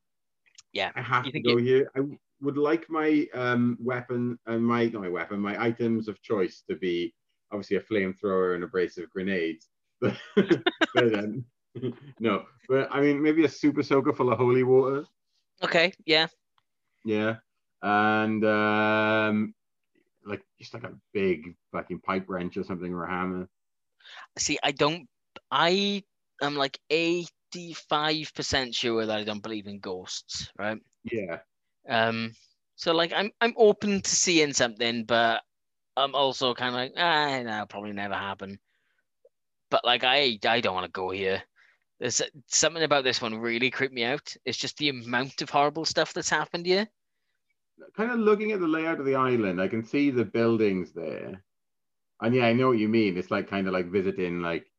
Yeah. 0.73 0.93
I 0.95 1.03
have 1.03 1.27
You 1.27 1.33
to 1.33 1.41
go 1.41 1.57
here. 1.57 1.91
I 1.97 2.01
would 2.41 2.57
like 2.57 2.89
my 2.91 3.27
um 3.35 3.77
weapon 3.81 4.39
and 4.47 4.65
my 4.65 4.87
not 4.87 5.03
my 5.03 5.09
weapon, 5.09 5.41
my 5.41 5.61
items 5.63 6.09
of 6.09 6.21
choice 6.23 6.63
to 6.69 6.77
be 6.77 7.15
obviously 7.53 7.77
a 7.77 7.81
flamethrower 7.81 8.55
and 8.55 8.65
a 8.65 8.67
brace 8.67 8.99
of 8.99 9.11
grenades. 9.11 9.69
But, 10.01 10.19
but 10.95 11.15
um, 11.15 11.45
no, 12.21 12.45
but 12.69 12.89
I 12.91 13.01
mean 13.01 13.23
maybe 13.23 13.45
a 13.45 13.49
super 13.49 13.83
soaker 13.83 14.13
full 14.13 14.33
of 14.33 14.39
holy 14.39 14.65
water. 14.65 15.05
okay 15.63 15.93
yeah 16.05 16.27
Yeah. 17.05 17.37
And 17.83 18.45
um 18.45 19.55
like 20.25 20.43
just 20.59 20.73
like 20.73 20.85
a 20.85 20.95
big 21.13 21.57
fucking 21.73 22.01
pipe 22.01 22.27
wrench 22.29 22.57
or 22.57 22.63
something 22.63 22.93
or 22.93 23.05
a 23.05 23.11
hammer. 23.11 23.49
See, 24.39 24.59
I 24.63 24.73
don't. 24.73 25.09
I 25.51 26.05
am 26.41 26.55
like 26.55 26.79
eighty-five 26.91 28.33
percent 28.35 28.75
sure 28.75 29.05
that 29.05 29.19
I 29.19 29.25
don't 29.25 29.43
believe 29.43 29.67
in 29.67 29.81
ghosts, 29.81 30.51
right? 30.59 30.79
Yeah. 31.05 31.39
Um. 31.89 32.35
So 32.77 32.93
like, 32.93 33.13
I'm 33.13 33.31
I'm 33.41 33.55
open 33.57 34.01
to 34.01 34.11
seeing 34.11 34.53
something, 34.53 35.05
but 35.05 35.43
I'm 35.97 36.15
also 36.15 36.55
kind 36.55 36.69
of 36.69 36.75
like, 36.75 36.93
ah, 36.97 37.43
that'll 37.45 37.67
probably 37.67 37.93
never 37.93 38.15
happen. 38.15 38.59
But 39.71 39.85
like, 39.85 40.05
I 40.05 40.39
I 40.47 40.61
don't 40.61 40.75
want 40.75 40.87
to 40.87 40.93
go 40.93 41.11
here. 41.11 41.43
There's 42.01 42.23
something 42.47 42.83
about 42.83 43.05
this 43.05 43.23
one 43.23 43.37
really 43.37 43.71
creeped 43.71 43.95
me 43.95 44.05
out. 44.05 44.35
It's 44.45 44.59
just 44.59 44.77
the 44.79 44.89
amount 44.89 45.43
of 45.43 45.51
horrible 45.51 45.85
stuff 45.85 46.13
that's 46.13 46.31
happened 46.31 46.67
here. 46.67 46.89
Kind 47.97 48.11
of 48.11 48.19
looking 48.19 48.53
at 48.53 48.61
the 48.61 48.67
layout 48.67 49.01
of 49.01 49.07
the 49.07 49.15
island, 49.15 49.61
I 49.61 49.69
can 49.69 49.83
see 49.85 50.11
the 50.11 50.25
buildings 50.25 50.93
there. 50.93 51.43
And 52.21 52.35
yeah, 52.35 52.47
I 52.47 52.53
know 52.53 52.69
what 52.69 52.79
you 52.79 52.89
mean. 52.89 53.17
It's 53.19 53.31
like 53.31 53.49
kind 53.49 53.67
of 53.67 53.73
like 53.73 53.87
visiting 53.87 54.41
like 54.41 54.71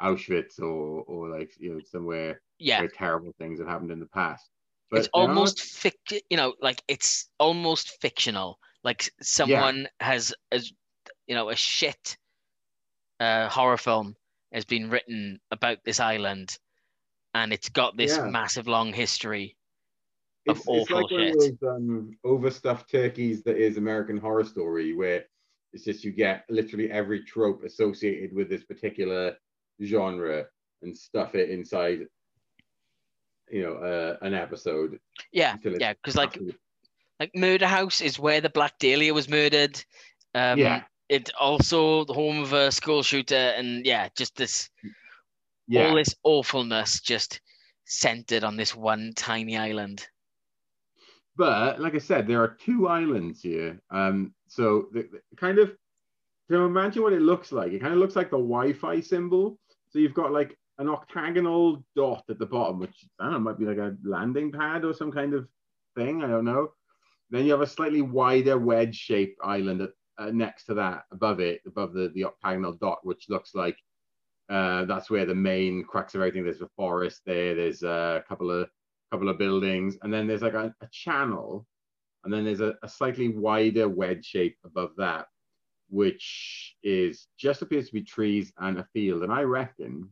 Auschwitz 0.00 0.58
or 0.60 1.02
or 1.06 1.28
like 1.28 1.52
you 1.58 1.74
know 1.74 1.80
somewhere 1.80 2.40
Yeah, 2.58 2.80
where 2.80 2.88
terrible 2.88 3.32
things 3.38 3.58
have 3.60 3.68
happened 3.68 3.90
in 3.90 4.00
the 4.00 4.06
past. 4.06 4.50
it's 4.92 5.08
there 5.14 5.22
are- 5.24 5.28
almost 5.28 5.58
fic 5.58 6.20
you 6.30 6.36
know 6.36 6.54
like 6.60 6.82
it's 6.88 7.30
almost 7.38 7.88
fictional 8.00 8.58
like 8.84 9.10
someone 9.22 9.88
has 10.00 10.34
as 10.50 10.70
you 11.26 11.34
know 11.34 11.48
a 11.48 11.56
shit 11.56 12.18
uh 13.20 13.48
horror 13.48 13.78
film 13.78 14.14
has 14.52 14.64
been 14.66 14.90
written 14.90 15.40
about 15.50 15.78
this 15.84 15.98
island 16.00 16.58
and 17.34 17.52
it's 17.52 17.70
got 17.70 17.96
this 17.96 18.18
Yeah. 18.18 18.26
massive 18.26 18.66
long 18.68 18.92
history. 18.92 19.56
Of 20.48 20.58
It's, 20.58 20.68
it's 20.68 20.90
like 20.90 21.04
awful 21.04 21.18
one 21.18 21.22
of 21.22 21.42
shit. 21.42 21.60
those 21.60 21.76
um, 21.76 22.16
overstuffed 22.24 22.90
turkeys 22.90 23.42
that 23.44 23.56
is 23.56 23.76
American 23.76 24.16
Horror 24.18 24.44
Story, 24.44 24.94
where 24.94 25.24
it's 25.72 25.84
just 25.84 26.04
you 26.04 26.10
get 26.10 26.44
literally 26.50 26.90
every 26.90 27.24
trope 27.24 27.64
associated 27.64 28.34
with 28.34 28.48
this 28.48 28.64
particular 28.64 29.36
genre 29.82 30.46
and 30.82 30.96
stuff 30.96 31.34
it 31.34 31.50
inside, 31.50 32.06
you 33.50 33.62
know, 33.62 33.74
uh, 33.74 34.16
an 34.22 34.34
episode. 34.34 34.98
Yeah, 35.32 35.56
yeah, 35.64 35.92
because 35.92 36.16
like 36.16 36.38
like 37.20 37.30
Murder 37.34 37.68
House 37.68 38.00
is 38.00 38.18
where 38.18 38.40
the 38.40 38.50
Black 38.50 38.78
Dahlia 38.78 39.14
was 39.14 39.28
murdered. 39.28 39.82
Um, 40.34 40.58
Yeah. 40.58 40.82
It 41.08 41.30
also 41.38 42.04
the 42.04 42.14
home 42.14 42.38
of 42.40 42.54
a 42.54 42.72
school 42.72 43.02
shooter, 43.02 43.34
and 43.34 43.84
yeah, 43.84 44.08
just 44.16 44.34
this 44.34 44.70
yeah, 45.68 45.88
all 45.88 45.94
this 45.94 46.14
awfulness 46.22 47.00
just 47.00 47.40
centered 47.84 48.44
on 48.44 48.56
this 48.56 48.74
one 48.74 49.12
tiny 49.14 49.58
island. 49.58 50.06
But 51.36 51.80
like 51.80 51.94
I 51.94 51.98
said, 51.98 52.26
there 52.26 52.42
are 52.42 52.56
two 52.60 52.88
islands 52.88 53.40
here. 53.42 53.80
Um, 53.90 54.34
so 54.48 54.88
the, 54.92 55.02
the- 55.02 55.36
kind 55.36 55.58
of 55.58 55.72
to 56.50 56.56
imagine 56.64 57.02
what 57.02 57.14
it 57.14 57.22
looks 57.22 57.50
like. 57.52 57.72
It 57.72 57.80
kind 57.80 57.94
of 57.94 57.98
looks 57.98 58.16
like 58.16 58.30
the 58.30 58.36
Wi-Fi 58.36 59.00
symbol. 59.00 59.58
So 59.88 59.98
you've 59.98 60.14
got 60.14 60.32
like 60.32 60.58
an 60.78 60.88
octagonal 60.88 61.84
dot 61.96 62.24
at 62.28 62.38
the 62.38 62.46
bottom, 62.46 62.78
which 62.78 63.06
I 63.18 63.24
don't 63.24 63.32
know, 63.34 63.38
might 63.40 63.58
be 63.58 63.64
like 63.64 63.78
a 63.78 63.96
landing 64.04 64.52
pad 64.52 64.84
or 64.84 64.92
some 64.92 65.10
kind 65.12 65.32
of 65.32 65.48
thing. 65.96 66.22
I 66.22 66.28
don't 66.28 66.44
know. 66.44 66.72
Then 67.30 67.46
you 67.46 67.52
have 67.52 67.62
a 67.62 67.66
slightly 67.66 68.02
wider 68.02 68.58
wedge-shaped 68.58 69.38
island 69.42 69.80
at, 69.80 69.90
uh, 70.18 70.30
next 70.30 70.64
to 70.66 70.74
that, 70.74 71.04
above 71.10 71.40
it, 71.40 71.62
above 71.66 71.94
the, 71.94 72.10
the 72.14 72.24
octagonal 72.24 72.74
dot, 72.74 72.98
which 73.02 73.30
looks 73.30 73.54
like 73.54 73.78
uh, 74.50 74.84
that's 74.84 75.08
where 75.08 75.24
the 75.24 75.34
main 75.34 75.84
crux 75.84 76.14
of 76.14 76.20
everything. 76.20 76.44
There's 76.44 76.60
a 76.60 76.68
forest 76.76 77.22
there. 77.24 77.54
There's 77.54 77.82
a 77.82 78.22
couple 78.28 78.50
of 78.50 78.68
couple 79.12 79.28
of 79.28 79.38
buildings, 79.38 79.98
and 80.02 80.12
then 80.12 80.26
there's 80.26 80.40
like 80.42 80.54
a, 80.54 80.74
a 80.80 80.88
channel, 80.90 81.66
and 82.24 82.32
then 82.32 82.44
there's 82.44 82.62
a, 82.62 82.74
a 82.82 82.88
slightly 82.88 83.28
wider 83.28 83.86
wedge 83.88 84.24
shape 84.24 84.56
above 84.64 84.90
that, 84.96 85.26
which 85.90 86.74
is 86.82 87.28
just 87.38 87.60
appears 87.60 87.88
to 87.88 87.92
be 87.92 88.02
trees 88.02 88.52
and 88.58 88.78
a 88.78 88.88
field. 88.94 89.22
And 89.22 89.30
I 89.30 89.42
reckon 89.42 90.08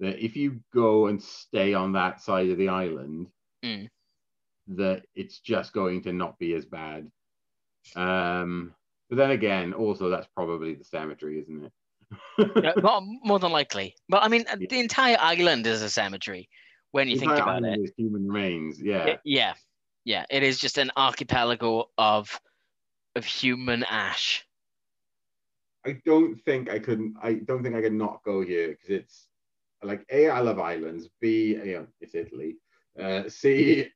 that 0.00 0.22
if 0.22 0.36
you 0.36 0.60
go 0.74 1.06
and 1.06 1.22
stay 1.22 1.72
on 1.72 1.92
that 1.94 2.20
side 2.20 2.50
of 2.50 2.58
the 2.58 2.68
island, 2.68 3.26
Mm. 3.62 3.90
that 4.68 5.04
it's 5.14 5.40
just 5.40 5.74
going 5.74 6.02
to 6.04 6.12
not 6.14 6.38
be 6.38 6.54
as 6.54 6.64
bad. 6.64 7.10
Um, 7.94 8.72
but 9.10 9.16
then 9.16 9.32
again, 9.32 9.74
also 9.74 10.08
that's 10.08 10.28
probably 10.34 10.74
the 10.74 10.84
cemetery, 10.84 11.40
isn't 11.40 11.64
it? 11.66 11.72
Yeah, 12.64 12.72
more, 12.82 13.02
more 13.22 13.38
than 13.38 13.52
likely. 13.52 13.94
But 14.08 14.22
I 14.22 14.28
mean, 14.28 14.44
Yeah. 14.48 14.66
the 14.70 14.80
entire 14.80 15.18
island 15.20 15.66
is 15.66 15.82
a 15.82 15.90
cemetery 15.90 16.48
when 16.92 17.08
you 17.08 17.18
think 17.18 17.32
about 17.32 17.64
it. 17.64 17.92
human 17.96 18.26
remains. 18.26 18.80
Yeah. 18.80 19.04
Y- 19.06 19.18
Yeah, 19.24 19.54
yeah, 20.04 20.24
it 20.30 20.42
is 20.42 20.58
just 20.58 20.78
an 20.78 20.90
archipelago 20.96 21.90
of 21.98 22.40
of 23.16 23.24
human 23.24 23.84
ash. 23.84 24.46
I 25.86 26.00
don't 26.04 26.36
think 26.44 26.70
I 26.70 26.78
couldn't. 26.78 27.16
I 27.22 27.34
don't 27.34 27.62
think 27.62 27.74
I 27.74 27.80
could 27.82 27.94
not 27.94 28.22
go 28.24 28.42
here 28.42 28.68
because 28.68 28.90
it's 28.90 29.28
like 29.82 30.04
a. 30.10 30.28
I 30.28 30.40
love 30.40 30.58
islands. 30.58 31.08
B. 31.20 31.54
You 31.54 31.64
know, 31.64 31.86
it's 32.00 32.14
Italy. 32.14 32.56
Uh, 32.98 33.28
C. 33.28 33.88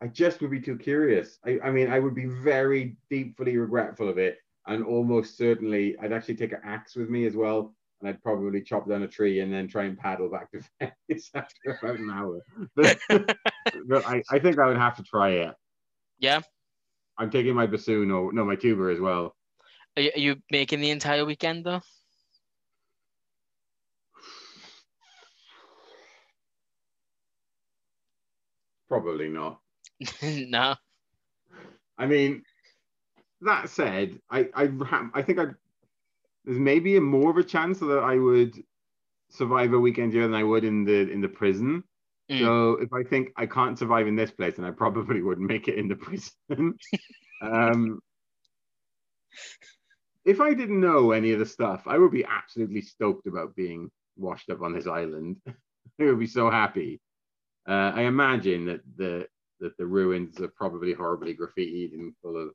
I 0.00 0.08
just 0.08 0.40
would 0.40 0.50
be 0.50 0.60
too 0.60 0.76
curious. 0.76 1.38
I, 1.46 1.58
I 1.62 1.70
mean, 1.70 1.90
I 1.90 1.98
would 1.98 2.14
be 2.14 2.26
very 2.26 2.96
deeply 3.08 3.56
regretful 3.56 4.08
of 4.08 4.18
it, 4.18 4.38
and 4.66 4.84
almost 4.84 5.36
certainly, 5.36 5.96
I'd 5.98 6.12
actually 6.12 6.36
take 6.36 6.52
an 6.52 6.60
axe 6.64 6.94
with 6.94 7.08
me 7.08 7.26
as 7.26 7.36
well, 7.36 7.74
and 8.00 8.08
I'd 8.08 8.22
probably 8.22 8.60
chop 8.62 8.88
down 8.88 9.02
a 9.02 9.08
tree 9.08 9.40
and 9.40 9.52
then 9.52 9.68
try 9.68 9.84
and 9.84 9.98
paddle 9.98 10.28
back 10.28 10.50
to 10.50 10.60
Venice 11.08 11.30
after 11.34 11.78
about 11.82 11.98
an 11.98 12.10
hour. 12.10 12.40
But, 12.74 12.98
but 13.86 14.06
I, 14.06 14.22
I 14.30 14.38
think 14.38 14.58
I 14.58 14.66
would 14.66 14.76
have 14.76 14.96
to 14.96 15.02
try 15.02 15.30
it. 15.30 15.54
Yeah, 16.18 16.40
I'm 17.18 17.30
taking 17.30 17.54
my 17.54 17.66
bassoon 17.66 18.10
or 18.10 18.32
no, 18.32 18.44
my 18.44 18.56
tuba 18.56 18.92
as 18.92 19.00
well. 19.00 19.34
are 19.96 20.02
you, 20.02 20.10
are 20.14 20.20
you 20.20 20.36
making 20.50 20.80
the 20.80 20.90
entire 20.90 21.24
weekend 21.24 21.64
though? 21.64 21.80
Probably 28.88 29.28
not. 29.28 29.60
no. 30.22 30.74
I 31.96 32.06
mean, 32.06 32.42
that 33.40 33.68
said, 33.68 34.18
I 34.30 34.48
I 34.54 34.70
I 35.14 35.22
think 35.22 35.38
I 35.38 35.46
there's 36.44 36.58
maybe 36.58 36.96
a 36.96 37.00
more 37.00 37.30
of 37.30 37.36
a 37.36 37.44
chance 37.44 37.78
that 37.78 37.98
I 37.98 38.16
would 38.16 38.62
survive 39.30 39.72
a 39.72 39.78
weekend 39.78 40.12
here 40.12 40.22
than 40.22 40.34
I 40.34 40.44
would 40.44 40.64
in 40.64 40.84
the 40.84 41.10
in 41.10 41.20
the 41.20 41.28
prison. 41.28 41.82
Mm. 42.30 42.40
So 42.40 42.72
if 42.74 42.92
I 42.92 43.02
think 43.02 43.30
I 43.36 43.46
can't 43.46 43.78
survive 43.78 44.06
in 44.06 44.16
this 44.16 44.30
place, 44.30 44.56
then 44.56 44.64
I 44.64 44.70
probably 44.70 45.22
wouldn't 45.26 45.48
make 45.48 45.68
it 45.68 45.78
in 45.78 45.88
the 45.88 45.96
prison. 45.96 46.78
um, 47.42 48.00
if 50.24 50.40
I 50.40 50.54
didn't 50.54 50.80
know 50.80 51.10
any 51.10 51.32
of 51.32 51.38
the 51.38 51.46
stuff, 51.46 51.82
I 51.86 51.98
would 51.98 52.12
be 52.12 52.24
absolutely 52.24 52.80
stoked 52.80 53.26
about 53.26 53.54
being 53.54 53.90
washed 54.16 54.50
up 54.50 54.62
on 54.62 54.72
this 54.72 54.86
island. 54.86 55.36
I 56.00 56.04
would 56.04 56.18
be 56.18 56.26
so 56.26 56.50
happy. 56.50 57.00
Uh, 57.68 57.92
I 57.94 58.02
imagine 58.02 58.66
that 58.66 58.80
the 58.96 59.26
that 59.60 59.76
the 59.78 59.86
ruins 59.86 60.40
are 60.40 60.48
probably 60.48 60.92
horribly 60.92 61.34
graffitied 61.34 61.94
and 61.94 62.12
full 62.20 62.42
of. 62.42 62.50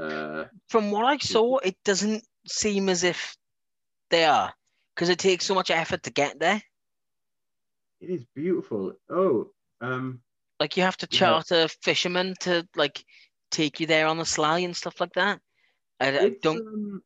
Uh, 0.00 0.44
From 0.68 0.90
what 0.90 1.04
I 1.04 1.18
saw, 1.18 1.58
it 1.58 1.76
doesn't 1.84 2.24
seem 2.46 2.88
as 2.88 3.04
if 3.04 3.36
they 4.10 4.24
are 4.24 4.52
because 4.94 5.08
it 5.08 5.18
takes 5.18 5.44
so 5.46 5.54
much 5.54 5.70
effort 5.70 6.02
to 6.04 6.10
get 6.10 6.38
there. 6.38 6.62
it 8.00 8.10
is 8.10 8.24
beautiful. 8.34 8.94
Oh, 9.10 9.50
um, 9.80 10.22
Like 10.58 10.76
you 10.76 10.82
have 10.82 10.96
to 10.98 11.08
Yeah. 11.10 11.18
charter 11.18 11.68
fishermen 11.82 12.34
to 12.40 12.66
like 12.76 13.04
take 13.50 13.80
you 13.80 13.86
there 13.86 14.06
on 14.06 14.18
the 14.18 14.24
sly 14.24 14.60
and 14.60 14.76
stuff 14.76 15.00
like 15.00 15.12
that. 15.14 15.40
I, 16.00 16.18
I 16.18 16.28
don't. 16.42 16.66
Um, 16.66 17.02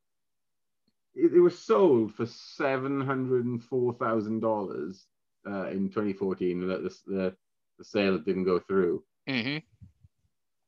it, 1.14 1.32
it 1.34 1.40
was 1.40 1.58
sold 1.58 2.14
for 2.14 2.26
seven 2.26 3.00
hundred 3.00 3.44
and 3.44 3.62
four 3.62 3.92
thousand 3.94 4.40
dollars 4.40 5.06
uh, 5.46 5.66
in 5.68 5.88
2014. 5.88 6.62
and 6.62 6.70
The, 6.70 6.96
the 7.06 7.36
the 7.78 7.84
sale 7.84 8.18
didn't 8.18 8.44
go 8.44 8.58
through. 8.60 9.04
Mhm. 9.28 9.62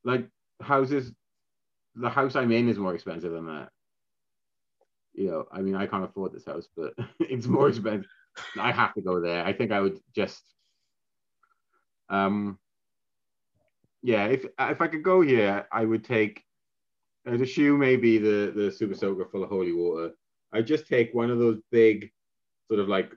Like 0.05 0.29
houses, 0.61 1.13
the 1.95 2.09
house 2.11 2.35
I'm 2.37 2.53
in 2.53 2.69
is 2.69 2.79
more 2.79 2.95
expensive 2.95 3.33
than 3.33 3.47
that. 3.47 3.71
You 5.17 5.31
know, 5.31 5.49
I 5.51 5.63
mean, 5.63 5.75
I 5.75 5.87
can't 5.87 6.05
afford 6.05 6.33
this 6.33 6.45
house, 6.45 6.69
but 6.77 6.93
it's 7.21 7.47
more 7.47 7.69
expensive. 7.69 8.11
I 8.61 8.71
have 8.71 8.93
to 8.95 9.01
go 9.01 9.19
there. 9.21 9.45
I 9.45 9.53
think 9.55 9.73
I 9.73 9.81
would 9.81 9.99
just, 10.15 10.43
um, 12.11 12.59
yeah. 14.03 14.27
If 14.27 14.45
if 14.45 14.81
I 14.81 14.87
could 14.89 15.03
go 15.03 15.23
here, 15.23 15.67
I 15.73 15.85
would 15.85 16.05
take. 16.05 16.43
I'd 17.27 17.41
assume 17.41 17.81
maybe 17.81 18.19
the 18.19 18.53
the 18.55 18.71
super 18.71 18.95
soaker 18.95 19.25
full 19.25 19.43
of 19.43 19.49
holy 19.49 19.73
water. 19.73 20.13
I'd 20.53 20.67
just 20.67 20.87
take 20.87 21.15
one 21.15 21.31
of 21.31 21.39
those 21.39 21.61
big, 21.73 22.13
sort 22.69 22.79
of 22.79 22.89
like, 22.89 23.11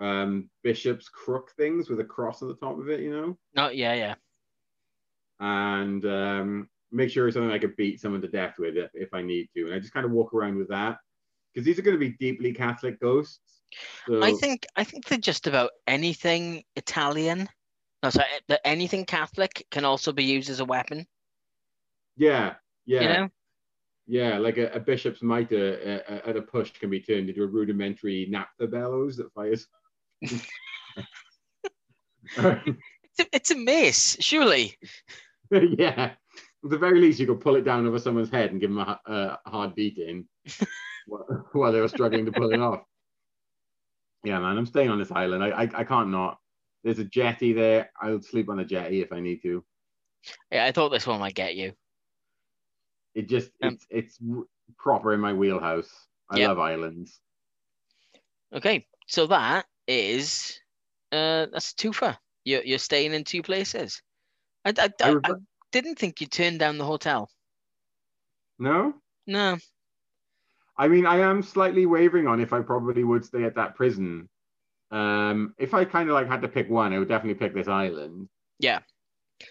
um, 0.00 0.50
bishop's 0.62 1.08
crook 1.08 1.52
things 1.56 1.88
with 1.88 2.00
a 2.00 2.04
cross 2.04 2.42
at 2.42 2.48
the 2.48 2.56
top 2.56 2.78
of 2.78 2.90
it. 2.90 3.00
You 3.00 3.12
know 3.12 3.38
Oh 3.56 3.70
yeah, 3.70 3.94
yeah. 3.94 4.14
and 5.38 6.04
um, 6.04 6.68
make 6.92 7.10
sure 7.10 7.28
it's 7.28 7.34
something 7.34 7.52
I 7.52 7.58
could 7.58 7.76
beat 7.76 8.00
someone 8.00 8.22
to 8.22 8.28
death 8.28 8.54
with 8.58 8.76
if, 8.76 8.90
if 8.94 9.14
I 9.14 9.22
need 9.22 9.48
to. 9.54 9.66
And 9.66 9.74
I 9.74 9.78
just 9.78 9.92
kind 9.92 10.06
of 10.06 10.12
walk 10.12 10.34
around 10.34 10.56
with 10.56 10.68
that 10.68 10.98
because 11.52 11.64
these 11.64 11.78
are 11.78 11.82
going 11.82 11.98
to 11.98 12.00
be 12.00 12.16
deeply 12.18 12.52
Catholic 12.52 13.00
ghosts. 13.00 13.60
So, 14.06 14.22
I 14.22 14.32
think 14.32 14.66
I 14.76 14.84
think 14.84 15.06
that 15.06 15.20
just 15.20 15.46
about 15.46 15.70
anything 15.86 16.64
Italian, 16.74 17.48
no, 18.02 18.10
sorry, 18.10 18.26
that 18.48 18.60
anything 18.64 19.04
Catholic 19.04 19.64
can 19.70 19.84
also 19.84 20.12
be 20.12 20.24
used 20.24 20.50
as 20.50 20.60
a 20.60 20.64
weapon. 20.64 21.06
yeah, 22.16 22.54
yeah, 22.86 23.00
You 23.00 23.08
know, 23.08 23.28
yeah. 24.06 24.38
Like 24.38 24.58
a, 24.58 24.70
a 24.72 24.80
bishop's 24.80 25.22
mitre 25.22 26.02
uh, 26.08 26.28
at 26.28 26.36
a 26.36 26.42
push 26.42 26.72
can 26.72 26.90
be 26.90 27.00
turned 27.00 27.28
into 27.28 27.44
a 27.44 27.46
rudimentary 27.46 28.26
naphtha 28.28 28.66
bellows 28.66 29.16
that 29.18 29.32
fires. 29.32 29.66
it's 30.22 30.44
a, 32.36 33.26
it's 33.32 33.50
a 33.52 33.56
mace, 33.56 34.16
surely. 34.20 34.76
yeah. 35.50 36.12
At 36.64 36.70
the 36.70 36.78
very 36.78 37.00
least, 37.00 37.18
you 37.18 37.26
could 37.26 37.40
pull 37.40 37.56
it 37.56 37.62
down 37.64 37.86
over 37.86 37.98
someone's 37.98 38.30
head 38.30 38.50
and 38.50 38.60
give 38.60 38.70
them 38.70 38.78
a, 38.78 38.84
ha- 38.84 39.38
a 39.44 39.50
hard 39.50 39.74
beating 39.74 40.26
while 41.06 41.46
while 41.52 41.72
they 41.72 41.80
were 41.80 41.88
struggling 41.88 42.26
to 42.26 42.32
pull 42.32 42.52
it 42.52 42.60
off. 42.60 42.82
Yeah, 44.24 44.38
man, 44.40 44.58
I'm 44.58 44.66
staying 44.66 44.90
on 44.90 44.98
this 44.98 45.10
island. 45.10 45.42
I, 45.42 45.48
I, 45.48 45.62
I 45.62 45.84
can't 45.84 46.10
not. 46.10 46.38
There's 46.84 46.98
a 46.98 47.04
jetty 47.04 47.52
there. 47.54 47.90
I'll 48.00 48.20
sleep 48.20 48.50
on 48.50 48.58
a 48.58 48.64
jetty 48.64 49.00
if 49.00 49.12
I 49.12 49.20
need 49.20 49.42
to. 49.42 49.64
Yeah, 50.50 50.66
I 50.66 50.72
thought 50.72 50.90
this 50.90 51.06
one 51.06 51.20
might 51.20 51.34
get 51.34 51.56
you. 51.56 51.72
It 53.14 53.28
just 53.28 53.50
Um, 53.62 53.72
it's 53.72 53.86
it's 53.90 54.18
proper 54.76 55.14
in 55.14 55.20
my 55.20 55.32
wheelhouse. 55.32 55.90
I 56.28 56.38
Yep. 56.38 56.48
love 56.48 56.58
islands. 56.58 57.20
Okay, 58.52 58.86
so 59.06 59.26
that 59.28 59.66
is 59.88 60.60
uh 61.12 61.46
that's 61.52 61.72
a 61.72 61.76
twofer. 61.76 62.16
You're 62.44 62.62
you're 62.62 62.78
staying 62.78 63.14
in 63.14 63.24
two 63.24 63.42
places. 63.42 64.02
I 64.64 64.74
I, 64.78 64.90
I 65.02 65.10
I, 65.10 65.16
I 65.24 65.32
didn't 65.72 65.96
think 65.96 66.20
you 66.20 66.26
turned 66.26 66.58
down 66.58 66.78
the 66.78 66.84
hotel. 66.84 67.30
No, 68.58 68.94
No. 69.26 69.58
I 70.76 70.88
mean, 70.88 71.04
I 71.06 71.18
am 71.18 71.42
slightly 71.42 71.84
wavering 71.84 72.26
on 72.26 72.40
if 72.40 72.52
I 72.54 72.60
probably 72.60 73.04
would 73.04 73.24
stay 73.24 73.44
at 73.44 73.54
that 73.56 73.74
prison. 73.74 74.28
Um, 74.90 75.54
if 75.58 75.74
I 75.74 75.84
kind 75.84 76.08
of 76.08 76.14
like 76.14 76.26
had 76.26 76.40
to 76.42 76.48
pick 76.48 76.70
one, 76.70 76.92
I 76.94 76.98
would 76.98 77.08
definitely 77.08 77.34
pick 77.38 77.54
this 77.54 77.68
island. 77.68 78.28
Yeah. 78.58 78.80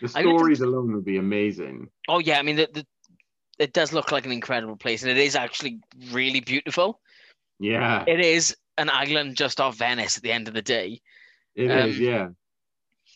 The 0.02 0.08
stories 0.08 0.62
alone 0.62 0.94
would 0.96 1.06
be 1.06 1.18
amazing. 1.18 1.90
Oh 2.08 2.20
yeah, 2.20 2.40
I 2.40 2.42
mean 2.42 2.56
the, 2.56 2.68
the 2.74 2.86
it 3.60 3.74
does 3.74 3.94
look 3.94 4.12
like 4.12 4.26
an 4.26 4.32
incredible 4.32 4.78
place, 4.78 5.04
and 5.04 5.12
it 5.12 5.18
is 5.18 5.36
actually 5.36 5.80
really 6.12 6.40
beautiful. 6.40 7.00
Yeah, 7.60 8.06
It 8.08 8.22
is 8.22 8.56
an 8.78 8.90
island 8.90 9.36
just 9.36 9.60
off 9.60 9.78
Venice 9.78 10.18
at 10.18 10.24
the 10.24 10.32
end 10.32 10.48
of 10.48 10.54
the 10.54 10.62
day. 10.62 11.02
it 11.56 11.70
um, 11.70 11.90
is. 11.90 12.00
Yeah, 12.00 12.30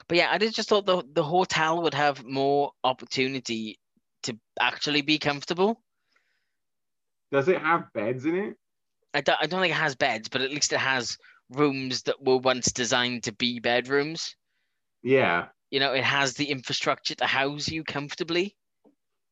But 0.07 0.17
yeah, 0.17 0.29
I 0.31 0.37
just 0.37 0.69
thought 0.69 0.85
the 0.85 1.03
the 1.13 1.23
hotel 1.23 1.81
would 1.83 1.93
have 1.93 2.23
more 2.25 2.71
opportunity 2.83 3.79
to 4.23 4.37
actually 4.59 5.01
be 5.01 5.19
comfortable. 5.19 5.81
does 7.31 7.47
it 7.49 7.59
have 7.61 7.91
beds 7.93 8.25
in 8.25 8.35
it? 8.35 8.57
I 9.13 9.21
don't, 9.21 9.37
I 9.41 9.47
don't 9.47 9.61
think 9.61 9.71
it 9.73 9.77
has 9.77 9.95
beds, 9.95 10.29
but 10.29 10.41
at 10.41 10.51
least 10.51 10.73
it 10.73 10.79
has 10.79 11.17
rooms 11.49 12.03
that 12.03 12.23
were 12.23 12.37
once 12.37 12.71
designed 12.71 13.23
to 13.23 13.33
be 13.33 13.59
bedrooms. 13.59 14.35
Yeah, 15.03 15.49
You 15.71 15.79
know, 15.79 15.93
it 15.93 16.03
has 16.03 16.33
the 16.35 16.45
infrastructure 16.51 17.15
to 17.15 17.25
house 17.25 17.67
you 17.69 17.83
comfortably. 17.83 18.55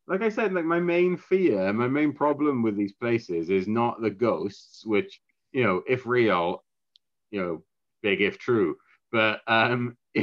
like 0.08 0.22
I 0.22 0.30
said, 0.30 0.54
like 0.54 0.66
my 0.66 0.80
main 0.80 1.18
fear, 1.18 1.72
my 1.74 1.88
main 1.88 2.14
problem 2.14 2.64
with 2.64 2.76
these 2.76 2.94
places 2.94 3.50
is 3.50 3.68
not 3.68 4.02
the 4.02 4.10
ghosts, 4.10 4.86
which 4.86 5.22
you 5.52 5.64
know, 5.64 5.84
if 5.88 6.06
real, 6.06 6.64
you 7.32 7.42
know, 7.42 7.64
big 8.04 8.22
if 8.22 8.38
true, 8.38 8.76
but 9.12 9.42
um, 9.48 9.98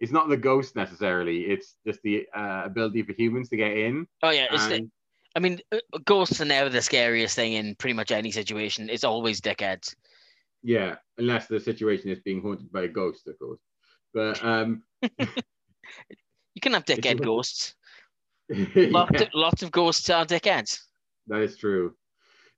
it's 0.00 0.12
not 0.12 0.28
the 0.28 0.36
ghost 0.36 0.76
necessarily. 0.76 1.42
It's 1.42 1.76
just 1.86 2.00
the 2.02 2.26
uh, 2.34 2.62
ability 2.64 3.02
for 3.02 3.12
humans 3.12 3.48
to 3.50 3.56
get 3.56 3.76
in. 3.76 4.06
Oh 4.22 4.30
yeah, 4.30 4.46
it's 4.50 4.66
the, 4.66 4.88
I 5.34 5.38
mean, 5.40 5.60
uh, 5.72 5.78
ghosts 6.04 6.40
are 6.40 6.44
never 6.46 6.68
the 6.70 6.82
scariest 6.82 7.36
thing 7.36 7.54
in 7.54 7.74
pretty 7.76 7.94
much 7.94 8.10
any 8.10 8.30
situation. 8.30 8.88
It's 8.90 9.04
always 9.04 9.40
dickheads. 9.40 9.94
Yeah, 10.62 10.96
unless 11.18 11.46
the 11.46 11.60
situation 11.60 12.10
is 12.10 12.20
being 12.20 12.42
haunted 12.42 12.72
by 12.72 12.82
a 12.82 12.88
ghost, 12.88 13.26
of 13.26 13.38
course. 13.38 13.60
But 14.12 14.42
um, 14.44 14.82
You 16.56 16.60
can 16.62 16.72
have 16.72 16.86
dickhead 16.86 17.22
ghosts. 17.22 17.74
yeah, 18.48 18.88
Lots, 18.90 19.20
of, 19.20 19.28
lots 19.34 19.62
of 19.62 19.70
ghosts 19.70 20.08
are 20.08 20.24
dickheads. 20.24 20.80
that 21.26 21.40
is 21.40 21.56
true. 21.56 21.94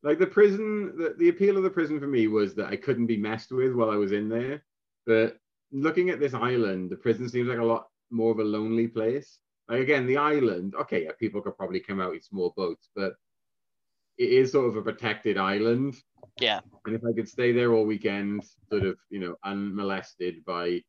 Like 0.04 0.20
the 0.20 0.26
prison, 0.26 0.96
the, 0.96 1.16
the 1.18 1.28
appeal 1.30 1.56
of 1.56 1.64
the 1.64 1.70
prison 1.70 1.98
for 1.98 2.06
me 2.06 2.28
was 2.28 2.54
that 2.54 2.66
I 2.66 2.76
couldn't 2.76 3.06
be 3.06 3.16
messed 3.16 3.50
with 3.50 3.74
while 3.74 3.90
I 3.90 3.96
was 3.96 4.12
in 4.12 4.28
there. 4.28 4.62
But 5.04 5.38
looking 5.72 6.10
at 6.10 6.20
this 6.20 6.34
island, 6.34 6.90
the 6.90 6.96
prison 6.96 7.28
seems 7.28 7.48
like 7.48 7.58
a 7.58 7.64
lot 7.64 7.88
more 8.10 8.32
of 8.32 8.38
a 8.38 8.44
lonely 8.44 8.88
place. 8.88 9.38
Like 9.68 9.80
again, 9.80 10.06
the 10.06 10.16
island, 10.16 10.74
okay, 10.80 11.04
yeah, 11.04 11.12
people 11.18 11.42
could 11.42 11.56
probably 11.56 11.80
come 11.80 12.00
out 12.00 12.14
in 12.14 12.22
small 12.22 12.54
boats, 12.56 12.88
but 12.94 13.14
it 14.16 14.30
is 14.30 14.52
sort 14.52 14.66
of 14.66 14.76
a 14.76 14.82
protected 14.82 15.36
island. 15.36 15.94
Yeah. 16.40 16.60
And 16.86 16.94
if 16.94 17.02
I 17.04 17.12
could 17.12 17.28
stay 17.28 17.52
there 17.52 17.72
all 17.72 17.84
weekend, 17.84 18.44
sort 18.70 18.84
of, 18.84 18.96
you 19.10 19.20
know, 19.20 19.36
unmolested 19.44 20.44
by 20.44 20.82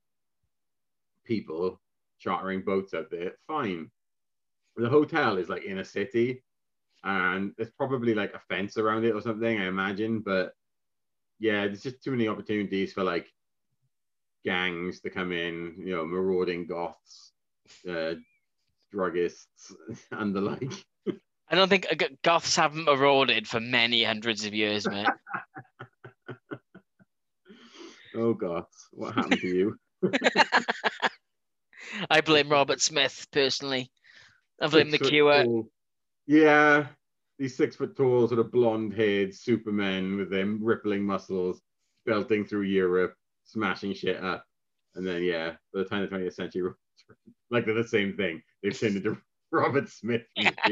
people 1.25 1.79
chartering 2.19 2.61
boats 2.61 2.93
out 2.93 3.11
there, 3.11 3.33
fine. 3.47 3.91
The 4.77 4.89
hotel 4.89 5.37
is 5.37 5.49
like 5.49 5.63
in 5.63 5.79
a 5.79 5.85
city, 5.85 6.41
and 7.03 7.53
there's 7.57 7.71
probably 7.71 8.13
like 8.13 8.33
a 8.33 8.39
fence 8.47 8.77
around 8.77 9.03
it 9.03 9.13
or 9.13 9.21
something, 9.21 9.59
I 9.59 9.67
imagine. 9.67 10.19
But 10.19 10.53
yeah, 11.39 11.65
there's 11.65 11.83
just 11.83 12.01
too 12.03 12.11
many 12.11 12.27
opportunities 12.27 12.93
for 12.93 13.03
like 13.03 13.27
gangs 14.45 15.01
to 15.01 15.09
come 15.09 15.31
in, 15.31 15.75
you 15.77 15.95
know, 15.95 16.05
marauding 16.05 16.65
goths, 16.67 17.31
uh, 17.87 18.13
druggists, 18.93 19.73
and 20.11 20.35
the 20.35 20.41
like. 20.41 20.71
I 21.51 21.55
don't 21.55 21.69
think 21.69 21.87
uh, 21.91 21.95
goths 22.23 22.55
haven't 22.55 22.85
marauded 22.85 23.47
for 23.47 23.59
many 23.59 24.03
hundreds 24.03 24.45
of 24.45 24.53
years, 24.53 24.87
mate. 24.87 25.07
Oh 28.15 28.33
goths, 28.33 28.87
what 28.91 29.13
happened 29.13 29.39
to 29.39 29.47
you? 29.47 29.77
I 32.09 32.21
blame 32.21 32.49
Robert 32.49 32.81
Smith 32.81 33.27
personally. 33.31 33.91
I 34.59 34.67
blame 34.67 34.87
the 34.89 34.97
Six 34.97 35.05
foot 35.05 35.11
Cure. 35.11 35.43
tall- 35.43 35.69
Yeah, 36.25 36.87
these 37.37 37.55
six 37.55 37.75
foot 37.75 37.95
tall, 37.95 38.27
sort 38.27 38.39
of 38.39 38.51
blonde 38.51 38.93
haired 38.95 39.35
supermen 39.35 40.17
with 40.17 40.31
them 40.31 40.59
rippling 40.61 41.03
muscles, 41.03 41.61
belting 42.07 42.45
through 42.45 42.63
Europe, 42.63 43.13
smashing 43.51 43.93
shit 43.93 44.23
up. 44.23 44.45
And 44.95 45.05
then, 45.05 45.23
yeah, 45.23 45.51
by 45.73 45.79
the 45.79 45.85
time 45.85 46.01
the 46.01 46.07
20th 46.07 46.33
century, 46.33 46.63
rolls 46.63 46.75
like 47.51 47.65
they're 47.65 47.75
the 47.75 47.87
same 47.87 48.15
thing. 48.15 48.41
They've 48.61 48.77
turned 48.77 48.97
into 48.97 49.17
Robert 49.51 49.89
Smith 49.89 50.23
and 50.35 50.55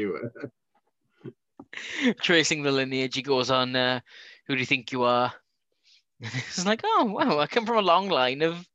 Tracing 2.20 2.62
the 2.62 2.72
lineage, 2.72 3.16
he 3.16 3.22
goes 3.22 3.50
on, 3.50 3.74
uh, 3.76 4.00
Who 4.46 4.54
do 4.54 4.60
you 4.60 4.66
think 4.66 4.92
you 4.92 5.04
are? 5.04 5.32
it's 6.20 6.66
like, 6.66 6.80
oh, 6.84 7.04
wow, 7.04 7.38
I 7.38 7.46
come 7.46 7.66
from 7.66 7.78
a 7.78 7.82
long 7.82 8.08
line 8.08 8.42
of, 8.42 8.66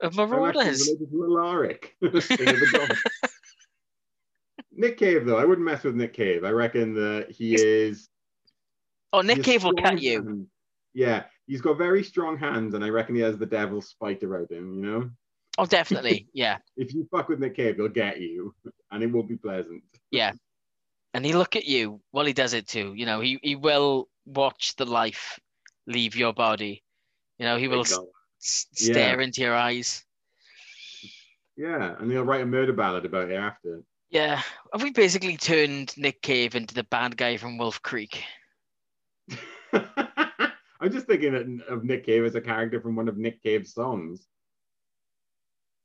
of 0.00 0.16
marauders. 0.16 0.88
related 0.88 0.98
to 0.98 1.06
the 2.00 2.36
King 2.36 2.48
of 2.48 2.60
the 2.60 2.68
Goths. 2.72 3.02
Nick 4.74 4.98
Cave, 4.98 5.26
though, 5.26 5.38
I 5.38 5.44
wouldn't 5.44 5.66
mess 5.66 5.84
with 5.84 5.94
Nick 5.94 6.14
Cave. 6.14 6.44
I 6.44 6.50
reckon 6.50 6.94
that 6.94 7.30
he 7.30 7.54
is 7.54 8.08
Oh, 9.12 9.20
Nick 9.20 9.42
Cave 9.42 9.64
will 9.64 9.74
cut 9.74 10.00
you. 10.00 10.46
Yeah, 10.94 11.24
he's 11.46 11.60
got 11.62 11.78
very 11.78 12.02
strong 12.04 12.36
hands, 12.36 12.74
and 12.74 12.84
I 12.84 12.88
reckon 12.90 13.14
he 13.14 13.22
has 13.22 13.38
the 13.38 13.46
devil's 13.46 13.88
spite 13.88 14.22
about 14.22 14.50
him. 14.50 14.74
You 14.74 14.82
know, 14.82 15.10
Oh, 15.58 15.66
definitely. 15.66 16.28
Yeah. 16.34 16.58
if 16.76 16.94
you 16.94 17.06
fuck 17.10 17.28
with 17.28 17.38
Nick 17.40 17.56
Cave, 17.56 17.76
he'll 17.76 17.88
get 17.88 18.20
you, 18.20 18.54
and 18.90 19.02
it 19.02 19.06
won't 19.06 19.28
be 19.28 19.36
pleasant. 19.36 19.82
Yeah. 20.10 20.32
And 21.14 21.26
he 21.26 21.34
look 21.34 21.56
at 21.56 21.66
you 21.66 22.00
while 22.10 22.24
he 22.24 22.32
does 22.32 22.54
it 22.54 22.66
too. 22.66 22.94
You 22.96 23.04
know, 23.04 23.20
he, 23.20 23.38
he 23.42 23.54
will 23.54 24.08
watch 24.24 24.74
the 24.76 24.86
life 24.86 25.38
leave 25.86 26.16
your 26.16 26.32
body. 26.32 26.82
You 27.38 27.44
know, 27.44 27.58
he 27.58 27.68
will 27.68 27.80
s- 27.82 27.98
s- 28.40 28.66
Yeah. 28.80 28.92
stare 28.94 29.20
into 29.20 29.42
your 29.42 29.54
eyes. 29.54 30.02
Yeah, 31.56 31.96
and 31.98 32.10
he'll 32.10 32.22
write 32.24 32.40
a 32.40 32.46
murder 32.46 32.72
ballad 32.72 33.04
about 33.04 33.30
it 33.30 33.34
after. 33.34 33.82
Yeah. 34.10 34.40
Have 34.72 34.82
we 34.82 34.90
basically 34.90 35.36
turned 35.36 35.94
Nick 35.98 36.22
Cave 36.22 36.54
into 36.54 36.72
the 36.74 36.84
bad 36.84 37.16
guy 37.16 37.36
from 37.36 37.58
Wolf 37.58 37.82
Creek? 37.82 38.24
I'm 40.82 40.90
just 40.92 41.06
thinking 41.06 41.62
of- 41.68 41.84
Nick 41.84 42.04
Cave 42.04 42.24
as 42.24 42.34
a 42.34 42.40
character 42.40 42.80
from 42.80 42.96
one 42.96 43.08
of 43.08 43.16
Nick 43.16 43.42
Cave's 43.42 43.72
songs. 43.72 44.26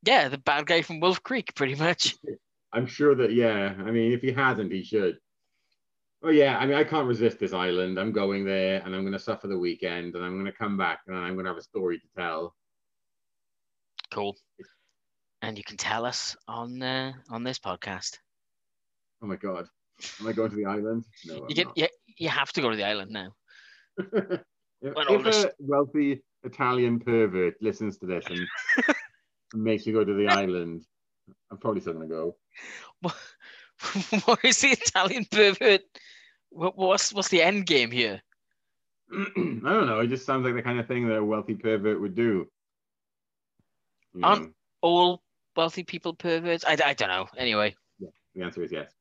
Yeah, 0.04 0.28
the 0.30 0.38
bad 0.38 0.66
guy 0.66 0.82
from 0.82 1.00
Wolf 1.00 1.22
Creek, 1.24 1.54
pretty 1.56 1.76
much. 1.76 2.16
I'm 2.74 2.86
sure 2.88 3.16
that, 3.16 3.32
yeah. 3.34 3.74
I 3.80 3.92
mean, 3.92 4.12
if 4.12 4.22
he 4.22 4.32
hasn't, 4.32 4.72
he 4.72 4.84
should. 4.84 5.18
Oh 6.24 6.30
yeah, 6.30 6.58
I 6.58 6.66
mean, 6.66 6.76
I 6.76 6.84
can't 6.84 7.08
resist 7.08 7.38
this 7.40 7.54
island. 7.54 8.00
I'm 8.00 8.12
going 8.12 8.44
there, 8.44 8.82
and 8.84 8.96
I'm 8.96 9.02
going 9.02 9.14
to 9.14 9.20
suffer 9.20 9.48
the 9.48 9.58
weekend, 9.58 10.16
and 10.16 10.26
I'm 10.26 10.34
going 10.34 10.46
to 10.46 10.52
come 10.52 10.76
back, 10.76 11.00
and 11.08 11.16
I'm 11.16 11.34
going 11.36 11.46
to 11.46 11.52
have 11.52 11.58
a 11.60 11.62
story 11.64 12.00
to 12.00 12.08
tell. 12.18 12.56
Cool. 14.12 14.36
And 15.44 15.58
you 15.58 15.64
can 15.64 15.78
tell 15.78 16.06
us 16.06 16.36
on 16.48 16.82
uh, 16.82 17.14
on 17.30 17.44
this 17.44 17.60
podcast. 17.60 18.18
Oh 19.22 19.28
my 19.28 19.36
god, 19.36 19.68
am 20.20 20.28
I 20.28 20.32
going 20.34 20.50
to 20.50 20.56
the 20.56 20.66
island? 20.66 21.06
No, 21.26 21.36
I'm 21.44 21.50
You 21.50 21.56
get 21.56 21.68
not. 21.68 21.78
you, 21.78 21.88
you 22.18 22.30
have 22.30 22.52
to 22.54 22.62
go 22.62 22.72
to 22.72 22.76
the 22.76 22.86
island 22.86 23.12
now. 23.12 23.34
if 24.82 24.94
if 24.96 25.46
a 25.46 25.52
wealthy 25.60 26.22
Italian 26.44 27.00
pervert 27.00 27.56
listens 27.62 27.98
to 28.00 28.06
this 28.06 28.26
and 28.28 28.48
makes 29.54 29.86
me 29.86 29.94
go 29.94 30.04
to 30.04 30.14
the 30.14 30.28
island, 30.28 30.84
I'm 31.52 31.58
probably 31.58 31.82
still 31.82 31.94
going 31.94 32.10
to 32.10 32.16
go. 32.16 32.36
What, 33.02 33.16
what 34.26 34.40
is 34.44 34.62
the 34.62 34.70
Italian 34.70 35.26
pervert? 35.26 35.82
What, 36.50 36.78
what's 36.78 37.14
what's 37.14 37.30
the 37.30 37.42
end 37.42 37.66
game 37.66 37.92
here? 37.92 38.22
I 39.14 39.32
don't 39.36 39.88
know. 39.88 40.00
It 40.02 40.08
just 40.08 40.26
sounds 40.26 40.46
like 40.46 40.56
the 40.56 40.62
kind 40.62 40.80
of 40.80 40.88
thing 40.88 41.08
that 41.08 41.18
a 41.18 41.24
wealthy 41.24 41.56
pervert 41.56 42.00
would 42.00 42.16
do. 42.16 42.48
You 44.14 44.22
Aren't- 44.24 44.42
know, 44.44 44.52
All 44.82 45.22
wealthy 45.56 45.84
people 45.84 46.14
perverts? 46.14 46.66
I, 46.66 46.78
I 46.84 46.94
don't 46.94 47.10
know. 47.10 47.28
Anyway, 47.38 47.76
yeah, 48.00 48.10
the 48.36 48.44
answer 48.44 48.64
is 48.64 48.72
yes. 48.72 48.92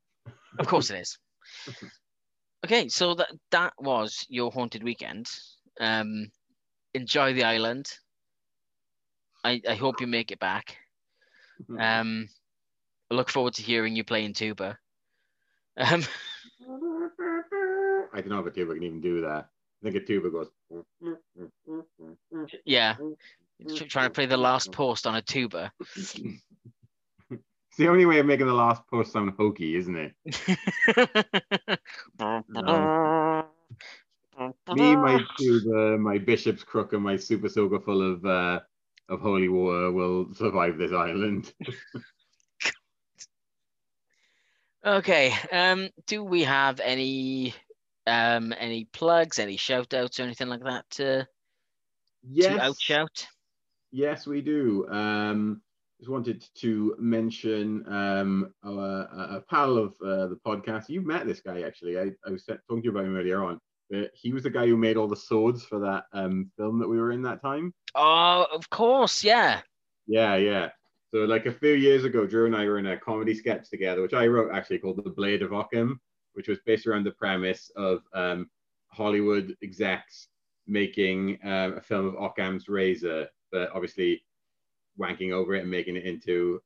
of 0.58 0.66
course 0.66 0.90
it 0.90 1.00
is. 1.00 1.18
Okay, 2.64 2.88
so 2.88 3.14
that 3.14 3.28
that 3.52 3.74
was 3.78 4.26
your 4.28 4.50
haunted 4.50 4.82
weekend. 4.82 5.28
Um, 5.80 6.30
enjoy 6.94 7.34
the 7.34 7.44
island. 7.44 7.92
I 9.44 9.60
I 9.68 9.74
hope 9.74 10.00
you 10.00 10.06
make 10.06 10.32
it 10.32 10.40
back. 10.40 10.76
Um, 11.78 12.28
I 13.10 13.14
look 13.14 13.30
forward 13.30 13.54
to 13.54 13.62
hearing 13.62 13.96
you 13.96 14.04
playing 14.04 14.34
tuba. 14.34 14.78
Um, 15.76 16.02
I 18.14 18.20
don't 18.20 18.28
know 18.28 18.40
if 18.40 18.46
a 18.46 18.50
tuba 18.50 18.74
can 18.74 18.82
even 18.82 19.00
do 19.00 19.20
that. 19.22 19.48
I 19.82 19.90
think 19.90 19.96
a 19.96 20.00
tuba 20.00 20.30
goes. 20.30 20.48
yeah, 22.64 22.96
trying 23.88 24.08
to 24.08 24.10
play 24.10 24.26
the 24.26 24.36
last 24.36 24.72
post 24.72 25.06
on 25.06 25.14
a 25.14 25.22
tuba. 25.22 25.72
It's 27.78 27.84
the 27.84 27.90
only 27.90 28.06
way 28.06 28.20
of 28.20 28.24
making 28.24 28.46
the 28.46 28.54
last 28.54 28.86
post 28.88 29.12
sound 29.12 29.34
hokey, 29.36 29.76
isn't 29.76 29.96
it? 29.96 30.14
Me, 34.70 34.96
my 34.96 35.18
tuba, 35.38 35.98
my 35.98 36.18
bishop's 36.18 36.64
crook, 36.64 36.92
and 36.92 37.02
my 37.02 37.16
super 37.16 37.48
soaker 37.48 37.80
full 37.80 38.02
of 38.02 38.24
uh, 38.24 38.60
of 39.08 39.20
holy 39.20 39.48
water 39.48 39.92
will 39.92 40.32
survive 40.34 40.78
this 40.78 40.92
island. 40.92 41.54
Okay. 44.84 45.32
Um, 45.52 45.90
do 46.06 46.22
we 46.24 46.44
have 46.44 46.80
any 46.80 47.54
Um, 48.06 48.54
any 48.58 48.86
plugs, 48.86 49.38
any 49.38 49.56
shout 49.58 49.94
outs 49.94 50.20
or 50.20 50.24
anything 50.24 50.48
like 50.48 50.64
that 50.64 50.90
to, 50.92 51.28
Yes. 52.22 52.46
to 52.46 52.56
outshout? 52.56 53.26
Yes, 53.90 54.26
we 54.26 54.42
do. 54.42 54.86
Um, 54.88 55.62
just 55.98 56.10
wanted 56.10 56.44
to 56.56 56.94
mention 56.98 57.86
um, 57.90 58.54
our, 58.64 59.02
a 59.10 59.36
a 59.36 59.40
pal 59.42 59.78
of 59.78 59.96
uh, 60.02 60.26
the 60.28 60.36
podcast. 60.46 60.88
You've 60.88 61.06
met 61.06 61.26
this 61.26 61.40
guy 61.40 61.62
actually. 61.62 61.98
I, 61.98 62.12
I 62.26 62.30
was 62.30 62.44
talking 62.44 62.82
to 62.82 62.84
you 62.84 62.90
about 62.90 63.04
him 63.06 63.16
earlier 63.16 63.42
on. 63.42 63.60
But 63.90 64.10
he 64.14 64.32
was 64.32 64.42
the 64.42 64.50
guy 64.50 64.66
who 64.66 64.76
made 64.76 64.96
all 64.96 65.06
the 65.06 65.16
swords 65.16 65.64
for 65.64 65.78
that 65.80 66.04
um, 66.12 66.50
film 66.56 66.78
that 66.80 66.88
we 66.88 66.98
were 66.98 67.12
in 67.12 67.22
that 67.22 67.40
time. 67.40 67.72
Oh, 67.94 68.46
of 68.52 68.68
course, 68.70 69.22
yeah. 69.22 69.60
Yeah, 70.06 70.36
yeah. 70.36 70.70
So 71.12 71.18
like 71.18 71.46
a 71.46 71.52
few 71.52 71.72
years 71.72 72.04
ago, 72.04 72.26
Drew 72.26 72.46
and 72.46 72.56
I 72.56 72.64
were 72.64 72.78
in 72.78 72.86
a 72.86 72.96
comedy 72.96 73.34
sketch 73.34 73.70
together, 73.70 74.02
which 74.02 74.12
I 74.12 74.26
wrote 74.26 74.52
actually 74.52 74.78
called 74.78 75.02
The 75.02 75.10
Blade 75.10 75.42
of 75.42 75.52
Ockham, 75.52 76.00
which 76.34 76.48
was 76.48 76.58
based 76.66 76.86
around 76.86 77.04
the 77.04 77.12
premise 77.12 77.70
of 77.76 78.02
um, 78.12 78.50
Hollywood 78.88 79.56
execs 79.62 80.28
making 80.66 81.38
um, 81.44 81.74
a 81.76 81.80
film 81.80 82.06
of 82.06 82.14
Occam's 82.20 82.68
Razor, 82.68 83.28
but 83.52 83.70
obviously 83.72 84.24
wanking 84.98 85.32
over 85.32 85.54
it 85.54 85.62
and 85.62 85.70
making 85.70 85.96
it 85.96 86.04
into 86.04 86.60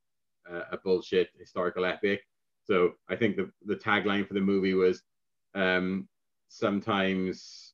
uh, 0.51 0.63
a 0.73 0.79
bullshit 0.79 1.29
historical 1.39 1.85
epic. 1.85 2.23
So 2.65 2.93
I 3.09 3.17
think 3.17 3.37
the, 3.37 3.51
the 3.67 3.77
tagline 3.77 4.27
for 4.27 4.35
the 4.35 4.41
movie 4.41 4.75
was 4.75 5.03
um, 5.55 6.09
sometimes 6.51 7.73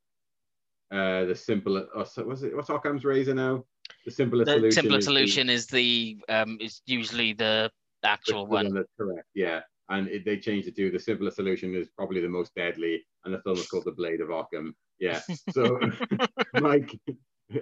uh, 0.93 1.25
the 1.25 1.35
simple, 1.35 1.85
oh, 1.95 2.05
so- 2.05 2.25
what's 2.25 2.43
it, 2.43 2.55
what's 2.55 2.69
Occam's 2.71 3.05
Razor 3.05 3.35
now? 3.35 3.65
The 4.05 4.11
simplest 4.13 4.47
The 4.47 4.53
solution. 4.53 4.73
simpler 4.83 4.99
is 4.99 5.05
the- 5.05 5.11
solution 5.11 5.51
is 5.51 5.67
the 5.67 6.19
um 6.29 6.59
is 6.61 6.81
usually 6.87 7.33
the 7.33 7.71
actual 8.05 8.47
one. 8.47 8.73
that's 8.73 8.93
correct, 8.99 9.27
yeah. 9.35 9.61
And 9.89 10.09
it, 10.09 10.25
they 10.25 10.37
changed 10.39 10.67
it 10.69 10.77
to 10.77 10.91
the 10.91 10.99
simpler 10.99 11.31
solution 11.31 11.75
is 11.75 11.89
probably 11.97 12.21
the 12.21 12.29
most 12.29 12.53
deadly, 12.57 13.05
and 13.25 13.33
the 13.35 13.41
film 13.43 13.57
is 13.57 13.69
called 13.69 13.85
The 13.85 13.93
Blade 13.93 14.21
of 14.21 14.31
Ockham. 14.31 14.75
Yeah. 14.99 15.21
So 15.51 15.79
Mike, 16.55 16.99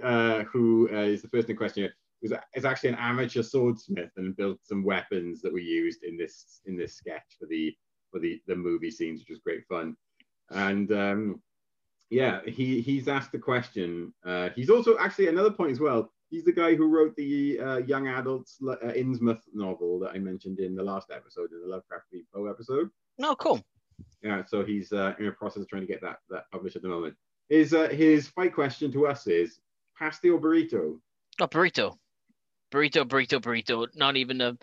uh, 0.03 0.45
who 0.45 0.89
uh, 0.93 0.97
is 1.15 1.23
the 1.23 1.29
person 1.29 1.51
in 1.53 1.57
question, 1.57 1.91
was 2.23 2.33
is 2.55 2.65
actually 2.65 2.91
an 2.91 2.95
amateur 2.97 3.43
swordsmith 3.43 4.11
and 4.17 4.37
built 4.37 4.59
some 4.63 4.83
weapons 4.85 5.41
that 5.43 5.53
were 5.53 5.59
used 5.59 6.03
in 6.03 6.17
this 6.17 6.61
in 6.67 6.77
this 6.77 6.95
sketch 6.97 7.37
for 7.39 7.47
the 7.47 7.75
for 8.11 8.19
the 8.21 8.41
the 8.47 8.57
movie 8.57 8.91
scenes, 8.91 9.21
which 9.21 9.29
was 9.31 9.41
great 9.41 9.65
fun. 9.69 9.95
And 10.55 10.91
um, 10.93 11.43
yeah, 12.11 12.41
he 12.47 12.81
he's 12.81 13.09
asked 13.09 13.33
the 13.33 13.39
question. 13.39 14.13
Uh, 14.25 14.51
he's 14.55 14.71
also 14.71 14.97
actually 14.99 15.29
another 15.29 15.51
point 15.51 15.73
as 15.73 15.81
well. 15.81 16.13
He's 16.31 16.45
the 16.45 16.53
guy 16.53 16.75
who 16.75 16.89
wrote 16.89 17.15
the 17.17 17.61
uh, 17.61 17.77
young 17.79 18.09
adults 18.09 18.59
uh, 18.67 18.77
Innsmouth 18.87 19.43
novel 19.53 19.99
that 20.01 20.13
I 20.15 20.19
mentioned 20.19 20.59
in 20.59 20.75
the 20.75 20.83
last 20.83 21.11
episode, 21.13 21.51
in 21.53 21.61
the 21.61 21.69
Lovecraft. 21.69 22.07
Poe 22.33 22.47
episode. 22.47 22.91
No, 23.19 23.37
cool. 23.37 23.61
Yeah, 24.23 24.45
so 24.45 24.65
he's 24.65 24.93
uh, 24.93 25.15
in 25.19 25.27
the 25.27 25.33
process 25.33 25.63
of 25.63 25.69
trying 25.69 25.83
to 25.83 25.89
get 25.89 26.01
that 26.01 26.19
that 26.31 26.45
published 26.51 26.77
at 26.77 26.83
the 26.83 26.89
moment. 26.89 27.15
His 27.49 27.75
uh, 27.75 27.89
his 27.89 28.29
fight 28.29 28.55
question 28.55 28.91
to 28.93 29.07
us 29.07 29.27
is 29.27 29.61
pasty 29.99 30.31
or 30.31 30.41
burrito? 30.41 30.99
Oh, 31.41 31.47
burrito. 31.47 31.97
Burrito, 32.73 33.05
burrito, 33.05 33.41
burrito. 33.41 33.87
Not 33.95 34.17
even 34.17 34.41
a 34.41 34.57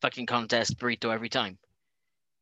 fucking 0.00 0.26
contest. 0.26 0.78
Burrito 0.78 1.12
every 1.12 1.28
time. 1.28 1.58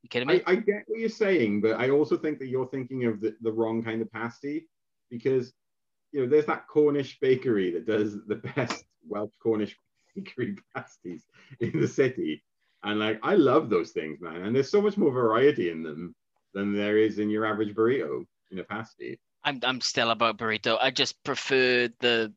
You 0.07 0.09
kidding 0.09 0.29
me? 0.29 0.41
I, 0.47 0.53
I 0.53 0.55
get 0.55 0.85
what 0.87 1.01
you're 1.01 1.09
saying, 1.09 1.63
but 1.63 1.81
I 1.81 1.91
also 1.91 2.17
think 2.17 2.39
that 2.39 2.47
you're 2.47 2.69
thinking 2.69 3.07
of 3.07 3.21
the, 3.21 3.35
the 3.41 3.51
wrong 3.51 3.83
kind 3.83 4.01
of 4.01 4.13
pasty 4.13 4.69
because 5.11 5.53
you 6.13 6.21
know 6.21 6.29
there's 6.29 6.47
that 6.47 6.69
Cornish 6.69 7.19
bakery 7.19 7.73
that 7.73 7.87
does 7.87 8.17
the 8.29 8.37
best 8.37 8.85
Welsh 9.09 9.33
Cornish 9.43 9.77
bakery 10.15 10.59
pasties 10.77 11.25
in 11.59 11.81
the 11.81 11.89
city, 11.89 12.45
and 12.85 13.01
like 13.01 13.19
I 13.25 13.35
love 13.35 13.69
those 13.69 13.91
things, 13.91 14.21
man. 14.21 14.43
And 14.45 14.55
there's 14.55 14.71
so 14.71 14.81
much 14.81 14.97
more 14.97 15.11
variety 15.11 15.71
in 15.71 15.83
them 15.83 16.15
than 16.55 16.73
there 16.73 16.99
is 16.99 17.19
in 17.19 17.29
your 17.29 17.45
average 17.45 17.75
burrito 17.75 18.25
in 18.53 18.61
a 18.61 18.65
pasty. 18.65 19.19
I'm 19.43 19.59
I'm 19.65 19.81
still 19.81 20.13
about 20.13 20.39
burrito. 20.39 20.79
I 20.81 20.93
just 20.93 21.21
prefer 21.25 21.89
the 21.99 22.33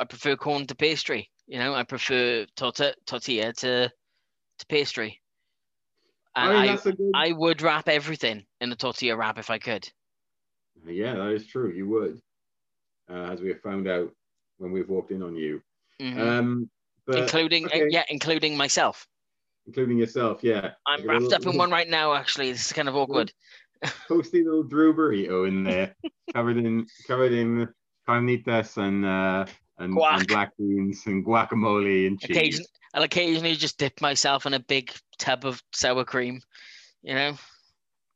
I 0.00 0.06
prefer 0.06 0.34
corn 0.34 0.66
to 0.66 0.74
pastry. 0.74 1.30
You 1.46 1.60
know, 1.60 1.72
I 1.72 1.84
prefer 1.84 2.46
torta, 2.56 2.96
tortilla 3.06 3.52
to 3.52 3.92
to 4.58 4.66
pastry. 4.66 5.22
And 6.36 6.52
I 6.52 6.62
mean, 6.66 6.70
I, 6.78 6.82
good. 6.82 6.98
I 7.14 7.32
would 7.32 7.62
wrap 7.62 7.88
everything 7.88 8.44
in 8.60 8.70
a 8.70 8.76
tortilla 8.76 9.16
wrap 9.16 9.38
if 9.38 9.50
I 9.50 9.58
could. 9.58 9.88
Yeah, 10.86 11.14
that 11.14 11.30
is 11.30 11.46
true. 11.46 11.70
You 11.72 11.88
would, 11.88 12.20
uh, 13.10 13.32
as 13.32 13.40
we 13.40 13.48
have 13.48 13.60
found 13.62 13.88
out 13.88 14.12
when 14.58 14.70
we've 14.70 14.88
walked 14.88 15.10
in 15.10 15.22
on 15.22 15.34
you. 15.34 15.62
Mhm. 16.00 16.18
Um, 16.20 16.70
but, 17.06 17.18
including 17.18 17.66
okay. 17.66 17.86
yeah, 17.90 18.04
including 18.10 18.56
myself. 18.56 19.06
including 19.66 19.98
yourself. 19.98 20.44
Yeah, 20.44 20.72
I'm 20.86 21.00
Like 21.00 21.08
wrapped 21.08 21.22
little- 21.24 21.48
up 21.48 21.52
in 21.54 21.58
one 21.58 21.70
right 21.70 21.88
now. 21.88 22.14
Actually, 22.14 22.52
this 22.52 22.66
is 22.66 22.72
kind 22.72 22.88
of 22.88 22.94
awkward. 22.96 23.32
toasty 24.08 24.44
little 24.44 24.62
Drew 24.62 24.94
burrito 24.94 25.48
in 25.48 25.64
there, 25.64 25.94
covered 26.34 26.58
in 26.58 26.86
covered 27.06 27.32
in 27.32 27.68
carnitas 28.06 28.76
and 28.76 29.04
uh, 29.04 29.46
and, 29.78 29.96
and 29.96 30.28
black 30.28 30.56
beans 30.56 31.02
and 31.06 31.24
guacamole 31.24 32.06
and 32.06 32.20
cheese. 32.20 32.36
Occasion, 32.36 32.64
I'll 32.94 33.02
occasionally 33.02 33.54
just 33.54 33.78
dip 33.78 34.00
myself 34.00 34.46
in 34.46 34.54
a 34.54 34.60
big 34.60 34.92
tub 35.18 35.44
of 35.44 35.62
sour 35.72 36.04
cream. 36.04 36.40
You 37.02 37.14
know, 37.14 37.38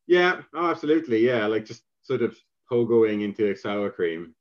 Yeah, 0.06 0.42
oh, 0.54 0.70
absolutely. 0.70 1.26
Yeah, 1.26 1.46
like 1.46 1.64
just 1.64 1.82
sort 2.02 2.22
of 2.22 2.36
pogoing 2.70 3.22
into 3.22 3.54
sour 3.56 3.90
cream. 3.90 4.34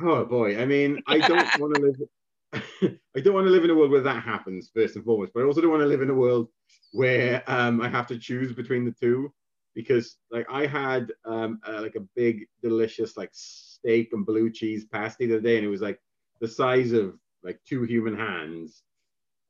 Oh 0.00 0.24
boy, 0.24 0.60
I 0.60 0.64
mean, 0.64 1.02
I 1.06 1.18
don't 1.18 1.48
want 1.58 1.74
to 1.74 1.80
live. 1.80 2.98
I 3.16 3.20
don't 3.20 3.34
want 3.34 3.46
to 3.46 3.50
live 3.50 3.64
in 3.64 3.70
a 3.70 3.74
world 3.74 3.90
where 3.90 4.00
that 4.00 4.22
happens 4.22 4.70
first 4.74 4.96
and 4.96 5.04
foremost, 5.04 5.32
but 5.34 5.42
I 5.42 5.46
also 5.46 5.60
don't 5.60 5.70
want 5.70 5.82
to 5.82 5.86
live 5.86 6.02
in 6.02 6.10
a 6.10 6.14
world 6.14 6.48
where 6.92 7.42
um, 7.46 7.80
I 7.80 7.88
have 7.88 8.06
to 8.08 8.18
choose 8.18 8.52
between 8.52 8.84
the 8.84 8.92
two 8.92 9.32
because, 9.74 10.16
like, 10.30 10.46
I 10.50 10.66
had 10.66 11.12
um, 11.24 11.60
uh, 11.66 11.82
like 11.82 11.94
a 11.96 12.06
big, 12.16 12.46
delicious 12.62 13.16
like 13.16 13.30
steak 13.32 14.10
and 14.12 14.24
blue 14.24 14.50
cheese 14.50 14.86
pasty 14.86 15.26
the 15.26 15.34
other 15.34 15.42
day, 15.42 15.56
and 15.56 15.66
it 15.66 15.68
was 15.68 15.82
like 15.82 16.00
the 16.40 16.48
size 16.48 16.92
of 16.92 17.14
like 17.42 17.60
two 17.66 17.82
human 17.84 18.16
hands, 18.16 18.82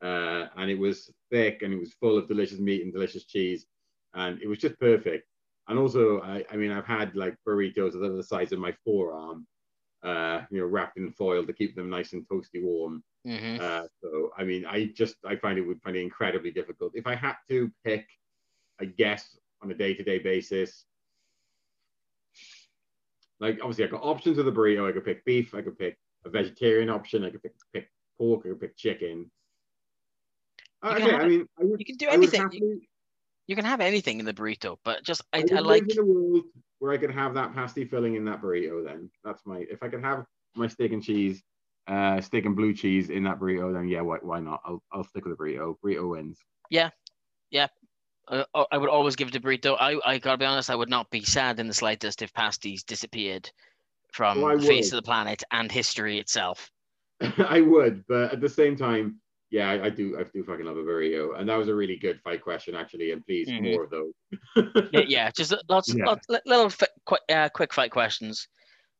uh, 0.02 0.46
and 0.56 0.70
it 0.70 0.78
was 0.78 1.10
thick 1.30 1.62
and 1.62 1.72
it 1.72 1.78
was 1.78 1.94
full 1.94 2.18
of 2.18 2.28
delicious 2.28 2.58
meat 2.58 2.82
and 2.82 2.92
delicious 2.92 3.24
cheese, 3.24 3.66
and 4.14 4.40
it 4.42 4.48
was 4.48 4.58
just 4.58 4.78
perfect. 4.78 5.26
And 5.68 5.78
also, 5.78 6.20
I, 6.22 6.44
I 6.50 6.56
mean, 6.56 6.70
I've 6.70 6.86
had 6.86 7.14
like 7.14 7.36
burritos 7.46 7.92
that 7.92 8.02
are 8.04 8.16
the 8.16 8.22
size 8.22 8.52
of 8.52 8.58
my 8.58 8.74
forearm, 8.84 9.46
uh, 10.02 10.42
you 10.50 10.60
know, 10.60 10.66
wrapped 10.66 10.96
in 10.96 11.10
foil 11.12 11.44
to 11.44 11.52
keep 11.52 11.74
them 11.76 11.90
nice 11.90 12.12
and 12.14 12.26
toasty 12.28 12.62
warm. 12.62 13.02
hmm 13.26 13.56
Uh, 13.60 13.82
so, 14.02 14.30
I 14.36 14.44
mean, 14.44 14.64
I 14.64 14.86
just 14.86 15.16
I 15.26 15.36
find 15.36 15.58
it 15.58 15.66
would 15.66 15.82
find 15.82 15.96
it 15.96 16.02
incredibly 16.02 16.50
difficult. 16.50 16.92
If 16.94 17.06
I 17.06 17.14
had 17.14 17.34
to 17.50 17.70
pick, 17.84 18.06
I 18.80 18.86
guess 18.86 19.36
on 19.62 19.70
a 19.70 19.74
day-to-day 19.74 20.20
basis, 20.20 20.84
like 23.40 23.58
obviously 23.60 23.84
I 23.84 23.88
got 23.88 24.02
options 24.02 24.36
with 24.36 24.46
the 24.46 24.52
burrito. 24.52 24.88
I 24.88 24.92
could 24.92 25.04
pick 25.04 25.24
beef. 25.24 25.54
I 25.54 25.62
could 25.62 25.78
pick 25.78 25.98
a 26.24 26.30
vegetarian 26.30 26.90
option. 26.90 27.24
I 27.24 27.30
could 27.30 27.42
pick, 27.42 27.52
pick 27.72 27.90
pork. 28.18 28.42
I 28.44 28.50
could 28.50 28.60
pick 28.60 28.76
chicken. 28.76 29.30
You 30.84 30.90
Okay, 30.90 31.00
have 31.10 31.20
I 31.22 31.28
mean, 31.28 31.46
I 31.60 31.64
would, 31.64 31.80
you 31.80 31.84
can 31.86 31.96
do 31.96 32.08
anything. 32.08 32.42
happily- 32.42 32.88
You 33.46 33.56
can 33.56 33.64
have 33.64 33.80
anything 33.80 34.20
in 34.20 34.26
the 34.26 34.34
burrito, 34.34 34.78
but 34.84 35.02
just 35.02 35.22
I, 35.32 35.38
I, 35.38 35.56
I 35.56 35.60
like 35.60 35.90
in 35.90 35.98
a 35.98 36.04
world 36.04 36.44
where 36.78 36.92
I 36.92 36.98
could 36.98 37.10
have 37.10 37.34
that 37.34 37.52
pasty 37.54 37.84
filling 37.84 38.14
in 38.14 38.24
that 38.26 38.40
burrito. 38.40 38.84
Then 38.84 39.10
that's 39.24 39.44
my. 39.46 39.58
If 39.70 39.82
I 39.82 39.88
could 39.88 40.04
have 40.04 40.24
my 40.54 40.68
steak 40.68 40.92
and 40.92 41.02
cheese, 41.02 41.42
uh, 41.88 42.20
steak 42.20 42.44
and 42.44 42.54
blue 42.54 42.72
cheese 42.74 43.10
in 43.10 43.24
that 43.24 43.40
burrito, 43.40 43.72
then 43.72 43.88
yeah, 43.88 44.02
why, 44.02 44.18
why 44.22 44.38
not? 44.40 44.60
I'll, 44.64 44.82
I'll 44.92 45.04
stick 45.04 45.24
with 45.24 45.36
the 45.36 45.42
burrito. 45.42 45.76
Burrito 45.84 46.10
wins. 46.10 46.38
Yeah, 46.70 46.90
yeah. 47.50 47.68
Uh, 48.28 48.44
I 48.70 48.76
would 48.76 48.90
always 48.90 49.16
give 49.16 49.28
it 49.28 49.34
a 49.36 49.40
burrito. 49.40 49.76
I 49.80 49.98
I 50.04 50.18
gotta 50.18 50.36
be 50.38 50.44
honest, 50.44 50.68
I 50.70 50.76
would 50.76 50.90
not 50.90 51.10
be 51.10 51.22
sad 51.24 51.58
in 51.58 51.66
the 51.66 51.74
slightest 51.74 52.20
if 52.22 52.32
pasties 52.34 52.84
disappeared 52.84 53.50
from 54.12 54.40
the 54.40 54.66
face 54.66 54.92
of 54.92 54.96
the 54.96 55.02
planet 55.02 55.42
and 55.52 55.70
history 55.70 56.18
itself. 56.18 56.70
I 57.38 57.60
would, 57.60 58.04
but 58.08 58.32
at 58.32 58.40
the 58.40 58.48
same 58.48 58.76
time, 58.76 59.20
yeah, 59.50 59.70
I, 59.70 59.86
I 59.86 59.90
do. 59.90 60.18
I 60.18 60.24
do 60.24 60.44
fucking 60.44 60.66
love 60.66 60.76
a 60.76 60.82
burrito, 60.82 61.38
and 61.38 61.48
that 61.48 61.56
was 61.56 61.68
a 61.68 61.74
really 61.74 61.96
good 61.96 62.20
fight 62.22 62.42
question 62.42 62.74
actually. 62.74 63.12
And 63.12 63.24
please, 63.24 63.48
Mhm. 63.48 63.62
more 63.62 63.84
of 63.84 63.90
those. 63.90 64.12
yeah, 64.92 65.04
yeah, 65.06 65.30
just 65.34 65.54
lots, 65.68 65.94
Yeah. 65.94 66.04
lots 66.04 66.26
little 66.44 66.68
fi- 66.68 66.86
quick, 67.06 67.22
uh, 67.30 67.48
quick 67.48 67.72
fight 67.72 67.90
questions, 67.90 68.46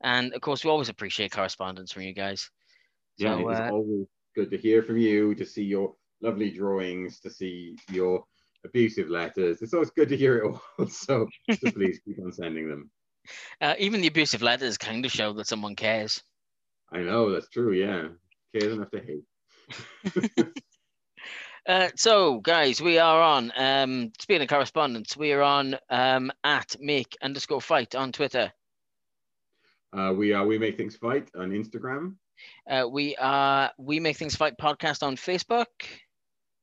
and 0.03 0.33
of 0.33 0.41
course 0.41 0.65
we 0.65 0.71
always 0.71 0.89
appreciate 0.89 1.33
correspondence 1.33 1.93
from 1.93 2.03
you 2.03 2.15
guys. 2.15 2.51
Yeah, 3.19 3.35
So, 3.35 3.51
it's 3.51 3.61
uh, 3.61 3.69
always 3.71 4.07
good 4.35 4.51
to 4.51 4.57
hear 4.57 4.83
from 4.83 4.97
you, 4.97 5.35
to 5.35 5.45
see 5.45 5.65
your 5.65 5.95
lovely 6.23 6.51
drawings, 6.51 7.21
to 7.21 7.31
see 7.31 7.77
your 7.91 8.25
abusive 8.65 9.09
letters. 9.11 9.61
It's 9.61 9.75
always 9.75 9.91
good 9.91 10.09
to 10.09 10.17
hear 10.17 10.39
it 10.39 10.45
all. 10.47 10.63
So, 10.89 11.29
so 11.61 11.71
please 11.73 12.01
keep 12.05 12.19
on 12.25 12.33
sending 12.33 12.69
them. 12.69 12.91
Uh, 13.61 13.75
even 13.79 14.01
the 14.01 14.07
abusive 14.07 14.41
letters 14.43 14.79
kind 14.79 15.05
of 15.05 15.11
show 15.11 15.33
that 15.33 15.47
someone 15.47 15.75
cares. 15.75 16.23
I 16.93 16.99
know 17.01 17.31
that's 17.33 17.49
true. 17.49 17.73
Yeah, 17.73 18.09
cares 18.55 18.73
enough 18.75 18.91
to 18.93 19.01
hate. 19.01 20.45
Uh, 21.67 21.91
so, 21.97 22.41
guys, 22.41 22.81
we 22.81 22.99
are 22.99 23.21
on. 23.21 23.53
Um, 23.55 24.11
speaking 24.19 24.41
of 24.41 24.49
correspondence, 24.49 25.15
we 25.19 25.33
are 25.33 25.43
on 25.43 25.77
um, 25.91 26.33
at 26.43 26.75
make 26.81 27.15
underscore 27.21 27.61
fight 27.61 27.95
on 27.95 28.11
Twitter. 28.11 28.51
Uh, 29.93 30.15
we 30.17 30.33
are 30.33 30.47
we 30.47 30.57
make 30.57 30.79
things 30.79 30.97
fight 30.97 31.29
on 31.37 31.51
Instagram, 31.51 32.15
Uh, 32.71 32.87
we 32.91 33.17
are 33.17 33.71
we 33.77 34.01
make 34.01 34.17
things 34.17 34.35
fight 34.35 34.57
podcast 34.57 35.03
on 35.03 35.17
Facebook. 35.17 35.67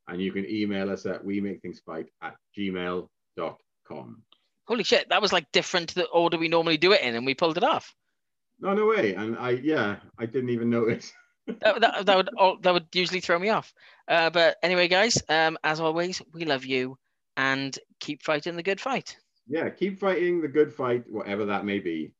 and 0.07 0.19
you 0.19 0.31
can 0.31 0.49
email 0.49 0.89
us 0.89 1.05
at 1.05 1.23
we 1.23 1.39
make 1.39 1.61
things 1.61 1.79
fight 1.85 2.09
at 2.23 2.35
gmail.com. 2.57 4.23
Holy 4.67 4.83
shit, 4.83 5.09
that 5.09 5.21
was 5.21 5.31
like 5.31 5.51
different 5.51 5.89
to 5.89 5.95
the 5.95 6.05
order 6.05 6.37
we 6.37 6.47
normally 6.47 6.77
do 6.77 6.91
it 6.91 7.01
in, 7.01 7.15
and 7.15 7.25
we 7.25 7.35
pulled 7.35 7.57
it 7.57 7.63
off. 7.63 7.95
No, 8.59 8.73
no 8.73 8.87
way. 8.87 9.13
And 9.13 9.37
I, 9.37 9.51
yeah, 9.51 9.97
I 10.17 10.25
didn't 10.25 10.49
even 10.49 10.69
notice. 10.69 11.11
that, 11.47 11.81
that, 11.81 12.05
that 12.05 12.17
would 12.17 12.29
all, 12.37 12.57
that 12.61 12.73
would 12.73 12.87
usually 12.93 13.19
throw 13.19 13.37
me 13.37 13.49
off. 13.49 13.73
Uh, 14.07 14.29
but 14.29 14.57
anyway, 14.63 14.87
guys, 14.87 15.21
um, 15.29 15.57
as 15.63 15.79
always, 15.79 16.21
we 16.33 16.45
love 16.45 16.65
you 16.65 16.97
and 17.37 17.77
keep 17.99 18.23
fighting 18.23 18.55
the 18.55 18.63
good 18.63 18.79
fight. 18.79 19.17
Yeah, 19.47 19.69
keep 19.69 19.99
fighting 19.99 20.41
the 20.41 20.47
good 20.47 20.73
fight, 20.73 21.03
whatever 21.07 21.45
that 21.45 21.65
may 21.65 21.79
be. 21.79 22.13